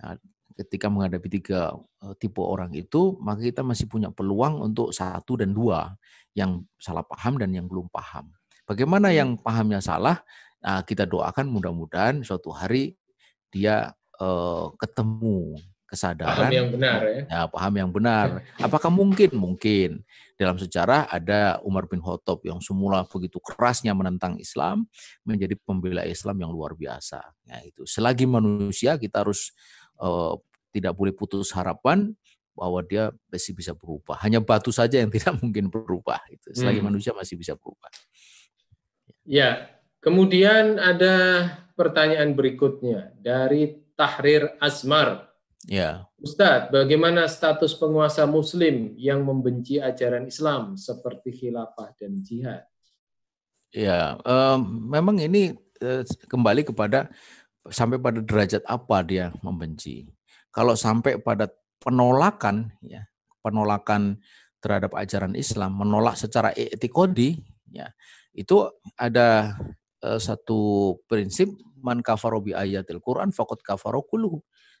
Nah, 0.00 0.16
ketika 0.56 0.88
menghadapi 0.88 1.28
tiga 1.28 1.76
uh, 1.76 2.14
tipe 2.16 2.40
orang 2.40 2.72
itu, 2.72 3.20
maka 3.20 3.44
kita 3.44 3.60
masih 3.60 3.86
punya 3.86 4.08
peluang 4.08 4.64
untuk 4.64 4.90
satu 4.90 5.36
dan 5.36 5.52
dua 5.52 5.92
yang 6.32 6.64
salah 6.80 7.04
paham 7.04 7.36
dan 7.36 7.52
yang 7.52 7.68
belum 7.68 7.92
paham. 7.92 8.32
Bagaimana 8.66 9.12
yang 9.12 9.36
pahamnya 9.38 9.78
salah? 9.78 10.24
Nah, 10.64 10.82
kita 10.82 11.06
doakan 11.06 11.46
mudah-mudahan 11.46 12.24
suatu 12.26 12.50
hari 12.50 12.96
dia 13.52 13.94
uh, 14.18 14.72
ketemu 14.80 15.54
kesadaran. 15.86 16.50
Paham 16.50 16.52
yang 16.52 16.68
benar 16.74 17.00
ya. 17.06 17.22
ya 17.30 17.40
paham 17.46 17.74
yang 17.78 17.90
benar. 17.94 18.42
Apakah 18.58 18.90
mungkin? 18.90 19.30
Mungkin. 19.38 20.02
Dalam 20.36 20.60
sejarah 20.60 21.08
ada 21.08 21.62
Umar 21.64 21.88
bin 21.88 22.02
Khattab 22.02 22.44
yang 22.44 22.60
semula 22.60 23.06
begitu 23.08 23.40
kerasnya 23.40 23.96
menentang 23.96 24.36
Islam 24.36 24.84
menjadi 25.24 25.56
pembela 25.62 26.04
Islam 26.04 26.42
yang 26.42 26.50
luar 26.52 26.76
biasa. 26.76 27.22
Ya 27.46 27.62
itu. 27.64 27.86
Selagi 27.86 28.26
manusia 28.26 28.98
kita 28.98 29.24
harus 29.24 29.54
uh, 30.00 30.36
tidak 30.72 30.92
boleh 30.96 31.12
putus 31.12 31.52
harapan 31.52 32.12
bahwa 32.56 32.80
dia 32.80 33.12
masih 33.28 33.52
bisa 33.52 33.76
berubah 33.76 34.16
hanya 34.24 34.40
batu 34.40 34.72
saja 34.72 35.00
yang 35.00 35.12
tidak 35.14 35.36
mungkin 35.40 35.68
berubah 35.68 36.20
itu 36.32 36.52
selagi 36.56 36.80
hmm. 36.80 36.88
manusia 36.88 37.12
masih 37.12 37.36
bisa 37.36 37.52
berubah 37.56 37.92
ya 39.28 39.68
kemudian 40.00 40.80
ada 40.80 41.14
pertanyaan 41.76 42.32
berikutnya 42.32 43.12
dari 43.20 43.84
Tahrir 43.96 44.56
Asmar 44.60 45.26
Ya. 45.66 46.06
Ustadz, 46.22 46.70
bagaimana 46.70 47.26
status 47.26 47.74
penguasa 47.74 48.22
Muslim 48.22 48.94
yang 48.94 49.26
membenci 49.26 49.82
ajaran 49.82 50.30
Islam 50.30 50.78
seperti 50.78 51.34
khilafah 51.34 51.90
dan 51.98 52.22
jihad? 52.22 52.62
Ya, 53.74 54.14
um, 54.22 54.86
memang 54.86 55.18
ini 55.18 55.58
uh, 55.82 56.06
kembali 56.30 56.70
kepada 56.70 57.10
sampai 57.70 57.98
pada 58.00 58.20
derajat 58.22 58.62
apa 58.66 59.02
dia 59.06 59.32
membenci. 59.40 60.08
Kalau 60.50 60.72
sampai 60.72 61.20
pada 61.20 61.52
penolakan, 61.82 62.72
ya, 62.80 63.04
penolakan 63.44 64.18
terhadap 64.58 64.96
ajaran 64.96 65.36
Islam, 65.36 65.76
menolak 65.76 66.16
secara 66.16 66.50
etikodi, 66.56 67.38
ya, 67.70 67.92
itu 68.32 68.66
ada 68.96 69.54
uh, 70.02 70.18
satu 70.18 70.94
prinsip 71.06 71.52
man 71.80 72.00
kafaru 72.00 72.42
bi 72.42 72.52
ayatil 72.56 72.98
Quran 72.98 73.30
faqad 73.30 73.62
kafaru 73.62 74.02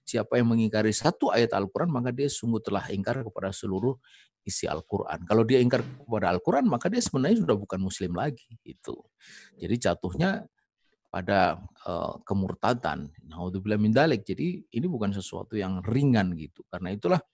Siapa 0.06 0.38
yang 0.38 0.54
mengingkari 0.54 0.94
satu 0.94 1.34
ayat 1.34 1.50
Al-Quran, 1.50 1.90
maka 1.90 2.14
dia 2.14 2.30
sungguh 2.30 2.62
telah 2.62 2.86
ingkar 2.94 3.26
kepada 3.26 3.50
seluruh 3.50 3.98
isi 4.46 4.70
Al-Quran. 4.70 5.26
Kalau 5.26 5.42
dia 5.42 5.58
ingkar 5.58 5.82
kepada 5.82 6.30
Al-Quran, 6.30 6.70
maka 6.70 6.86
dia 6.86 7.02
sebenarnya 7.02 7.42
sudah 7.42 7.58
bukan 7.58 7.82
Muslim 7.82 8.14
lagi. 8.14 8.46
Itu. 8.62 9.02
Jadi 9.58 9.74
jatuhnya 9.74 10.46
pada 11.16 11.56
uh, 11.88 12.20
kemurtadan. 12.28 13.08
Naudzubillah 13.24 13.80
min 13.80 13.88
dalik. 13.88 14.28
Jadi 14.28 14.68
ini 14.68 14.84
bukan 14.84 15.16
sesuatu 15.16 15.56
yang 15.56 15.80
ringan 15.80 16.36
gitu. 16.36 16.60
Karena 16.68 16.92
itulah 16.92 17.24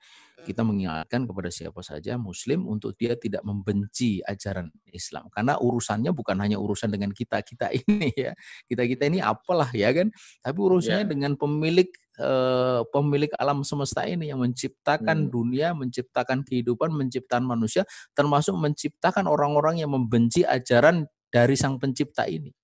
kita 0.47 0.63
mengingatkan 0.63 1.27
kepada 1.27 1.51
siapa 1.51 1.83
saja 1.83 2.15
muslim 2.19 2.67
untuk 2.67 2.95
dia 2.95 3.15
tidak 3.15 3.47
membenci 3.47 4.19
ajaran 4.27 4.75
Islam 4.91 5.31
karena 5.31 5.55
urusannya 5.55 6.11
bukan 6.11 6.35
hanya 6.43 6.59
urusan 6.59 6.91
dengan 6.95 7.11
kita-kita 7.11 7.75
ini 7.83 8.15
ya. 8.15 8.39
Kita-kita 8.71 9.11
ini 9.11 9.19
apalah 9.19 9.75
ya 9.75 9.91
kan, 9.91 10.15
tapi 10.39 10.59
urusannya 10.63 11.03
yeah. 11.03 11.11
dengan 11.11 11.35
pemilik 11.35 11.91
uh, 12.23 12.87
pemilik 12.95 13.35
alam 13.35 13.67
semesta 13.67 14.07
ini 14.07 14.31
yang 14.31 14.39
menciptakan 14.39 15.27
hmm. 15.27 15.31
dunia, 15.31 15.75
menciptakan 15.75 16.47
kehidupan, 16.47 16.95
menciptakan 16.95 17.51
manusia 17.51 17.83
termasuk 18.15 18.55
menciptakan 18.55 19.27
orang-orang 19.27 19.83
yang 19.83 19.91
membenci 19.91 20.47
ajaran 20.47 21.11
dari 21.35 21.59
sang 21.59 21.83
pencipta 21.83 22.31
ini. 22.31 22.55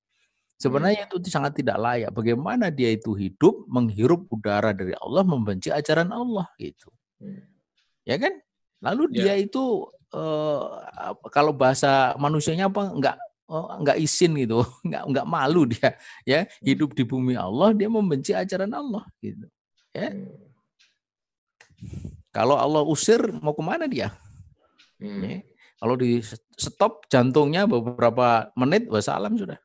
Sebenarnya 0.58 1.06
hmm. 1.06 1.10
itu 1.22 1.30
sangat 1.30 1.54
tidak 1.54 1.78
layak. 1.78 2.10
Bagaimana 2.10 2.68
dia 2.74 2.90
itu 2.90 3.14
hidup, 3.14 3.62
menghirup 3.70 4.26
udara 4.26 4.74
dari 4.74 4.92
Allah, 4.98 5.22
membenci 5.22 5.70
ajaran 5.70 6.10
Allah 6.10 6.50
gitu. 6.58 6.90
Hmm 7.22 7.58
ya 8.08 8.16
kan? 8.16 8.32
Lalu 8.80 9.02
ya. 9.12 9.16
dia 9.20 9.34
itu 9.44 9.84
uh, 10.16 10.64
kalau 11.28 11.52
bahasa 11.52 12.16
manusianya 12.16 12.72
apa 12.72 12.88
enggak 12.88 13.16
oh, 13.52 13.68
enggak 13.76 14.00
izin 14.00 14.32
gitu, 14.40 14.64
enggak 14.88 15.02
enggak 15.04 15.26
malu 15.28 15.68
dia 15.68 15.92
ya 16.24 16.48
hmm. 16.48 16.64
hidup 16.64 16.90
di 16.96 17.04
bumi 17.04 17.36
Allah 17.36 17.76
dia 17.76 17.92
membenci 17.92 18.32
ajaran 18.32 18.72
Allah 18.72 19.04
gitu. 19.20 19.44
Ya. 19.92 20.16
Kalau 22.32 22.56
Allah 22.56 22.82
usir 22.82 23.20
mau 23.44 23.52
ke 23.52 23.62
mana 23.62 23.84
dia? 23.84 24.16
Hmm. 24.96 25.20
Ya. 25.20 25.44
Kalau 25.78 25.94
di 25.94 26.18
stop 26.58 27.06
jantungnya 27.06 27.70
beberapa 27.70 28.50
menit 28.58 28.90
wassalam 28.90 29.38
sudah. 29.38 29.60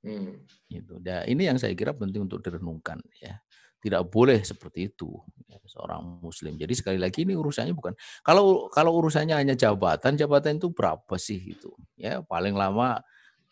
Hmm. 0.00 0.44
Gitu. 0.68 0.96
Ya, 1.04 1.28
ini 1.28 1.44
yang 1.48 1.60
saya 1.60 1.76
kira 1.76 1.92
penting 1.92 2.24
untuk 2.24 2.40
direnungkan 2.40 3.00
ya 3.20 3.40
tidak 3.80 4.12
boleh 4.12 4.44
seperti 4.44 4.92
itu 4.92 5.08
ya, 5.48 5.56
seorang 5.64 6.20
muslim. 6.20 6.54
Jadi 6.60 6.72
sekali 6.76 6.98
lagi 7.00 7.24
ini 7.24 7.32
urusannya 7.32 7.72
bukan 7.72 7.96
kalau 8.20 8.68
kalau 8.68 8.92
urusannya 9.00 9.32
hanya 9.32 9.56
jabatan, 9.56 10.20
jabatan 10.20 10.60
itu 10.60 10.68
berapa 10.70 11.16
sih 11.16 11.56
itu? 11.56 11.72
Ya 11.96 12.20
paling 12.20 12.52
lama 12.52 13.00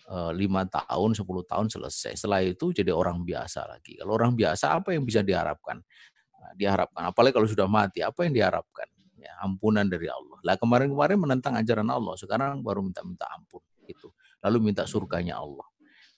eh, 0.09 0.33
lima 0.37 0.69
tahun, 0.69 1.17
10 1.17 1.25
tahun 1.49 1.67
selesai. 1.73 2.21
Setelah 2.21 2.45
itu 2.45 2.71
jadi 2.77 2.93
orang 2.93 3.25
biasa 3.25 3.65
lagi. 3.67 3.97
Kalau 3.97 4.13
orang 4.21 4.37
biasa 4.37 4.77
apa 4.77 4.93
yang 4.93 5.09
bisa 5.09 5.25
diharapkan? 5.25 5.81
Nah, 6.39 6.53
diharapkan 6.55 7.03
apalagi 7.09 7.33
kalau 7.35 7.49
sudah 7.49 7.67
mati, 7.67 8.05
apa 8.05 8.29
yang 8.29 8.37
diharapkan? 8.37 8.89
Ya, 9.19 9.33
ampunan 9.43 9.89
dari 9.89 10.07
Allah. 10.13 10.39
Lah 10.45 10.55
kemarin-kemarin 10.61 11.19
menentang 11.19 11.57
ajaran 11.59 11.89
Allah, 11.91 12.15
sekarang 12.21 12.63
baru 12.63 12.85
minta-minta 12.85 13.27
ampun 13.33 13.65
gitu. 13.89 14.13
Lalu 14.45 14.71
minta 14.71 14.85
surganya 14.87 15.41
Allah. 15.41 15.65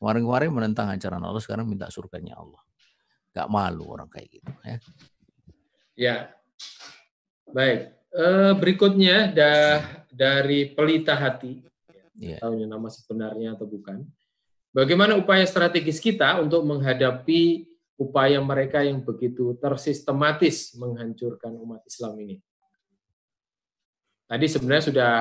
Kemarin-kemarin 0.01 0.49
menentang 0.49 0.89
ajaran 0.89 1.21
Allah, 1.21 1.45
sekarang 1.45 1.69
minta 1.69 1.93
surganya 1.93 2.41
Allah 2.41 2.65
nggak 3.31 3.49
malu 3.51 3.85
orang 3.87 4.11
kayak 4.11 4.29
gitu 4.31 4.51
ya. 4.67 4.77
Ya, 5.95 6.17
baik. 7.51 7.81
Eh, 8.11 8.53
berikutnya 8.59 9.31
dah 9.31 9.79
dari 10.11 10.67
pelita 10.75 11.15
hati, 11.15 11.63
ya. 12.19 12.43
tahu 12.43 12.59
nama 12.67 12.89
sebenarnya 12.91 13.55
atau 13.55 13.71
bukan. 13.71 14.03
Bagaimana 14.75 15.19
upaya 15.19 15.47
strategis 15.47 16.03
kita 16.03 16.43
untuk 16.43 16.63
menghadapi 16.67 17.71
upaya 17.99 18.39
mereka 18.43 18.83
yang 18.83 19.03
begitu 19.03 19.55
tersistematis 19.59 20.75
menghancurkan 20.79 21.55
umat 21.59 21.83
Islam 21.87 22.19
ini? 22.23 22.37
Tadi 24.31 24.47
sebenarnya 24.47 24.85
sudah 24.95 25.15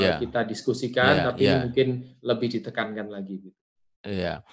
ya. 0.00 0.16
kita 0.20 0.40
diskusikan, 0.48 1.20
ya, 1.20 1.24
tapi 1.28 1.44
ya. 1.48 1.64
mungkin 1.64 2.16
lebih 2.24 2.48
ditekankan 2.60 3.12
lagi. 3.12 3.44
Iya, 4.04 4.44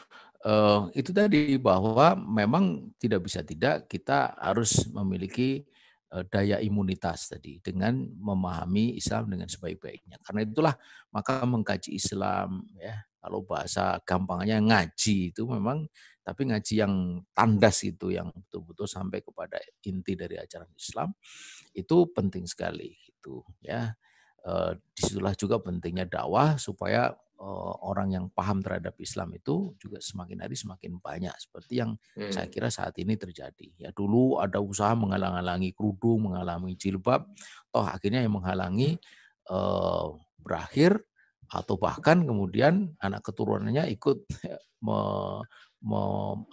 uh, 0.48 0.88
itu 0.96 1.12
tadi 1.12 1.60
bahwa 1.60 2.16
memang 2.16 2.88
tidak 2.96 3.28
bisa 3.28 3.44
tidak 3.44 3.92
kita 3.92 4.32
harus 4.40 4.88
memiliki 4.88 5.68
uh, 6.16 6.24
daya 6.24 6.64
imunitas 6.64 7.28
tadi 7.28 7.60
dengan 7.60 8.00
memahami 8.16 8.96
Islam 8.96 9.28
dengan 9.28 9.52
sebaik-baiknya. 9.52 10.24
Karena 10.24 10.48
itulah 10.48 10.76
maka 11.12 11.44
mengkaji 11.44 12.00
Islam 12.00 12.64
ya 12.80 12.96
kalau 13.20 13.44
bahasa 13.44 14.00
gampangnya 14.08 14.58
ngaji 14.64 15.36
itu 15.36 15.44
memang 15.46 15.86
tapi 16.24 16.48
ngaji 16.48 16.74
yang 16.80 17.20
tandas 17.36 17.84
itu 17.84 18.14
yang 18.16 18.32
betul-betul 18.32 18.88
sampai 18.88 19.20
kepada 19.22 19.60
inti 19.84 20.16
dari 20.16 20.40
ajaran 20.40 20.70
Islam 20.80 21.12
itu 21.76 22.08
penting 22.16 22.48
sekali 22.48 22.96
itu 23.04 23.44
ya. 23.60 23.94
Uh, 24.42 24.74
di 24.98 25.06
situlah 25.06 25.38
juga 25.38 25.62
pentingnya 25.62 26.10
dakwah 26.10 26.58
supaya 26.58 27.14
orang 27.82 28.14
yang 28.14 28.26
paham 28.30 28.62
terhadap 28.62 28.94
Islam 29.02 29.34
itu 29.34 29.74
juga 29.82 29.98
semakin 29.98 30.46
hari 30.46 30.54
semakin 30.54 31.02
banyak 31.02 31.34
seperti 31.42 31.82
yang 31.82 31.98
hmm. 32.14 32.30
saya 32.30 32.48
kira 32.48 32.70
saat 32.70 32.94
ini 33.02 33.18
terjadi. 33.18 33.74
Ya 33.82 33.90
dulu 33.90 34.38
ada 34.38 34.62
usaha 34.62 34.94
menghalang-halangi 34.94 35.74
kerudung, 35.74 36.30
menghalangi 36.30 36.78
jilbab, 36.78 37.26
toh 37.74 37.86
akhirnya 37.86 38.22
yang 38.22 38.38
menghalangi 38.38 39.02
eh, 39.50 40.08
berakhir 40.38 41.02
atau 41.52 41.76
bahkan 41.76 42.24
kemudian 42.24 42.94
anak 43.02 43.26
keturunannya 43.26 43.90
ikut 43.92 44.24
me, 44.88 45.00
me, 45.84 46.02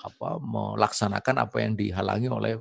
apa, 0.03 0.41
melaksanakan 0.41 1.36
apa 1.47 1.57
yang 1.62 1.76
dihalangi 1.76 2.28
oleh 2.32 2.55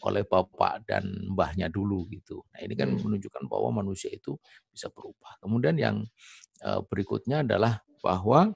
oleh 0.00 0.24
bapak 0.24 0.88
dan 0.88 1.04
mbahnya 1.28 1.68
dulu 1.68 2.08
gitu. 2.08 2.40
Nah 2.56 2.64
ini 2.64 2.72
kan 2.72 2.88
hmm. 2.88 3.04
menunjukkan 3.04 3.44
bahwa 3.52 3.84
manusia 3.84 4.08
itu 4.08 4.32
bisa 4.72 4.88
berubah. 4.88 5.36
Kemudian 5.44 5.76
yang 5.76 6.00
Eh, 6.00 6.49
berikutnya 6.60 7.42
adalah 7.44 7.80
bahwa 8.04 8.52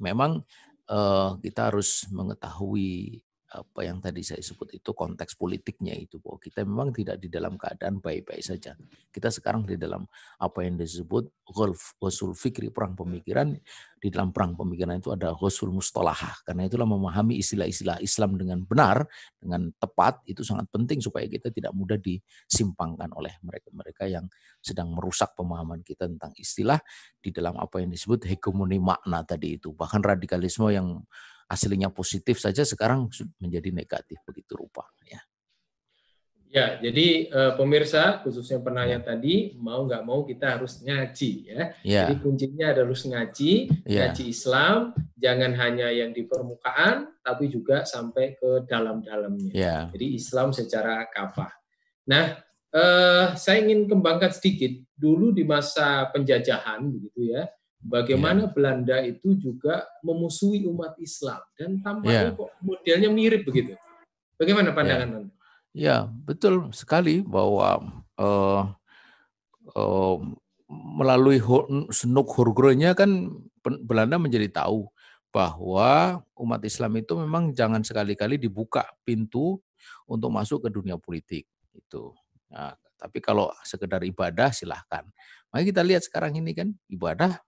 memang 0.00 0.42
eh, 0.90 1.30
kita 1.44 1.70
harus 1.70 2.08
mengetahui 2.10 3.22
apa 3.50 3.82
yang 3.82 3.98
tadi 3.98 4.22
saya 4.22 4.38
sebut 4.38 4.78
itu 4.78 4.94
konteks 4.94 5.34
politiknya 5.34 5.98
itu 5.98 6.22
bahwa 6.22 6.38
kita 6.38 6.62
memang 6.62 6.94
tidak 6.94 7.18
di 7.18 7.26
dalam 7.26 7.58
keadaan 7.58 7.98
baik-baik 7.98 8.46
saja. 8.46 8.78
Kita 9.10 9.26
sekarang 9.26 9.66
di 9.66 9.74
dalam 9.74 10.06
apa 10.38 10.58
yang 10.62 10.78
disebut 10.78 11.50
ghusul 11.98 12.38
fikri 12.38 12.70
perang 12.70 12.94
pemikiran. 12.94 13.58
Di 14.00 14.08
dalam 14.08 14.32
perang 14.32 14.54
pemikiran 14.54 15.02
itu 15.02 15.10
ada 15.10 15.34
ghusul 15.34 15.74
mustalahah. 15.74 16.38
Karena 16.46 16.70
itulah 16.70 16.86
memahami 16.86 17.42
istilah-istilah 17.42 17.98
Islam 18.00 18.38
dengan 18.38 18.62
benar, 18.62 19.04
dengan 19.42 19.74
tepat 19.76 20.22
itu 20.30 20.46
sangat 20.46 20.70
penting 20.70 21.02
supaya 21.02 21.26
kita 21.26 21.50
tidak 21.50 21.74
mudah 21.74 21.98
disimpangkan 21.98 23.10
oleh 23.18 23.34
mereka-mereka 23.42 24.06
yang 24.06 24.30
sedang 24.62 24.94
merusak 24.94 25.34
pemahaman 25.34 25.82
kita 25.82 26.06
tentang 26.06 26.30
istilah 26.38 26.78
di 27.18 27.34
dalam 27.34 27.58
apa 27.58 27.82
yang 27.82 27.90
disebut 27.90 28.30
hegemoni 28.30 28.78
makna 28.78 29.26
tadi 29.26 29.58
itu. 29.58 29.74
Bahkan 29.74 30.00
radikalisme 30.06 30.70
yang 30.70 31.02
aslinya 31.50 31.90
positif 31.90 32.38
saja 32.38 32.62
sekarang 32.62 33.10
menjadi 33.42 33.74
negatif 33.74 34.22
begitu 34.22 34.54
rupa 34.54 34.86
ya. 35.02 35.18
Ya, 36.50 36.82
jadi 36.82 37.30
uh, 37.30 37.52
pemirsa 37.54 38.26
khususnya 38.26 38.58
penanya 38.58 38.98
ya. 38.98 39.14
tadi 39.14 39.54
mau 39.54 39.86
nggak 39.86 40.02
mau 40.02 40.26
kita 40.26 40.58
harus 40.58 40.82
ngaji 40.82 41.32
ya. 41.46 41.60
ya. 41.86 42.10
Jadi 42.10 42.14
kuncinya 42.18 42.74
harus 42.74 43.06
ngaji, 43.06 43.70
ya. 43.86 44.10
ngaji 44.10 44.24
Islam, 44.26 44.90
jangan 45.14 45.54
hanya 45.54 45.94
yang 45.94 46.10
di 46.10 46.26
permukaan, 46.26 47.14
tapi 47.22 47.46
juga 47.54 47.86
sampai 47.86 48.34
ke 48.34 48.66
dalam-dalamnya. 48.66 49.54
Ya. 49.54 49.76
Jadi 49.94 50.18
Islam 50.18 50.50
secara 50.50 51.06
kafah. 51.06 51.54
Nah, 52.10 52.42
uh, 52.74 53.38
saya 53.38 53.62
ingin 53.62 53.86
kembangkan 53.86 54.34
sedikit 54.34 54.74
dulu 54.98 55.30
di 55.30 55.46
masa 55.46 56.10
penjajahan 56.10 56.82
begitu 56.82 57.30
ya 57.30 57.46
bagaimana 57.80 58.46
yeah. 58.46 58.52
Belanda 58.52 58.96
itu 59.02 59.34
juga 59.40 59.88
memusuhi 60.04 60.68
umat 60.68 60.96
Islam 61.00 61.40
dan 61.56 61.80
tampaknya 61.80 62.32
yeah. 62.32 62.36
kok 62.36 62.50
modelnya 62.60 63.10
mirip 63.10 63.42
begitu. 63.48 63.74
Bagaimana 64.36 64.72
pandangan 64.72 65.08
yeah. 65.08 65.18
Anda? 65.20 65.38
Ya, 65.70 65.96
betul 66.26 66.74
sekali 66.74 67.22
bahwa 67.22 67.78
uh, 68.18 68.62
uh, 69.74 70.16
melalui 70.70 71.38
senuk 71.94 72.30
hurgronya 72.34 72.94
kan 72.94 73.30
Belanda 73.62 74.18
menjadi 74.18 74.50
tahu 74.50 74.90
bahwa 75.30 76.22
umat 76.34 76.62
Islam 76.66 76.98
itu 76.98 77.14
memang 77.14 77.54
jangan 77.54 77.86
sekali-kali 77.86 78.34
dibuka 78.34 78.82
pintu 79.06 79.62
untuk 80.10 80.30
masuk 80.34 80.66
ke 80.66 80.68
dunia 80.74 80.98
politik 80.98 81.46
itu. 81.70 82.10
Nah, 82.50 82.74
tapi 83.00 83.24
kalau 83.24 83.48
sekedar 83.64 84.04
ibadah 84.04 84.52
silahkan. 84.52 85.08
Maka 85.50 85.62
kita 85.66 85.82
lihat 85.82 86.04
sekarang 86.04 86.36
ini 86.36 86.52
kan 86.54 86.68
ibadah 86.92 87.40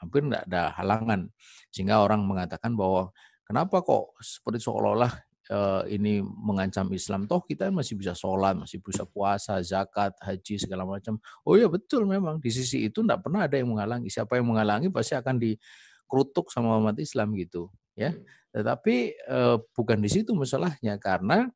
hampir 0.00 0.22
tidak 0.24 0.46
ada 0.48 0.72
halangan. 0.78 1.28
Sehingga 1.68 2.00
orang 2.00 2.24
mengatakan 2.24 2.72
bahwa 2.78 3.12
kenapa 3.44 3.84
kok 3.84 4.16
seperti 4.22 4.64
seolah-olah 4.64 5.12
uh, 5.50 5.82
ini 5.90 6.22
mengancam 6.22 6.88
Islam. 6.94 7.26
Toh 7.26 7.42
kita 7.44 7.68
masih 7.68 7.98
bisa 7.98 8.14
sholat, 8.14 8.56
masih 8.56 8.78
bisa 8.80 9.04
puasa, 9.04 9.58
zakat, 9.60 10.14
haji, 10.22 10.56
segala 10.56 10.86
macam. 10.86 11.18
Oh 11.44 11.58
ya 11.58 11.66
betul 11.66 12.06
memang. 12.06 12.38
Di 12.38 12.48
sisi 12.48 12.86
itu 12.86 13.02
tidak 13.02 13.26
pernah 13.26 13.44
ada 13.44 13.58
yang 13.58 13.68
menghalangi. 13.68 14.08
Siapa 14.08 14.38
yang 14.38 14.48
menghalangi 14.48 14.88
pasti 14.88 15.18
akan 15.18 15.36
dikerutuk 15.36 16.48
sama 16.48 16.78
umat 16.80 16.96
Islam 16.96 17.34
gitu. 17.36 17.68
ya. 17.98 18.14
Hmm. 18.14 18.24
Tetapi 18.56 18.96
uh, 19.28 19.56
bukan 19.74 19.98
di 20.00 20.08
situ 20.08 20.32
masalahnya. 20.32 20.96
Karena 20.96 21.50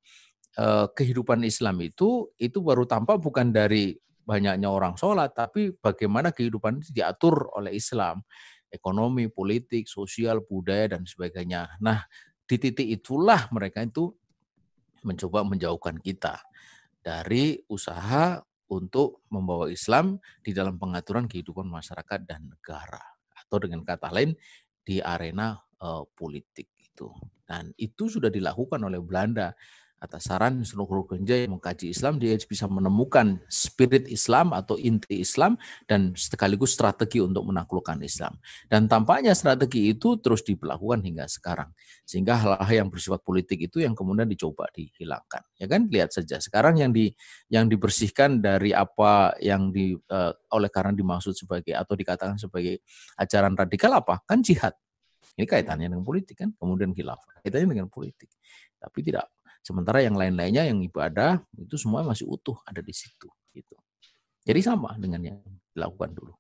uh, 0.59 0.87
kehidupan 0.91 1.43
Islam 1.43 1.81
itu 1.83 2.31
itu 2.39 2.59
baru 2.63 2.87
tampak 2.87 3.21
bukan 3.23 3.51
dari 3.55 3.95
banyaknya 4.25 4.69
orang 4.73 4.97
sholat, 4.97 5.37
tapi 5.37 5.77
bagaimana 5.77 6.33
kehidupan 6.33 6.81
itu 6.81 6.97
diatur 6.97 7.53
oleh 7.53 7.77
Islam, 7.77 8.25
ekonomi, 8.73 9.29
politik, 9.29 9.85
sosial, 9.85 10.41
budaya, 10.41 10.97
dan 10.97 11.05
sebagainya. 11.05 11.77
Nah, 11.85 12.09
di 12.49 12.57
titik 12.57 12.89
itulah 12.89 13.53
mereka 13.53 13.85
itu 13.85 14.11
mencoba 15.05 15.45
menjauhkan 15.45 16.01
kita 16.01 16.41
dari 17.05 17.61
usaha 17.69 18.41
untuk 18.73 19.29
membawa 19.29 19.69
Islam 19.69 20.17
di 20.41 20.57
dalam 20.57 20.81
pengaturan 20.81 21.29
kehidupan 21.29 21.69
masyarakat 21.69 22.25
dan 22.25 22.49
negara 22.49 23.05
atau 23.37 23.61
dengan 23.61 23.85
kata 23.85 24.09
lain 24.09 24.33
di 24.81 25.05
arena 25.05 25.61
uh, 25.85 26.09
politik 26.17 26.73
itu. 26.81 27.13
Dan 27.45 27.77
itu 27.77 28.09
sudah 28.09 28.33
dilakukan 28.33 28.81
oleh 28.81 29.05
Belanda 29.05 29.53
atas 30.05 30.29
saran 30.29 30.61
seluruh 30.61 31.09
Genja 31.09 31.41
yang 31.41 31.57
mengkaji 31.57 31.91
Islam, 31.91 32.21
dia 32.21 32.37
bisa 32.37 32.69
menemukan 32.69 33.41
spirit 33.49 34.05
Islam 34.13 34.53
atau 34.53 34.77
inti 34.77 35.25
Islam 35.25 35.57
dan 35.89 36.13
sekaligus 36.13 36.77
strategi 36.77 37.25
untuk 37.25 37.49
menaklukkan 37.49 37.99
Islam. 38.05 38.37
Dan 38.69 38.87
tampaknya 38.87 39.33
strategi 39.33 39.91
itu 39.91 40.21
terus 40.21 40.45
diberlakukan 40.45 41.01
hingga 41.01 41.25
sekarang. 41.27 41.73
Sehingga 42.05 42.37
hal-hal 42.37 42.85
yang 42.85 42.89
bersifat 42.93 43.25
politik 43.25 43.67
itu 43.67 43.81
yang 43.81 43.97
kemudian 43.97 44.29
dicoba 44.29 44.69
dihilangkan. 44.77 45.43
Ya 45.57 45.67
kan? 45.67 45.89
Lihat 45.89 46.13
saja 46.13 46.37
sekarang 46.39 46.79
yang 46.79 46.93
di 46.93 47.11
yang 47.49 47.67
dibersihkan 47.67 48.45
dari 48.45 48.77
apa 48.77 49.35
yang 49.41 49.73
di 49.73 49.97
uh, 49.97 50.33
oleh 50.53 50.69
karena 50.69 50.93
dimaksud 50.93 51.33
sebagai 51.33 51.73
atau 51.73 51.97
dikatakan 51.97 52.37
sebagai 52.37 52.85
ajaran 53.17 53.57
radikal 53.57 53.97
apa? 53.97 54.21
Kan 54.29 54.45
jihad. 54.45 54.77
Ini 55.35 55.51
kaitannya 55.51 55.91
dengan 55.91 56.07
politik 56.07 56.39
kan, 56.39 56.55
kemudian 56.55 56.95
khilafah. 56.95 57.43
Kaitannya 57.43 57.75
dengan 57.75 57.91
politik. 57.91 58.31
Tapi 58.79 58.99
tidak 59.03 59.27
Sementara 59.65 60.05
yang 60.05 60.13
lain-lainnya 60.13 60.69
yang 60.69 60.85
ibadah 60.85 61.41
itu 61.57 61.81
semua 61.81 62.05
masih 62.05 62.29
utuh 62.29 62.61
ada 62.69 62.85
di 62.85 62.93
situ 62.93 63.33
gitu. 63.57 63.77
Jadi 64.45 64.61
sama 64.61 64.93
dengan 65.01 65.25
yang 65.25 65.41
dilakukan 65.73 66.13
dulu. 66.13 66.37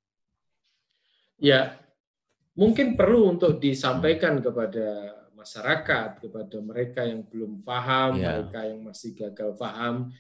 Ya, 1.41 1.81
mungkin 2.53 3.01
perlu 3.01 3.33
untuk 3.33 3.57
disampaikan 3.57 4.45
kepada 4.45 5.17
masyarakat, 5.33 6.21
kepada 6.21 6.57
mereka 6.61 7.01
yang 7.09 7.25
belum 7.25 7.65
paham, 7.65 8.21
ya. 8.21 8.45
mereka 8.45 8.61
yang 8.69 8.85
masih 8.85 9.17
gagal 9.17 9.57
paham. 9.57 10.13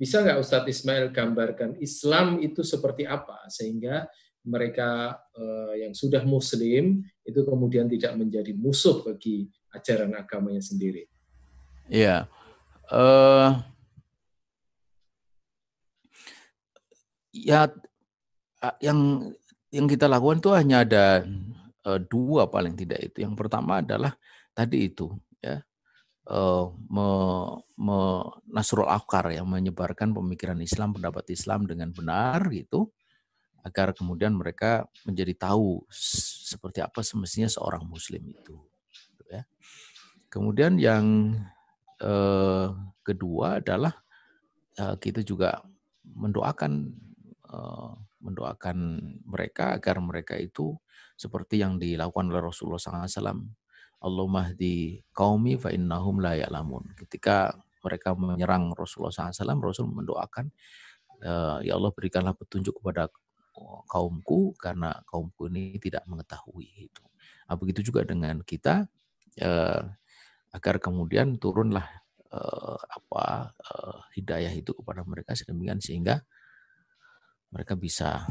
Bisa 0.00 0.24
nggak 0.24 0.40
Ustadz 0.40 0.72
Ismail 0.72 1.12
gambarkan 1.12 1.76
Islam 1.76 2.40
itu 2.40 2.64
seperti 2.64 3.04
apa 3.04 3.48
sehingga 3.52 4.08
mereka 4.44 5.16
eh, 5.36 5.84
yang 5.84 5.92
sudah 5.92 6.24
Muslim 6.24 7.04
itu 7.20 7.40
kemudian 7.44 7.84
tidak 7.88 8.16
menjadi 8.16 8.52
musuh 8.56 9.04
bagi 9.04 9.48
ajaran 9.76 10.16
agamanya 10.16 10.60
sendiri. 10.60 11.08
Iya, 11.88 12.26
uh, 12.92 13.50
ya 17.32 17.70
yang 18.80 19.30
yang 19.70 19.86
kita 19.86 20.08
lakukan 20.08 20.40
itu 20.40 20.50
hanya 20.56 20.76
ada 20.86 21.06
uh, 21.84 22.00
dua 22.00 22.48
paling 22.48 22.74
tidak 22.74 23.12
itu. 23.12 23.26
Yang 23.26 23.34
pertama 23.36 23.84
adalah 23.84 24.14
tadi 24.56 24.88
itu 24.88 25.12
ya 25.42 25.60
uh, 26.30 26.72
me, 26.90 27.08
me, 27.78 27.98
Nasrul 28.50 28.88
Akar 28.88 29.30
yang 29.30 29.46
menyebarkan 29.46 30.14
pemikiran 30.14 30.58
Islam, 30.62 30.96
pendapat 30.96 31.30
Islam 31.30 31.66
dengan 31.68 31.92
benar 31.94 32.42
gitu 32.50 32.90
agar 33.66 33.90
kemudian 33.90 34.30
mereka 34.30 34.86
menjadi 35.02 35.50
tahu 35.50 35.82
seperti 35.90 36.78
apa 36.86 37.02
semestinya 37.02 37.50
seorang 37.50 37.82
muslim 37.82 38.22
itu 38.30 38.54
gitu 39.10 39.24
ya. 39.26 39.42
Kemudian 40.30 40.78
yang 40.78 41.34
eh, 42.00 42.66
kedua 43.02 43.60
adalah 43.62 43.94
eh, 44.76 44.96
kita 45.00 45.20
juga 45.24 45.60
mendoakan 46.06 46.72
eh, 47.46 47.92
mendoakan 48.20 48.78
mereka 49.22 49.78
agar 49.78 50.02
mereka 50.02 50.34
itu 50.34 50.74
seperti 51.14 51.62
yang 51.62 51.78
dilakukan 51.78 52.28
oleh 52.32 52.42
Rasulullah 52.42 52.80
SAW. 52.80 53.46
Allahumma 53.96 54.52
di 54.52 55.00
kaumi 55.14 55.56
fa 55.56 55.72
innahum 55.72 56.20
la 56.20 56.36
ya'lamun. 56.36 56.92
Ketika 56.98 57.56
mereka 57.80 58.12
menyerang 58.18 58.74
Rasulullah 58.76 59.14
SAW, 59.14 59.62
Rasul 59.62 59.88
mendoakan, 59.88 60.52
ya 61.64 61.72
Allah 61.72 61.92
berikanlah 61.96 62.36
petunjuk 62.36 62.76
kepada 62.82 63.08
kaumku 63.88 64.52
karena 64.60 65.00
kaumku 65.08 65.48
ini 65.48 65.80
tidak 65.80 66.04
mengetahui 66.04 66.92
itu. 66.92 67.04
Nah, 67.48 67.56
begitu 67.56 67.88
juga 67.88 68.04
dengan 68.04 68.44
kita, 68.44 68.84
agar 70.56 70.80
kemudian 70.80 71.36
turunlah 71.36 71.84
uh, 72.32 72.80
apa 72.88 73.52
uh, 73.52 74.00
hidayah 74.16 74.56
itu 74.56 74.72
kepada 74.72 75.04
mereka 75.04 75.36
sedemikian 75.36 75.76
sehingga 75.84 76.24
mereka 77.52 77.76
bisa 77.76 78.24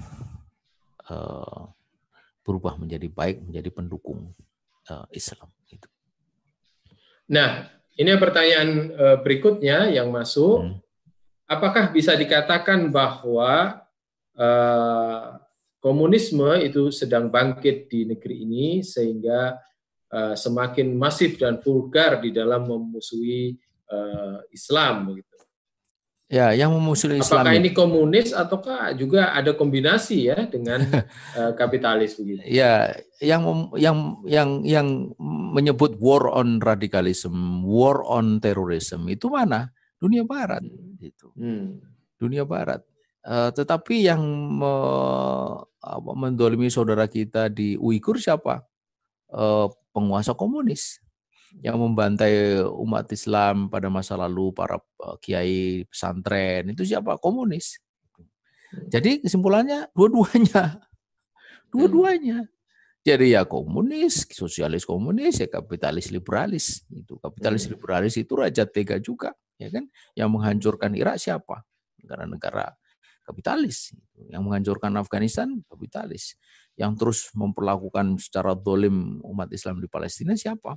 uh, 1.05 1.69
berubah 2.41 2.81
menjadi 2.81 3.05
baik 3.09 3.45
menjadi 3.45 3.69
pendukung 3.69 4.33
uh, 4.89 5.05
Islam 5.13 5.53
itu. 5.69 5.85
Nah, 7.29 7.69
ini 7.97 8.09
pertanyaan 8.17 8.69
uh, 8.93 9.17
berikutnya 9.21 9.93
yang 9.93 10.09
masuk. 10.09 10.61
Hmm. 10.61 10.77
Apakah 11.45 11.93
bisa 11.93 12.17
dikatakan 12.17 12.89
bahwa 12.89 13.85
uh, 14.33 15.37
komunisme 15.77 16.57
itu 16.65 16.89
sedang 16.89 17.29
bangkit 17.29 17.85
di 17.85 18.09
negeri 18.09 18.41
ini 18.41 18.81
sehingga 18.81 19.53
Eh, 20.15 20.35
semakin 20.39 20.95
masif 20.95 21.35
dan 21.35 21.59
vulgar 21.59 22.23
di 22.23 22.31
dalam 22.31 22.63
memusuhi 22.63 23.51
uh, 23.91 24.39
Islam 24.47 25.11
begitu. 25.11 25.35
Ya, 26.31 26.55
yang 26.55 26.71
memusuhi 26.71 27.19
Islam. 27.19 27.43
Apakah 27.43 27.59
ini 27.59 27.75
komunis 27.75 28.31
ataukah 28.31 28.95
juga 28.95 29.35
ada 29.35 29.51
kombinasi 29.51 30.31
ya 30.31 30.47
dengan 30.47 30.87
uh, 31.35 31.51
kapitalis 31.59 32.15
begitu? 32.15 32.47
Ya, 32.47 32.95
yang 33.19 33.43
yang 33.75 34.23
yang 34.23 34.63
yang 34.63 34.87
menyebut 35.51 35.99
war 35.99 36.31
on 36.31 36.63
radikalisme, 36.63 37.67
war 37.67 37.99
on 38.07 38.39
terrorism 38.39 39.11
itu 39.11 39.27
mana? 39.27 39.75
Dunia 39.99 40.23
Barat 40.23 40.63
itu. 41.03 41.27
Hmm. 41.35 41.83
Dunia 42.15 42.47
Barat. 42.47 42.87
Uh, 43.19 43.51
tetapi 43.51 44.07
yang 44.07 44.23
me, 44.63 44.73
apa, 45.83 46.11
mendolimi 46.15 46.71
saudara 46.71 47.03
kita 47.03 47.51
di 47.51 47.75
Uighur 47.75 48.15
siapa? 48.15 48.63
Uh, 49.27 49.67
penguasa 49.95 50.35
komunis 50.35 50.99
yang 51.63 51.79
membantai 51.79 52.59
umat 52.67 53.07
Islam 53.15 53.71
pada 53.71 53.87
masa 53.87 54.19
lalu 54.19 54.51
para 54.51 54.75
uh, 54.75 55.15
kiai 55.23 55.87
pesantren 55.87 56.67
itu 56.75 56.83
siapa? 56.83 57.15
Komunis. 57.15 57.79
Jadi 58.91 59.23
kesimpulannya 59.23 59.87
dua-duanya, 59.95 60.83
dua-duanya. 61.71 62.43
Jadi 63.05 63.37
ya 63.37 63.45
komunis, 63.45 64.25
sosialis 64.33 64.83
komunis, 64.83 65.37
ya 65.37 65.47
kapitalis 65.47 66.09
liberalis. 66.09 66.83
Itu 66.89 67.21
kapitalis 67.21 67.69
hmm. 67.69 67.71
liberalis 67.77 68.15
itu 68.17 68.33
raja 68.33 68.65
tega 68.65 68.97
juga, 68.97 69.31
ya 69.61 69.69
kan? 69.69 69.85
Yang 70.17 70.29
menghancurkan 70.33 70.91
Irak 70.97 71.21
siapa? 71.21 71.61
Negara-negara 72.01 72.73
kapitalis. 73.21 73.93
Yang 74.27 74.41
menghancurkan 74.41 74.91
Afghanistan 74.97 75.47
kapitalis. 75.69 76.33
Yang 76.75 76.93
terus 76.99 77.19
memperlakukan 77.31 78.19
secara 78.19 78.51
dolim 78.51 79.23
umat 79.23 79.47
Islam 79.51 79.79
di 79.79 79.87
Palestina 79.87 80.35
siapa? 80.35 80.75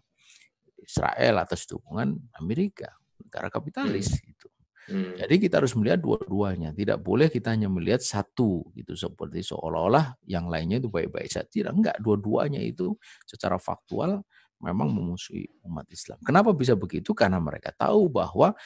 Israel 0.78 1.42
atas 1.42 1.66
dukungan 1.66 2.38
Amerika, 2.38 2.94
negara 3.18 3.50
kapitalis. 3.50 4.14
Hmm. 4.14 4.30
Itu. 4.30 4.48
Hmm. 4.88 5.14
Jadi 5.20 5.34
kita 5.36 5.60
harus 5.60 5.76
melihat 5.76 6.00
dua-duanya. 6.00 6.72
Tidak 6.72 6.96
boleh 7.04 7.28
kita 7.28 7.52
hanya 7.52 7.68
melihat 7.68 8.00
satu 8.00 8.72
gitu 8.72 8.96
seperti 8.96 9.44
seolah-olah 9.44 10.16
yang 10.24 10.48
lainnya 10.48 10.80
itu 10.80 10.88
baik-baik 10.88 11.28
saja. 11.28 11.44
Tidak, 11.44 11.72
enggak. 11.74 12.00
Dua-duanya 12.00 12.64
itu 12.64 12.96
secara 13.28 13.60
faktual 13.60 14.24
memang 14.64 14.90
memusuhi 14.90 15.44
umat 15.68 15.86
Islam. 15.92 16.18
Kenapa 16.24 16.56
bisa 16.56 16.74
begitu? 16.74 17.12
Karena 17.12 17.38
mereka 17.38 17.70
tahu 17.76 18.08
bahwa 18.08 18.56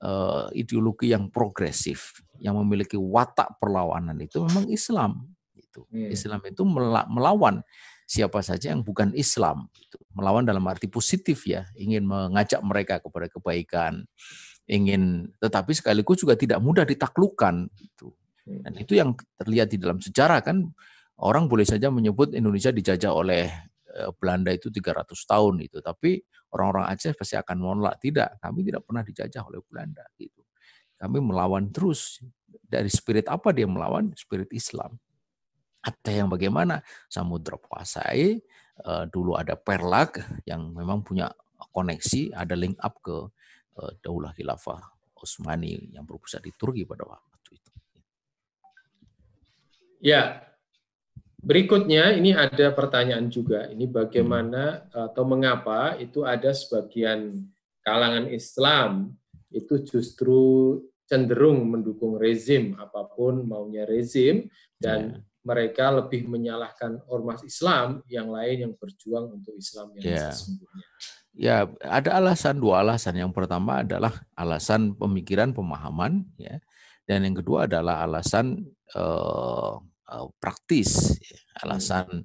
uh, 0.00 0.46
ideologi 0.54 1.12
yang 1.12 1.28
progresif, 1.28 2.22
yang 2.38 2.54
memiliki 2.62 2.94
watak 2.94 3.58
perlawanan 3.58 4.16
itu 4.22 4.40
memang 4.46 4.70
Islam. 4.70 5.33
Itu. 5.74 5.90
Hmm. 5.90 6.14
Islam 6.14 6.40
itu 6.46 6.62
melawan 7.10 7.66
siapa 8.06 8.38
saja 8.46 8.70
yang 8.70 8.86
bukan 8.86 9.10
Islam. 9.18 9.66
Itu. 9.74 9.98
Melawan 10.14 10.46
dalam 10.46 10.62
arti 10.70 10.86
positif 10.86 11.50
ya, 11.50 11.66
ingin 11.74 12.06
mengajak 12.06 12.62
mereka 12.62 13.02
kepada 13.02 13.26
kebaikan 13.26 14.06
ingin 14.64 15.28
tetapi 15.40 15.76
sekaligus 15.76 16.24
juga 16.24 16.38
tidak 16.38 16.56
mudah 16.62 16.88
ditaklukkan 16.88 17.68
itu. 17.76 18.08
Dan 18.44 18.76
hmm. 18.76 18.84
itu 18.84 18.92
yang 18.96 19.16
terlihat 19.36 19.72
di 19.72 19.76
dalam 19.80 20.00
sejarah 20.00 20.40
kan 20.40 20.64
orang 21.20 21.48
boleh 21.48 21.64
saja 21.64 21.88
menyebut 21.92 22.32
Indonesia 22.32 22.72
dijajah 22.72 23.12
oleh 23.12 23.48
eh, 23.92 24.10
Belanda 24.16 24.52
itu 24.52 24.72
300 24.72 25.04
tahun 25.10 25.54
itu, 25.64 25.80
tapi 25.84 26.20
orang-orang 26.54 26.86
Aceh 26.92 27.12
pasti 27.16 27.34
akan 27.36 27.56
menolak 27.60 28.00
tidak, 28.00 28.38
kami 28.40 28.64
tidak 28.64 28.86
pernah 28.86 29.02
dijajah 29.04 29.42
oleh 29.44 29.60
Belanda 29.66 30.04
gitu. 30.16 30.40
Kami 30.94 31.18
melawan 31.20 31.68
terus 31.74 32.22
dari 32.48 32.88
spirit 32.88 33.28
apa 33.28 33.52
dia 33.52 33.68
melawan? 33.68 34.14
Spirit 34.16 34.48
Islam. 34.54 34.96
Ada 35.84 36.24
yang 36.24 36.32
bagaimana? 36.32 36.80
Samudra 37.12 37.60
Pasai, 37.60 38.40
eh, 38.80 39.04
dulu 39.12 39.36
ada 39.36 39.54
Perlak 39.60 40.40
yang 40.48 40.72
memang 40.72 41.04
punya 41.04 41.28
koneksi, 41.70 42.34
ada 42.34 42.54
link 42.58 42.76
up 42.82 42.98
ke 43.00 43.16
uh, 43.78 43.92
Daulah 44.02 44.34
Khilafah 44.34 44.80
Utsmani 45.14 45.94
yang 45.94 46.04
berpusat 46.04 46.44
di 46.44 46.52
Turki 46.52 46.84
pada 46.84 47.08
waktu 47.08 47.50
itu. 47.56 47.70
Ya, 50.04 50.44
berikutnya 51.40 52.12
ini 52.12 52.36
ada 52.36 52.74
pertanyaan 52.76 53.32
juga. 53.32 53.72
Ini 53.72 53.88
bagaimana 53.88 54.84
hmm. 54.84 55.08
atau 55.10 55.24
mengapa 55.24 55.96
itu 55.96 56.28
ada 56.28 56.52
sebagian 56.52 57.48
kalangan 57.80 58.28
Islam 58.28 59.16
itu 59.48 59.80
justru 59.86 60.42
cenderung 61.04 61.68
mendukung 61.68 62.16
rezim 62.16 62.74
apa 62.80 63.06
pun 63.12 63.44
maunya 63.44 63.84
rezim 63.84 64.48
dan 64.80 65.20
yeah. 65.20 65.33
Mereka 65.44 65.92
lebih 65.92 66.24
menyalahkan 66.24 67.04
ormas 67.12 67.44
Islam 67.44 68.00
yang 68.08 68.32
lain 68.32 68.64
yang 68.68 68.72
berjuang 68.74 69.36
untuk 69.36 69.52
Islam 69.54 69.92
yang 70.00 70.04
yeah. 70.16 70.32
sesungguhnya. 70.32 70.86
Ya, 71.34 71.56
ada 71.84 72.10
alasan 72.16 72.62
dua 72.62 72.80
alasan. 72.80 73.20
Yang 73.20 73.36
pertama 73.36 73.84
adalah 73.84 74.24
alasan 74.32 74.96
pemikiran 74.96 75.52
pemahaman, 75.52 76.24
ya, 76.40 76.62
dan 77.04 77.28
yang 77.28 77.36
kedua 77.36 77.68
adalah 77.68 78.06
alasan 78.06 78.64
uh, 78.96 79.76
uh, 80.08 80.26
praktis, 80.40 81.18
ya. 81.20 81.38
alasan 81.66 82.24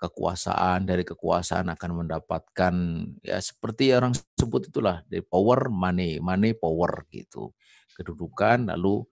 kekuasaan 0.00 0.88
dari 0.88 1.04
kekuasaan 1.04 1.68
akan 1.76 1.90
mendapatkan 2.04 2.74
ya 3.20 3.36
seperti 3.36 3.92
orang 3.92 4.16
sebut 4.16 4.72
itulah 4.72 5.04
dari 5.06 5.20
power 5.20 5.68
money, 5.68 6.18
money 6.18 6.56
power 6.56 7.04
gitu, 7.12 7.52
kedudukan 7.94 8.72
lalu 8.72 9.04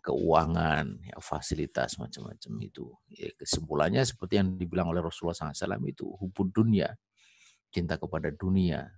keuangan, 0.00 0.98
ya, 1.04 1.16
fasilitas 1.20 1.98
macam-macam 2.00 2.52
itu. 2.64 2.86
Ya, 3.12 3.30
kesimpulannya 3.36 4.02
seperti 4.06 4.40
yang 4.40 4.56
dibilang 4.56 4.90
oleh 4.90 5.02
Rasulullah 5.04 5.36
SAW 5.36 5.82
itu 5.86 6.06
hubud 6.18 6.50
dunia 6.54 6.94
cinta 7.72 8.00
kepada 8.00 8.32
dunia. 8.32 8.88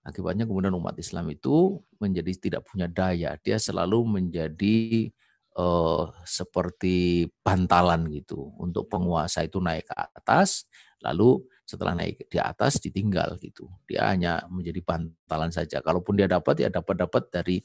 Akibatnya 0.00 0.48
kemudian 0.48 0.72
umat 0.80 0.96
Islam 0.96 1.28
itu 1.28 1.76
menjadi 2.00 2.32
tidak 2.36 2.62
punya 2.64 2.88
daya. 2.88 3.36
Dia 3.44 3.60
selalu 3.60 4.20
menjadi 4.20 5.12
uh, 5.60 6.08
seperti 6.24 7.28
bantalan 7.44 8.08
gitu 8.08 8.48
untuk 8.56 8.88
penguasa 8.88 9.44
itu 9.44 9.60
naik 9.60 9.92
ke 9.92 9.94
atas, 10.16 10.64
lalu 11.04 11.44
setelah 11.68 11.92
naik 11.92 12.24
di 12.32 12.40
atas 12.40 12.80
ditinggal 12.80 13.36
gitu. 13.44 13.68
Dia 13.84 14.08
hanya 14.08 14.40
menjadi 14.48 14.80
bantalan 14.80 15.52
saja. 15.52 15.84
Kalaupun 15.84 16.16
dia 16.16 16.26
dapat 16.26 16.64
ya 16.64 16.72
dapat 16.72 16.96
dapat 17.04 17.28
dari 17.28 17.60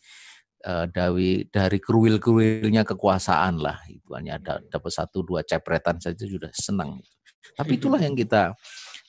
uh, 0.66 0.86
dari 0.90 1.46
dari 1.48 1.78
keruil-keruilnya 1.78 2.84
kekuasaan 2.84 3.62
lah. 3.62 3.78
Itu 3.88 4.18
hanya 4.18 4.42
ada 4.42 4.60
dapat 4.66 4.92
satu 4.92 5.22
dua 5.22 5.46
cepretan 5.46 6.02
saja 6.02 6.26
sudah 6.26 6.50
senang. 6.52 7.00
Tapi 7.54 7.72
itulah 7.80 8.02
yang 8.02 8.18
kita 8.18 8.58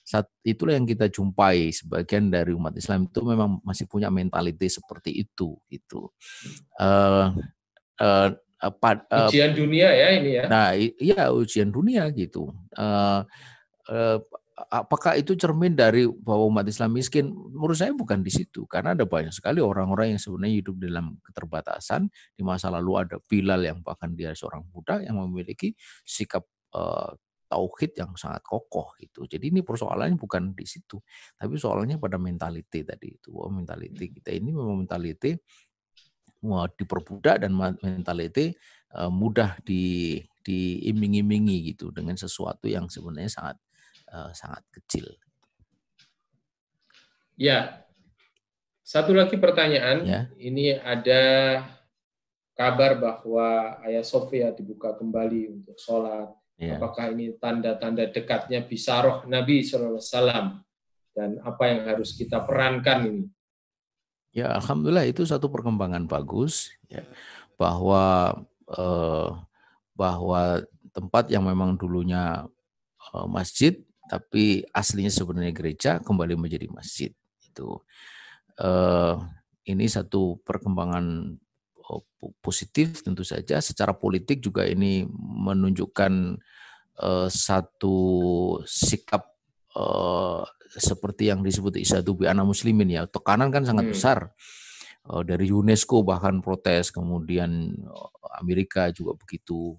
saat 0.07 0.31
itulah 0.47 0.79
yang 0.79 0.87
kita 0.87 1.11
jumpai 1.11 1.75
sebagian 1.75 2.31
dari 2.31 2.55
umat 2.55 2.79
Islam 2.79 3.11
itu 3.11 3.27
memang 3.27 3.59
masih 3.67 3.91
punya 3.91 4.07
mentality 4.07 4.71
seperti 4.71 5.27
itu 5.27 5.59
gitu. 5.67 6.15
Uh, 6.79 7.35
uh, 7.99 8.31
uh, 8.63 9.27
ujian 9.27 9.51
dunia 9.51 9.91
ya 9.91 10.09
ini 10.15 10.31
ya. 10.39 10.45
Nah, 10.47 10.79
iya 10.79 11.35
ujian 11.35 11.75
dunia 11.75 12.07
gitu. 12.15 12.55
Uh, 12.79 13.27
uh, 13.91 14.23
apakah 14.57 15.21
itu 15.21 15.37
cermin 15.37 15.77
dari 15.77 16.09
bahwa 16.09 16.49
umat 16.49 16.65
Islam 16.65 16.97
miskin? 16.97 17.29
Menurut 17.29 17.77
saya 17.77 17.93
bukan 17.93 18.25
di 18.25 18.33
situ, 18.33 18.65
karena 18.65 18.97
ada 18.97 19.05
banyak 19.05 19.33
sekali 19.33 19.61
orang-orang 19.61 20.17
yang 20.17 20.21
sebenarnya 20.21 20.65
hidup 20.65 20.77
dalam 20.81 21.21
keterbatasan. 21.21 22.09
Di 22.33 22.41
masa 22.41 22.73
lalu 22.73 22.93
ada 22.97 23.17
Bilal 23.21 23.61
yang 23.69 23.85
bahkan 23.85 24.17
dia 24.17 24.33
seorang 24.33 24.65
budak 24.73 25.05
yang 25.05 25.21
memiliki 25.21 25.77
sikap 26.09 26.49
uh, 26.73 27.13
tauhid 27.53 27.95
yang 28.01 28.17
sangat 28.17 28.43
kokoh 28.43 28.97
gitu. 28.99 29.29
Jadi 29.29 29.53
ini 29.53 29.61
persoalannya 29.61 30.17
bukan 30.17 30.57
di 30.57 30.65
situ, 30.65 30.99
tapi 31.37 31.61
soalnya 31.61 32.01
pada 32.01 32.17
mentality 32.17 32.81
tadi 32.83 33.13
itu. 33.13 33.37
Oh, 33.37 33.53
mentality 33.53 34.09
hmm. 34.09 34.15
kita 34.21 34.31
ini 34.35 34.51
memang 34.57 34.89
mentality 34.89 35.37
mau 36.45 36.69
diperbudak 36.69 37.43
dan 37.43 37.53
mentality 37.57 38.55
uh, 38.95 39.11
mudah 39.11 39.59
di 39.65 40.17
diiming-imingi 40.47 41.75
gitu 41.75 41.91
dengan 41.91 42.15
sesuatu 42.15 42.71
yang 42.71 42.87
sebenarnya 42.87 43.33
sangat 43.33 43.57
uh, 44.11 44.31
sangat 44.35 44.63
kecil. 44.75 45.07
Ya. 47.37 47.85
Satu 48.87 49.13
lagi 49.13 49.35
pertanyaan. 49.37 50.07
Ya. 50.07 50.21
Ini 50.39 50.79
ada 50.79 51.23
kabar 52.55 52.97
bahwa 52.97 53.77
Ayah 53.83 54.07
Sofia 54.07 54.55
dibuka 54.55 54.95
kembali 54.95 55.59
untuk 55.59 55.77
sholat 55.77 56.31
Ya. 56.57 56.81
Apakah 56.81 57.13
ini 57.13 57.37
tanda-tanda 57.37 58.09
dekatnya 58.09 58.65
bisaroh 58.65 59.29
Nabi 59.29 59.61
SAW 59.61 60.01
dan 61.13 61.37
apa 61.45 61.65
yang 61.69 61.85
harus 61.85 62.17
kita 62.17 62.41
perankan 62.49 63.13
ini? 63.13 63.25
Ya, 64.33 64.57
alhamdulillah 64.57 65.05
itu 65.05 65.29
satu 65.29 65.53
perkembangan 65.53 66.09
bagus 66.09 66.73
ya 66.89 67.05
bahwa 67.61 68.37
eh, 68.73 69.29
bahwa 69.97 70.65
tempat 70.97 71.29
yang 71.29 71.45
memang 71.45 71.77
dulunya 71.77 72.49
eh, 73.13 73.27
masjid 73.29 73.77
tapi 74.07 74.63
aslinya 74.71 75.11
sebenarnya 75.11 75.53
gereja 75.53 75.91
kembali 76.03 76.39
menjadi 76.39 76.71
masjid 76.71 77.11
itu 77.43 77.83
eh, 78.59 79.15
ini 79.67 79.87
satu 79.91 80.39
perkembangan 80.47 81.37
Oh, 81.87 82.03
positif 82.43 82.99
tentu 83.07 83.23
saja. 83.23 83.63
Secara 83.63 83.95
politik 83.95 84.43
juga 84.43 84.67
ini 84.67 85.07
menunjukkan 85.47 86.35
uh, 86.99 87.29
satu 87.31 87.99
sikap 88.67 89.23
uh, 89.79 90.43
seperti 90.67 91.31
yang 91.31 91.47
disebut 91.47 91.79
Isadu 91.79 92.19
bi 92.19 92.27
anak 92.27 92.43
muslimin 92.43 92.91
ya. 92.91 93.07
Tekanan 93.07 93.55
kan 93.55 93.63
sangat 93.63 93.87
hmm. 93.87 93.93
besar 93.95 94.19
uh, 95.07 95.23
dari 95.23 95.47
UNESCO 95.55 96.03
bahkan 96.03 96.43
protes, 96.43 96.91
kemudian 96.91 97.71
Amerika 98.43 98.91
juga 98.91 99.15
begitu. 99.15 99.79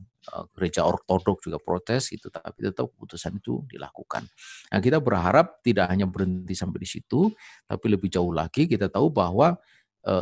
Gereja 0.56 0.84
ortodok 0.84 1.40
juga 1.40 1.56
protes 1.56 2.12
itu 2.12 2.28
tapi 2.28 2.68
tetap 2.68 2.92
keputusan 2.92 3.40
itu 3.40 3.64
dilakukan. 3.72 4.28
Nah, 4.72 4.80
kita 4.84 5.00
berharap 5.00 5.64
tidak 5.64 5.88
hanya 5.88 6.04
berhenti 6.04 6.52
sampai 6.52 6.84
di 6.84 6.90
situ 6.90 7.32
tapi 7.64 7.86
lebih 7.88 8.12
jauh 8.12 8.36
lagi 8.36 8.68
kita 8.68 8.92
tahu 8.92 9.08
bahwa 9.08 9.56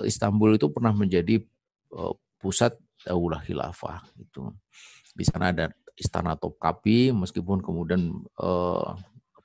Istanbul 0.06 0.58
itu 0.58 0.70
pernah 0.70 0.94
menjadi 0.94 1.42
pusat 2.42 2.78
daulah 3.06 3.42
khilafah 3.42 4.02
itu. 4.18 4.50
Di 5.14 5.26
sana 5.26 5.54
ada 5.54 5.70
istana 5.98 6.34
Topkapi 6.38 7.14
meskipun 7.14 7.62
kemudian 7.62 8.26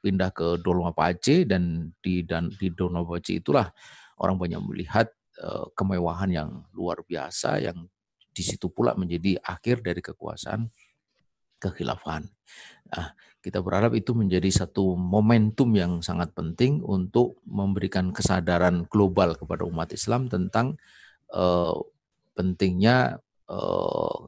pindah 0.01 0.33
ke 0.33 0.61
Dolmapace 0.65 1.45
dan 1.45 1.93
di 2.01 2.25
dan 2.25 2.49
di 2.53 2.73
Dolmapace 2.73 3.37
itulah 3.37 3.69
orang 4.17 4.37
banyak 4.41 4.61
melihat 4.65 5.09
kemewahan 5.77 6.29
yang 6.33 6.51
luar 6.77 7.01
biasa 7.05 7.61
yang 7.61 7.89
di 8.31 8.43
situ 8.47 8.71
pula 8.71 8.95
menjadi 8.95 9.39
akhir 9.43 9.83
dari 9.83 10.01
kekuasaan 10.01 10.71
kekhilafahan. 11.61 12.25
Nah, 12.91 13.13
kita 13.45 13.61
berharap 13.61 13.93
itu 13.93 14.17
menjadi 14.17 14.49
satu 14.65 14.97
momentum 14.97 15.73
yang 15.77 16.01
sangat 16.01 16.33
penting 16.33 16.81
untuk 16.81 17.41
memberikan 17.45 18.11
kesadaran 18.13 18.89
global 18.89 19.37
kepada 19.37 19.69
umat 19.69 19.93
Islam 19.93 20.29
tentang 20.33 20.81
uh, 21.37 21.77
pentingnya 22.33 23.21
uh, 23.49 24.19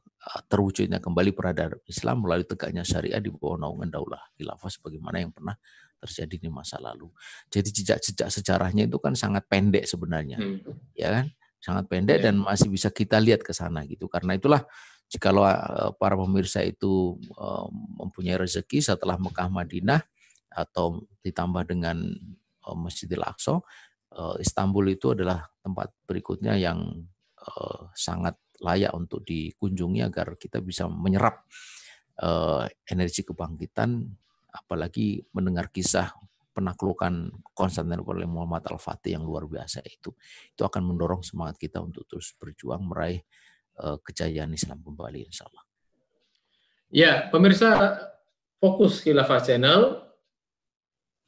terwujudnya 0.46 1.02
kembali 1.02 1.34
peradaban 1.34 1.82
Islam 1.88 2.22
melalui 2.22 2.46
tegaknya 2.46 2.86
syariah 2.86 3.18
di 3.18 3.32
bawah 3.32 3.58
naungan 3.58 3.90
daulah 3.90 4.22
khilafah 4.38 4.70
sebagaimana 4.70 5.18
yang 5.18 5.34
pernah 5.34 5.58
terjadi 5.98 6.46
di 6.46 6.50
masa 6.50 6.78
lalu. 6.78 7.10
Jadi 7.50 7.68
jejak-jejak 7.82 8.28
sejarahnya 8.30 8.86
itu 8.86 8.98
kan 9.02 9.14
sangat 9.14 9.46
pendek 9.46 9.86
sebenarnya, 9.86 10.38
hmm. 10.38 10.94
ya 10.98 11.08
kan? 11.10 11.26
Sangat 11.62 11.86
pendek 11.86 12.18
yeah. 12.18 12.24
dan 12.28 12.42
masih 12.42 12.66
bisa 12.66 12.90
kita 12.90 13.22
lihat 13.22 13.46
ke 13.46 13.54
sana 13.54 13.86
gitu. 13.86 14.10
Karena 14.10 14.34
itulah 14.34 14.66
jikalau 15.06 15.46
uh, 15.46 15.94
para 15.94 16.18
pemirsa 16.18 16.66
itu 16.66 17.14
uh, 17.38 17.70
mempunyai 18.02 18.34
rezeki 18.34 18.82
setelah 18.82 19.14
Mekah 19.22 19.46
Madinah 19.46 20.02
atau 20.50 21.06
ditambah 21.22 21.70
dengan 21.70 22.02
uh, 22.66 22.76
Masjidil 22.76 23.22
Aqsa, 23.22 23.62
Istanbul 24.44 24.92
itu 24.92 25.16
adalah 25.16 25.40
tempat 25.64 25.88
berikutnya 26.04 26.52
yang 26.60 26.84
sangat 27.96 28.36
layak 28.60 28.92
untuk 28.92 29.24
dikunjungi 29.24 30.04
agar 30.04 30.36
kita 30.36 30.60
bisa 30.60 30.84
menyerap 30.84 31.48
energi 32.92 33.24
kebangkitan 33.24 34.04
apalagi 34.52 35.24
mendengar 35.32 35.72
kisah 35.72 36.12
penaklukan 36.52 37.32
Konstantinopel 37.56 38.28
Muhammad 38.28 38.68
Al-Fatih 38.68 39.16
yang 39.16 39.24
luar 39.24 39.48
biasa 39.48 39.80
itu. 39.84 40.12
Itu 40.52 40.62
akan 40.68 40.92
mendorong 40.92 41.24
semangat 41.24 41.58
kita 41.58 41.80
untuk 41.80 42.04
terus 42.06 42.36
berjuang 42.36 42.84
meraih 42.84 43.24
uh, 43.80 43.96
kejayaan 44.04 44.52
Islam 44.52 44.84
kembali 44.84 45.26
insya 45.26 45.48
Allah. 45.48 45.64
Ya, 46.92 47.12
pemirsa 47.32 47.96
fokus 48.60 49.00
Khilafah 49.00 49.40
Channel, 49.40 50.04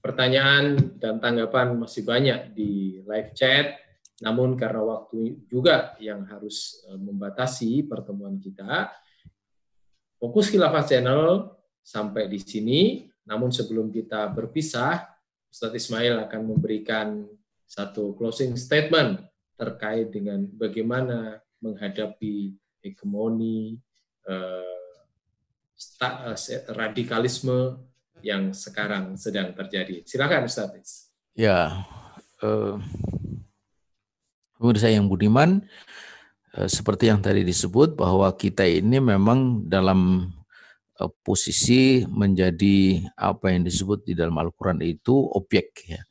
pertanyaan 0.05 0.77
dan 1.01 1.17
tanggapan 1.17 1.73
masih 1.81 2.05
banyak 2.05 2.53
di 2.53 3.01
live 3.01 3.33
chat, 3.33 3.81
namun 4.21 4.55
karena 4.61 4.85
waktu 4.85 5.49
juga 5.49 5.97
yang 5.99 6.29
harus 6.29 6.85
eh, 6.87 7.01
membatasi 7.01 7.89
pertemuan 7.89 8.37
kita, 8.37 8.93
fokus 10.21 10.53
Khilafah 10.53 10.85
Channel 10.85 11.57
sampai 11.81 12.29
di 12.29 12.39
sini. 12.39 12.81
Namun 13.25 13.49
sebelum 13.49 13.89
kita 13.89 14.29
berpisah, 14.37 15.14
Ustadz 15.55 15.87
Ismail 15.87 16.19
akan 16.27 16.51
memberikan 16.51 17.31
satu 17.63 18.19
closing 18.19 18.59
statement 18.59 19.23
terkait 19.55 20.11
dengan 20.11 20.43
bagaimana 20.51 21.39
menghadapi 21.63 22.59
hegemoni 22.83 23.79
eh, 24.27 24.83
eh 25.79 26.63
radikalisme 26.75 27.79
yang 28.19 28.51
sekarang 28.51 29.15
sedang 29.15 29.55
terjadi. 29.55 30.03
Silakan 30.03 30.51
Ustadz. 30.51 31.15
Ya, 31.39 31.87
eh, 32.43 32.75
pemirsa 34.59 34.91
yang 34.91 35.07
budiman, 35.07 35.63
eh, 36.59 36.67
seperti 36.67 37.15
yang 37.15 37.23
tadi 37.23 37.47
disebut 37.47 37.95
bahwa 37.95 38.27
kita 38.35 38.67
ini 38.67 38.99
memang 38.99 39.71
dalam 39.71 40.35
posisi 41.27 42.07
menjadi 42.07 43.03
apa 43.19 43.51
yang 43.51 43.67
disebut 43.67 44.07
di 44.07 44.15
dalam 44.15 44.39
Al-Quran 44.39 44.79
itu 44.87 45.15
objek 45.15 45.91
ya. 45.91 46.03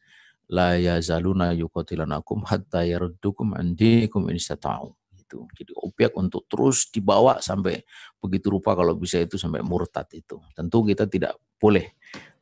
La 0.51 0.75
yazaluna 0.75 1.55
yuqatilanakum 1.55 2.43
hatta 2.43 2.83
yaruddukum 2.83 3.55
andikum 3.55 4.27
istata'u. 4.27 4.91
Itu. 5.15 5.47
Jadi 5.55 5.71
objek 5.79 6.11
untuk 6.19 6.45
terus 6.51 6.91
dibawa 6.91 7.39
sampai 7.39 7.79
begitu 8.19 8.51
rupa 8.51 8.75
kalau 8.75 8.93
bisa 8.93 9.23
itu 9.23 9.39
sampai 9.39 9.63
murtad 9.63 10.05
itu. 10.11 10.37
Tentu 10.51 10.83
kita 10.83 11.07
tidak 11.07 11.39
boleh 11.57 11.95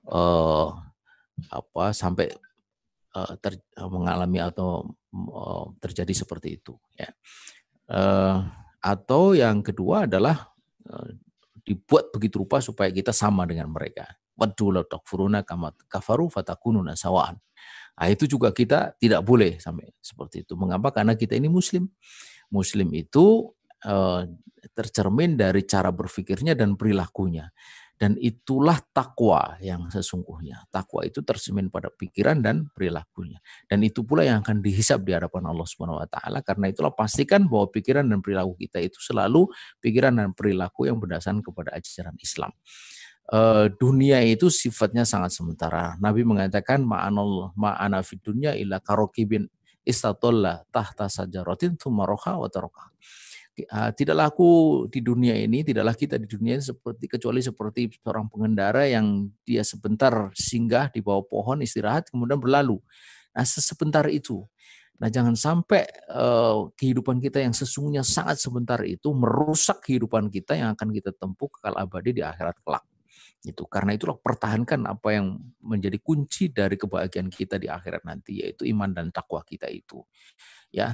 uh, 0.10 0.74
apa 1.54 1.94
sampai 1.94 2.34
uh, 3.16 3.34
ter, 3.38 3.62
mengalami 3.78 4.42
atau 4.42 4.92
uh, 5.14 5.66
terjadi 5.78 6.26
seperti 6.26 6.58
itu 6.58 6.74
ya. 6.98 7.08
Uh, 7.86 8.50
atau 8.82 9.38
yang 9.38 9.62
kedua 9.62 10.10
adalah 10.10 10.52
dibuat 11.72 12.12
begitu 12.12 12.44
rupa 12.44 12.60
supaya 12.60 12.92
kita 12.92 13.16
sama 13.16 13.48
dengan 13.48 13.72
mereka. 13.72 14.12
Waddu 14.36 14.84
takfuruna 14.84 15.48
kama 15.48 15.72
kafaru 15.88 16.28
sawaan. 16.98 17.40
Nah, 17.96 18.08
itu 18.10 18.26
juga 18.26 18.50
kita 18.50 18.98
tidak 18.98 19.22
boleh 19.22 19.62
sampai 19.62 19.94
seperti 20.02 20.42
itu. 20.42 20.58
Mengapa? 20.58 20.90
Karena 20.90 21.14
kita 21.14 21.38
ini 21.38 21.48
muslim. 21.48 21.86
Muslim 22.50 22.90
itu 22.98 23.54
uh, 23.86 24.26
tercermin 24.74 25.38
dari 25.38 25.64
cara 25.70 25.94
berpikirnya 25.94 26.58
dan 26.58 26.74
perilakunya. 26.74 27.54
Dan 28.02 28.18
itulah 28.18 28.82
takwa 28.98 29.62
yang 29.62 29.86
sesungguhnya. 29.94 30.66
Takwa 30.74 31.06
itu 31.06 31.22
tersemin 31.22 31.70
pada 31.70 31.94
pikiran 31.94 32.42
dan 32.42 32.66
perilakunya. 32.74 33.38
Dan 33.70 33.86
itu 33.86 34.02
pula 34.02 34.26
yang 34.26 34.42
akan 34.42 34.58
dihisap 34.58 35.06
di 35.06 35.14
hadapan 35.14 35.46
Allah 35.46 35.70
Subhanahu 35.70 36.02
wa 36.02 36.10
taala. 36.10 36.42
Karena 36.42 36.74
itulah 36.74 36.90
pastikan 36.90 37.46
bahwa 37.46 37.70
pikiran 37.70 38.02
dan 38.10 38.26
perilaku 38.26 38.58
kita 38.58 38.82
itu 38.82 38.98
selalu 38.98 39.46
pikiran 39.86 40.18
dan 40.18 40.34
perilaku 40.34 40.90
yang 40.90 40.98
berdasarkan 40.98 41.46
kepada 41.46 41.78
ajaran 41.78 42.18
Islam. 42.18 42.50
Uh, 43.30 43.70
dunia 43.78 44.26
itu 44.26 44.50
sifatnya 44.50 45.06
sangat 45.06 45.38
sementara. 45.38 45.94
Nabi 46.02 46.26
mengatakan 46.26 46.82
ma'anal 46.82 47.54
ma'ana 47.54 48.02
fid 48.02 48.26
dunya 48.26 48.58
karokibin 48.82 49.46
istatolla 49.86 50.66
tahta 50.74 51.06
sajaratin 51.06 51.78
thumma 51.78 52.10
roha 52.10 52.34
wa 52.34 52.50
taroka 52.50 52.90
tidaklah 53.94 54.32
aku 54.32 54.50
di 54.88 55.04
dunia 55.04 55.36
ini, 55.36 55.62
tidaklah 55.62 55.94
kita 55.94 56.16
di 56.16 56.28
dunia 56.28 56.58
ini 56.58 56.64
seperti 56.64 57.06
kecuali 57.12 57.44
seperti 57.44 57.92
seorang 58.00 58.32
pengendara 58.32 58.88
yang 58.88 59.28
dia 59.44 59.62
sebentar 59.62 60.32
singgah 60.34 60.88
di 60.90 61.04
bawah 61.04 61.28
pohon 61.28 61.60
istirahat 61.62 62.08
kemudian 62.10 62.40
berlalu. 62.40 62.80
Nah, 63.32 63.46
sebentar 63.48 64.04
itu. 64.12 64.44
Nah, 65.02 65.10
jangan 65.10 65.34
sampai 65.34 65.82
uh, 66.14 66.70
kehidupan 66.78 67.18
kita 67.18 67.42
yang 67.42 67.58
sesungguhnya 67.58 68.06
sangat 68.06 68.38
sebentar 68.38 68.78
itu 68.86 69.10
merusak 69.10 69.82
kehidupan 69.82 70.30
kita 70.30 70.54
yang 70.54 70.78
akan 70.78 70.94
kita 70.94 71.10
tempuh 71.18 71.50
kekal 71.50 71.74
abadi 71.74 72.14
di 72.14 72.22
akhirat 72.22 72.62
kelak. 72.62 72.86
Itu 73.42 73.66
karena 73.66 73.98
itulah 73.98 74.22
pertahankan 74.22 74.86
apa 74.86 75.18
yang 75.18 75.42
menjadi 75.66 75.98
kunci 75.98 76.54
dari 76.54 76.78
kebahagiaan 76.78 77.34
kita 77.34 77.58
di 77.58 77.66
akhirat 77.66 78.06
nanti 78.06 78.46
yaitu 78.46 78.70
iman 78.70 78.94
dan 78.94 79.10
takwa 79.10 79.42
kita 79.42 79.66
itu. 79.74 80.06
Ya, 80.70 80.94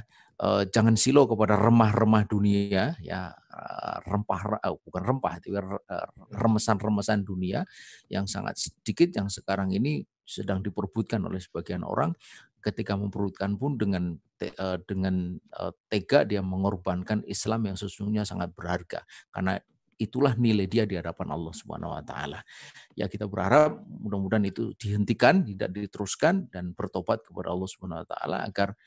jangan 0.70 0.94
silo 0.94 1.26
kepada 1.26 1.58
remah-remah 1.58 2.22
dunia 2.30 2.94
ya 3.02 3.34
uh, 3.34 3.96
rempah 4.06 4.62
uh, 4.62 4.78
bukan 4.86 5.02
rempah 5.02 5.34
tapi 5.42 5.58
remesan-remesan 6.30 7.26
dunia 7.26 7.66
yang 8.06 8.30
sangat 8.30 8.54
sedikit 8.54 9.10
yang 9.18 9.26
sekarang 9.26 9.74
ini 9.74 10.06
sedang 10.22 10.62
diperbutkan 10.62 11.26
oleh 11.26 11.42
sebagian 11.42 11.82
orang 11.82 12.14
ketika 12.62 12.94
memperbutkan 12.94 13.58
pun 13.58 13.74
dengan 13.74 14.14
dengan 14.86 15.34
tega 15.90 16.22
dia 16.22 16.38
mengorbankan 16.38 17.26
Islam 17.26 17.66
yang 17.66 17.74
sesungguhnya 17.74 18.22
sangat 18.22 18.54
berharga 18.54 19.02
karena 19.34 19.58
itulah 19.98 20.38
nilai 20.38 20.70
dia 20.70 20.86
di 20.86 20.94
hadapan 20.94 21.34
Allah 21.34 21.50
Subhanahu 21.52 21.90
wa 21.90 22.02
taala. 22.06 22.40
Ya 22.94 23.10
kita 23.10 23.26
berharap 23.26 23.82
mudah-mudahan 23.82 24.46
itu 24.46 24.72
dihentikan, 24.78 25.42
tidak 25.42 25.74
diteruskan 25.74 26.46
dan 26.54 26.72
bertobat 26.72 27.26
kepada 27.26 27.50
Allah 27.50 27.68
Subhanahu 27.68 28.06
wa 28.06 28.08
taala 28.08 28.46
agar 28.46 28.78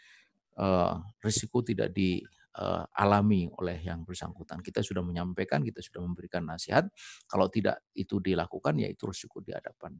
risiko 1.23 1.63
tidak 1.63 1.95
dialami 1.95 3.41
uh, 3.47 3.59
oleh 3.61 3.77
yang 3.81 4.03
bersangkutan. 4.03 4.59
Kita 4.59 4.83
sudah 4.83 4.99
menyampaikan, 5.01 5.63
kita 5.63 5.79
sudah 5.79 6.03
memberikan 6.03 6.43
nasihat. 6.43 6.85
Kalau 7.25 7.47
tidak 7.47 7.87
itu 7.95 8.19
dilakukan, 8.19 8.77
ya 8.77 8.91
itu 8.91 9.07
risiko 9.07 9.39
di 9.39 9.55
hadapan 9.55 9.95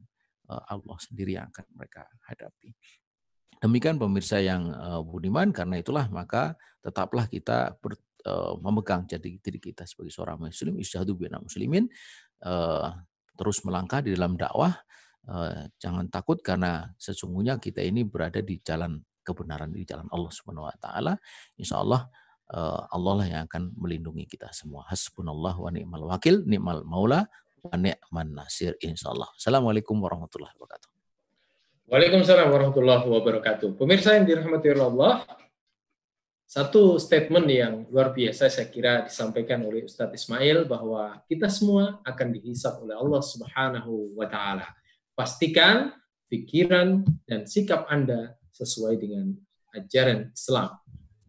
uh, 0.52 0.62
Allah 0.68 0.98
sendiri 1.00 1.40
yang 1.40 1.48
akan 1.48 1.66
mereka 1.74 2.04
hadapi. 2.28 2.74
Demikian 3.62 3.94
pemirsa 3.94 4.42
yang 4.42 4.74
budiman, 5.06 5.54
karena 5.54 5.78
itulah 5.78 6.10
maka 6.10 6.58
tetaplah 6.82 7.30
kita 7.30 7.78
ber, 7.78 7.94
memegang 8.58 9.06
jadi 9.06 9.38
diri 9.38 9.62
kita 9.62 9.86
sebagai 9.86 10.10
seorang 10.10 10.42
muslim, 10.42 10.82
isyhadu 10.82 11.14
bina 11.14 11.38
muslimin, 11.38 11.86
terus 13.38 13.62
melangkah 13.62 14.02
di 14.02 14.18
dalam 14.18 14.34
dakwah, 14.34 14.74
jangan 15.78 16.10
takut 16.10 16.42
karena 16.42 16.90
sesungguhnya 16.98 17.62
kita 17.62 17.86
ini 17.86 18.02
berada 18.02 18.42
di 18.42 18.58
jalan 18.66 18.98
kebenaran 19.22 19.70
di 19.70 19.86
jalan 19.86 20.06
Allah 20.10 20.30
Subhanahu 20.30 20.68
wa 20.68 20.76
taala. 20.78 21.12
Insya 21.56 21.80
Allah 21.80 22.10
uh, 22.52 22.84
Allah 22.92 23.12
lah 23.24 23.26
yang 23.26 23.42
akan 23.48 23.72
melindungi 23.74 24.28
kita 24.28 24.52
semua. 24.52 24.84
Hasbunallah 24.86 25.54
wa 25.56 25.70
ni'mal 25.72 26.04
wakil, 26.06 26.44
ni'mal 26.44 26.84
maula, 26.84 27.26
wa 27.64 27.74
ni'man 27.78 28.28
nasir 28.36 28.76
insyaallah. 28.82 29.32
Assalamualaikum 29.38 29.96
warahmatullahi 29.98 30.52
wabarakatuh. 30.58 30.88
Waalaikumsalam 31.88 32.48
warahmatullahi 32.48 33.04
wabarakatuh. 33.04 33.76
Pemirsa 33.76 34.16
yang 34.16 34.24
dirahmati 34.24 34.72
Allah, 34.72 35.28
satu 36.48 37.00
statement 37.00 37.48
yang 37.48 37.88
luar 37.88 38.12
biasa 38.12 38.52
saya 38.52 38.68
kira 38.68 39.08
disampaikan 39.08 39.64
oleh 39.64 39.88
Ustadz 39.88 40.12
Ismail 40.12 40.68
bahwa 40.68 41.20
kita 41.24 41.48
semua 41.48 42.00
akan 42.04 42.28
dihisap 42.32 42.80
oleh 42.84 42.96
Allah 42.96 43.22
Subhanahu 43.24 44.16
wa 44.16 44.28
taala. 44.28 44.68
Pastikan 45.12 45.92
pikiran 46.32 47.04
dan 47.28 47.44
sikap 47.44 47.84
Anda 47.92 48.36
sesuai 48.62 48.94
dengan 49.02 49.34
ajaran 49.74 50.30
Islam. 50.30 50.78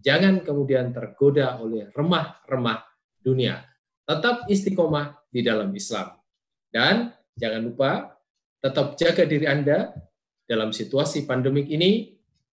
Jangan 0.03 0.45
kemudian 0.45 0.93
tergoda 0.93 1.57
oleh 1.57 1.89
remah-remah 1.95 2.85
dunia. 3.23 3.65
Tetap 4.05 4.45
istiqomah 4.51 5.15
di 5.31 5.41
dalam 5.41 5.71
Islam. 5.73 6.13
Dan 6.69 7.09
jangan 7.39 7.61
lupa 7.63 7.91
tetap 8.61 8.99
jaga 8.99 9.23
diri 9.25 9.47
Anda 9.47 9.95
dalam 10.43 10.75
situasi 10.75 11.25
pandemik 11.25 11.71
ini 11.71 12.13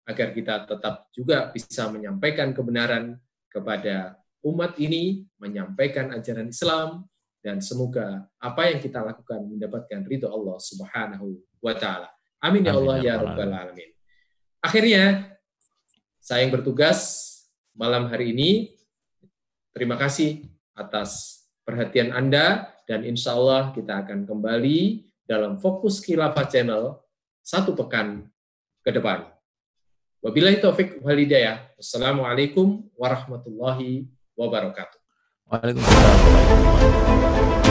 agar 0.08 0.32
kita 0.32 0.68
tetap 0.68 1.10
juga 1.12 1.50
bisa 1.52 1.88
menyampaikan 1.92 2.52
kebenaran 2.56 3.20
kepada 3.52 4.20
umat 4.44 4.80
ini, 4.80 5.28
menyampaikan 5.40 6.16
ajaran 6.16 6.52
Islam, 6.52 7.08
dan 7.44 7.60
semoga 7.64 8.28
apa 8.40 8.72
yang 8.72 8.80
kita 8.84 9.04
lakukan 9.04 9.44
mendapatkan 9.48 10.04
ridho 10.04 10.28
Allah 10.28 10.58
Subhanahu 10.60 11.36
wa 11.64 11.74
taala. 11.76 12.12
Amin 12.44 12.68
ya 12.68 12.76
Allah 12.76 12.96
ya, 13.02 13.16
ya 13.18 13.24
rabbal 13.24 13.56
alamin. 13.56 13.97
Akhirnya 14.62 15.38
saya 16.18 16.44
yang 16.44 16.54
bertugas 16.54 17.26
malam 17.78 18.10
hari 18.10 18.34
ini 18.34 18.74
terima 19.70 20.02
kasih 20.02 20.50
atas 20.74 21.42
perhatian 21.62 22.10
Anda 22.10 22.74
dan 22.90 23.06
insya 23.06 23.38
Allah 23.38 23.70
kita 23.78 24.02
akan 24.02 24.26
kembali 24.26 25.06
dalam 25.30 25.62
fokus 25.62 26.02
khilafah 26.02 26.50
channel 26.50 27.06
satu 27.46 27.78
pekan 27.78 28.26
ke 28.82 28.90
depan. 28.90 29.30
Wabillahi 30.26 30.58
taufik 30.58 31.06
wal 31.06 31.22
hidayah. 31.22 31.70
Wassalamualaikum 31.78 32.90
warahmatullahi 32.98 34.10
wabarakatuh. 34.34 34.98
Waalaikumsalam. 35.54 37.67